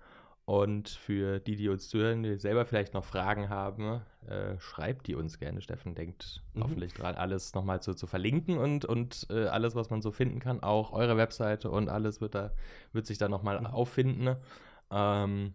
Und 0.45 0.89
für 0.89 1.41
die, 1.41 1.57
die 1.57 1.69
uns 1.69 1.91
zuhören, 1.91 2.23
die 2.23 2.39
selber 2.39 2.65
vielleicht 2.65 2.95
noch 2.95 3.05
Fragen 3.05 3.51
haben, 3.51 4.01
äh, 4.27 4.59
schreibt 4.59 5.07
die 5.07 5.15
uns 5.15 5.39
gerne. 5.39 5.61
Steffen 5.61 5.95
denkt 5.95 6.43
Mhm. 6.55 6.63
hoffentlich 6.63 6.95
dran, 6.95 7.17
alles 7.17 7.53
nochmal 7.55 7.83
zu, 7.83 7.93
zu 7.93 8.07
verlinken 8.07 8.57
und, 8.57 8.87
und 8.87 9.27
äh, 9.29 9.45
alles, 9.49 9.75
was 9.75 9.91
man 9.91 10.01
so 10.01 10.11
finden 10.11 10.41
kann, 10.41 10.63
auch 10.63 10.93
eure 10.93 11.19
Webseite 11.19 11.71
und 11.71 11.91
alles 11.91 12.23
wird, 12.23 12.35
da, 12.35 12.53
wird 12.95 13.07
sich 13.07 13.19
da 13.19 13.29
nochmal 13.29 13.61
Mhm. 13.61 13.67
auffinden. 13.67 14.37
Ähm, 14.91 15.53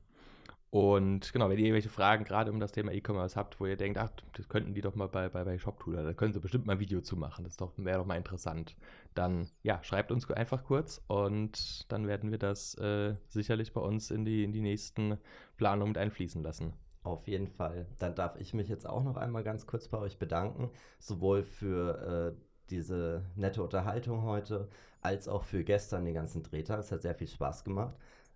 und 0.73 1.31
genau, 1.33 1.49
wenn 1.49 1.59
ihr 1.59 1.65
irgendwelche 1.65 1.89
Fragen 1.89 2.23
gerade 2.23 2.51
um 2.51 2.59
das 2.59 2.71
Thema 2.71 2.93
E-Commerce 2.93 3.35
habt, 3.35 3.59
wo 3.59 3.67
ihr 3.67 3.77
denkt, 3.77 3.99
ach, 3.99 4.09
das 4.35 4.49
könnten 4.49 4.73
die 4.73 4.81
doch 4.81 4.95
mal 4.95 5.07
bei, 5.07 5.29
bei, 5.29 5.43
bei 5.43 5.59
ShopTooler, 5.59 6.01
da 6.01 6.13
können 6.13 6.33
sie 6.33 6.39
bestimmt 6.39 6.65
mal 6.65 6.73
ein 6.73 6.79
Video 6.79 6.99
zu 7.01 7.15
machen, 7.15 7.43
das 7.43 7.57
wäre 7.77 7.99
doch 7.99 8.07
mal 8.07 8.17
interessant, 8.17 8.75
dann 9.13 9.47
ja, 9.61 9.83
schreibt 9.83 10.11
uns 10.11 10.27
einfach 10.31 10.63
kurz 10.63 10.99
und 11.05 11.85
dann 11.91 12.07
werden 12.07 12.31
wir 12.31 12.39
das 12.39 12.73
äh, 12.79 13.13
sicherlich 13.27 13.71
bei 13.71 13.81
uns 13.81 14.09
in 14.09 14.25
die, 14.25 14.43
in 14.43 14.51
die 14.51 14.61
nächsten 14.61 15.19
Planungen 15.57 15.89
mit 15.89 15.99
einfließen 15.99 16.41
lassen. 16.41 16.73
Auf 17.03 17.27
jeden 17.27 17.49
Fall. 17.49 17.85
Dann 17.99 18.15
darf 18.15 18.39
ich 18.39 18.55
mich 18.55 18.67
jetzt 18.67 18.89
auch 18.89 19.03
noch 19.03 19.17
einmal 19.17 19.43
ganz 19.43 19.67
kurz 19.67 19.87
bei 19.87 19.99
euch 19.99 20.17
bedanken, 20.17 20.71
sowohl 20.97 21.43
für 21.43 22.33
äh, 22.33 22.41
diese 22.71 23.23
nette 23.35 23.61
Unterhaltung 23.61 24.23
heute, 24.23 24.69
als 25.01 25.27
auch 25.27 25.43
für 25.43 25.63
gestern 25.63 26.05
den 26.05 26.15
ganzen 26.15 26.41
Drehtag. 26.41 26.79
Es 26.79 26.91
hat 26.91 27.03
sehr 27.03 27.13
viel 27.13 27.27
Spaß 27.27 27.63
gemacht. 27.63 27.93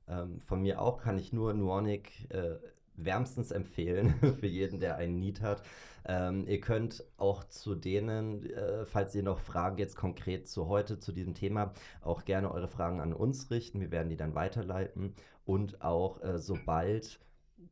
Ähm, 0.08 0.40
von 0.40 0.62
mir 0.62 0.82
auch 0.82 0.98
kann 0.98 1.18
ich 1.18 1.34
nur 1.34 1.54
Nuonic 1.54 2.30
äh, 2.30 2.58
wärmstens 2.96 3.52
empfehlen 3.52 4.16
für 4.40 4.48
jeden, 4.48 4.80
der 4.80 4.98
einen 4.98 5.20
Need 5.20 5.42
hat. 5.42 5.64
Ähm, 6.06 6.48
ihr 6.48 6.62
könnt 6.62 7.04
auch 7.18 7.44
zu 7.44 7.76
denen, 7.76 8.46
äh, 8.50 8.86
falls 8.86 9.14
ihr 9.14 9.24
noch 9.24 9.40
Fragen 9.40 9.78
jetzt 9.78 9.96
konkret 9.96 10.48
zu 10.48 10.68
heute, 10.68 11.00
zu 11.00 11.12
diesem 11.12 11.34
Thema, 11.34 11.74
auch 12.02 12.26
gerne 12.26 12.52
eure 12.52 12.68
Fragen 12.68 13.02
an 13.02 13.14
uns 13.14 13.52
richten. 13.52 13.82
Wir 13.82 13.92
werden 13.92 14.10
die 14.10 14.18
dann 14.18 14.36
weiterleiten. 14.36 15.14
Und 15.46 15.82
auch 15.82 16.22
äh, 16.24 16.40
sobald 16.40 17.20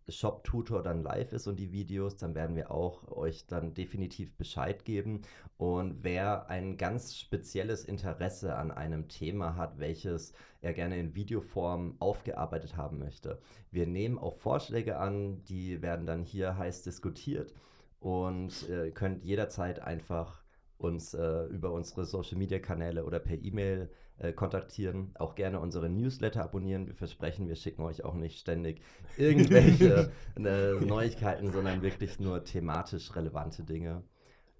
Shop 0.10 0.44
Tutor 0.44 0.84
dann 0.84 1.04
live 1.04 1.34
ist 1.34 1.48
und 1.48 1.60
die 1.60 1.72
Videos, 1.72 2.18
dann 2.18 2.36
werden 2.36 2.56
wir 2.56 2.72
auch 2.72 3.08
euch 3.12 3.48
dann 3.48 3.74
definitiv 3.74 4.36
Bescheid 4.36 4.86
geben. 4.86 5.22
Und 5.58 6.04
wer 6.04 6.50
ein 6.50 6.78
ganz 6.78 7.16
spezielles 7.16 7.86
Interesse 7.86 8.56
an 8.56 8.72
einem 8.72 9.08
Thema 9.08 9.56
hat, 9.56 9.80
welches 9.80 10.34
er 10.62 10.74
gerne 10.74 11.00
in 11.00 11.16
Videoform 11.16 11.96
aufgearbeitet 12.00 12.78
haben 12.78 13.00
möchte, 13.00 13.40
wir 13.72 13.88
nehmen 13.88 14.18
auch 14.18 14.36
Vorschläge 14.36 14.98
an, 14.98 15.44
die 15.46 15.82
werden 15.82 16.06
dann 16.06 16.24
hier 16.24 16.58
heiß 16.58 16.84
diskutiert 16.84 17.54
und 18.00 18.70
äh, 18.70 18.92
könnt 18.92 19.24
jederzeit 19.24 19.80
einfach 19.80 20.44
uns 20.78 21.14
äh, 21.14 21.46
über 21.46 21.72
unsere 21.72 22.06
Social 22.06 22.38
Media 22.38 22.60
Kanäle 22.60 23.06
oder 23.06 23.20
per 23.20 23.38
E-Mail 23.38 23.90
äh, 23.90 24.05
kontaktieren. 24.34 25.12
Auch 25.16 25.36
gerne 25.36 25.60
unsere 25.60 25.90
Newsletter 25.90 26.44
abonnieren. 26.44 26.88
Wir 26.88 26.96
versprechen, 26.96 27.48
wir 27.48 27.56
schicken 27.56 27.84
euch 27.84 28.04
auch 28.04 28.14
nicht 28.14 28.40
ständig 28.40 28.82
irgendwelche 29.18 30.12
äh, 30.36 30.86
Neuigkeiten, 30.86 31.52
sondern 31.52 31.82
wirklich 31.82 32.20
nur 32.20 32.44
thematisch 32.44 33.16
relevante 33.16 33.64
Dinge. 33.64 34.04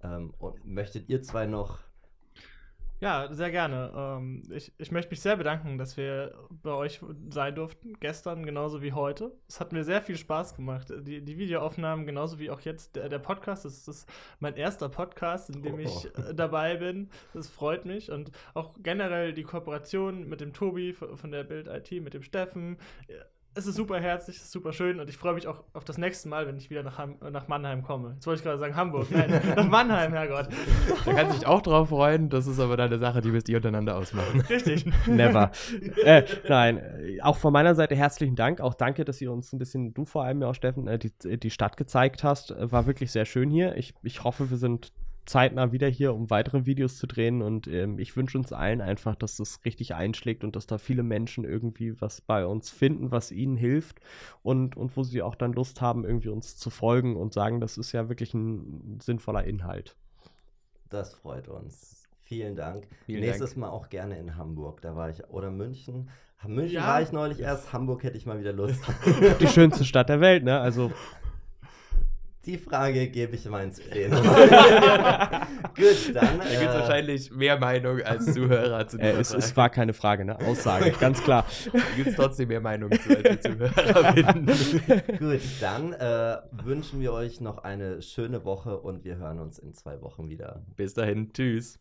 Ähm, 0.02 0.34
und 0.38 0.64
möchtet 0.64 1.08
ihr 1.08 1.22
zwei 1.22 1.46
noch 1.46 1.78
Ja, 2.98 3.28
sehr 3.30 3.50
gerne. 3.50 3.92
Ähm, 3.94 4.42
ich, 4.50 4.72
ich 4.78 4.90
möchte 4.90 5.10
mich 5.10 5.20
sehr 5.20 5.36
bedanken, 5.36 5.76
dass 5.76 5.98
wir 5.98 6.34
bei 6.48 6.70
euch 6.70 7.00
sein 7.30 7.54
durften, 7.54 7.92
gestern 8.00 8.46
genauso 8.46 8.80
wie 8.80 8.92
heute. 8.92 9.32
Es 9.48 9.60
hat 9.60 9.72
mir 9.72 9.84
sehr 9.84 10.00
viel 10.00 10.16
Spaß 10.16 10.56
gemacht. 10.56 10.90
Die, 11.00 11.22
die 11.22 11.36
Videoaufnahmen 11.36 12.06
genauso 12.06 12.38
wie 12.38 12.50
auch 12.50 12.60
jetzt 12.60 12.96
der, 12.96 13.10
der 13.10 13.18
Podcast. 13.18 13.66
Das 13.66 13.86
ist 13.86 14.08
mein 14.40 14.56
erster 14.56 14.88
Podcast, 14.88 15.50
in 15.50 15.62
dem 15.62 15.74
Oh. 15.74 15.78
ich 15.78 16.06
äh, 16.06 16.34
dabei 16.34 16.76
bin. 16.76 17.10
Das 17.34 17.50
freut 17.50 17.84
mich. 17.84 18.10
Und 18.10 18.30
auch 18.54 18.72
generell 18.82 19.34
die 19.34 19.42
Kooperation 19.42 20.26
mit 20.26 20.40
dem 20.40 20.54
Tobi 20.54 20.94
von 20.94 21.16
von 21.18 21.30
der 21.30 21.44
Bild 21.44 21.66
IT, 21.68 21.90
mit 22.02 22.14
dem 22.14 22.22
Steffen. 22.22 22.78
Es 23.58 23.66
ist 23.66 23.76
super 23.76 23.98
herzlich, 23.98 24.36
es 24.36 24.42
ist 24.42 24.52
super 24.52 24.74
schön 24.74 25.00
und 25.00 25.08
ich 25.08 25.16
freue 25.16 25.32
mich 25.32 25.46
auch 25.46 25.64
auf 25.72 25.82
das 25.82 25.96
nächste 25.96 26.28
Mal, 26.28 26.46
wenn 26.46 26.58
ich 26.58 26.68
wieder 26.68 26.82
nach, 26.82 26.98
Ham 26.98 27.16
nach 27.32 27.48
Mannheim 27.48 27.82
komme. 27.82 28.12
Jetzt 28.12 28.26
wollte 28.26 28.40
ich 28.40 28.44
gerade 28.44 28.58
sagen 28.58 28.76
Hamburg. 28.76 29.10
Nein, 29.10 29.40
nach 29.56 29.66
Mannheim, 29.66 30.12
Herrgott. 30.12 30.48
Da 31.06 31.14
kann 31.14 31.32
sich 31.32 31.46
auch 31.46 31.62
drauf 31.62 31.88
freuen, 31.88 32.28
das 32.28 32.46
ist 32.46 32.60
aber 32.60 32.76
dann 32.76 32.88
eine 32.88 32.98
Sache, 32.98 33.22
die 33.22 33.30
müsst 33.30 33.48
ihr 33.48 33.56
untereinander 33.56 33.96
ausmachen. 33.96 34.42
Richtig. 34.42 34.84
Never. 35.06 35.52
äh, 36.04 36.24
nein, 36.46 36.76
äh, 36.76 37.22
auch 37.22 37.38
von 37.38 37.50
meiner 37.50 37.74
Seite 37.74 37.96
herzlichen 37.96 38.36
Dank. 38.36 38.60
Auch 38.60 38.74
danke, 38.74 39.06
dass 39.06 39.22
ihr 39.22 39.32
uns 39.32 39.54
ein 39.54 39.58
bisschen, 39.58 39.94
du 39.94 40.04
vor 40.04 40.24
allem 40.24 40.42
ja 40.42 40.48
auch, 40.48 40.54
Steffen, 40.54 40.86
äh, 40.86 40.98
die, 40.98 41.38
die 41.38 41.50
Stadt 41.50 41.78
gezeigt 41.78 42.24
hast. 42.24 42.50
Äh, 42.50 42.70
War 42.70 42.86
wirklich 42.86 43.10
sehr 43.10 43.24
schön 43.24 43.48
hier. 43.48 43.74
Ich, 43.76 43.94
ich 44.02 44.22
hoffe, 44.22 44.50
wir 44.50 44.58
sind 44.58 44.92
zeitnah 45.26 45.72
wieder 45.72 45.88
hier, 45.88 46.14
um 46.14 46.30
weitere 46.30 46.66
Videos 46.66 46.96
zu 46.96 47.06
drehen. 47.06 47.42
Und 47.42 47.66
ähm, 47.66 47.98
ich 47.98 48.16
wünsche 48.16 48.38
uns 48.38 48.52
allen 48.52 48.80
einfach, 48.80 49.14
dass 49.16 49.36
das 49.36 49.64
richtig 49.64 49.94
einschlägt 49.94 50.44
und 50.44 50.56
dass 50.56 50.66
da 50.66 50.78
viele 50.78 51.02
Menschen 51.02 51.44
irgendwie 51.44 52.00
was 52.00 52.20
bei 52.20 52.46
uns 52.46 52.70
finden, 52.70 53.10
was 53.10 53.32
ihnen 53.32 53.56
hilft 53.56 54.00
und, 54.42 54.76
und 54.76 54.96
wo 54.96 55.02
sie 55.02 55.22
auch 55.22 55.34
dann 55.34 55.52
Lust 55.52 55.80
haben, 55.80 56.04
irgendwie 56.04 56.28
uns 56.28 56.56
zu 56.56 56.70
folgen 56.70 57.16
und 57.16 57.34
sagen, 57.34 57.60
das 57.60 57.76
ist 57.76 57.92
ja 57.92 58.08
wirklich 58.08 58.32
ein 58.34 58.98
sinnvoller 59.02 59.44
Inhalt. 59.44 59.96
Das 60.88 61.14
freut 61.14 61.48
uns. 61.48 62.04
Vielen 62.22 62.56
Dank. 62.56 62.88
Vielen 63.04 63.20
Nächstes 63.20 63.50
Dank. 63.50 63.60
Mal 63.60 63.68
auch 63.68 63.88
gerne 63.88 64.18
in 64.18 64.36
Hamburg. 64.36 64.80
Da 64.82 64.96
war 64.96 65.10
ich. 65.10 65.24
Oder 65.28 65.50
München. 65.50 66.08
München 66.46 66.76
Ja. 66.76 66.86
war 66.86 67.02
ich 67.02 67.12
neulich 67.12 67.40
erst. 67.40 67.72
Hamburg 67.72 68.02
hätte 68.02 68.16
ich 68.16 68.26
mal 68.26 68.38
wieder 68.38 68.52
Lust. 68.52 68.80
Die 69.40 69.48
schönste 69.48 69.84
Stadt 69.84 70.08
der 70.08 70.20
Welt, 70.20 70.44
ne? 70.44 70.60
Also 70.60 70.92
Die 72.46 72.58
Frage 72.58 73.08
gebe 73.08 73.34
ich 73.34 73.44
mal 73.46 73.64
ins 73.64 73.80
Plenum. 73.80 74.22
Gut, 74.22 74.36
dann. 76.14 76.38
Da 76.38 76.44
gibt 76.44 76.62
es 76.62 76.62
äh, 76.62 76.68
wahrscheinlich 76.68 77.30
mehr 77.32 77.58
Meinung 77.58 78.00
als 78.02 78.32
Zuhörer 78.32 78.86
zu 78.86 78.98
äh, 79.00 79.10
es, 79.18 79.34
es 79.34 79.56
war 79.56 79.68
keine 79.68 79.92
Frage, 79.92 80.24
ne? 80.24 80.38
Aussage, 80.38 80.92
ganz 80.92 81.20
klar. 81.24 81.44
Da 81.72 81.80
gibt 81.96 82.08
es 82.10 82.14
trotzdem 82.14 82.48
mehr 82.48 82.60
Meinung 82.60 82.92
zu, 82.92 83.18
als 83.18 83.42
Zuhörer 83.42 84.12
finden. 84.12 84.46
Gut, 85.18 85.40
dann 85.60 85.92
äh, 85.94 86.36
wünschen 86.52 87.00
wir 87.00 87.12
euch 87.12 87.40
noch 87.40 87.58
eine 87.58 88.00
schöne 88.00 88.44
Woche 88.44 88.78
und 88.78 89.02
wir 89.04 89.16
hören 89.16 89.40
uns 89.40 89.58
in 89.58 89.74
zwei 89.74 90.00
Wochen 90.00 90.28
wieder. 90.28 90.62
Bis 90.76 90.94
dahin, 90.94 91.32
tschüss. 91.32 91.80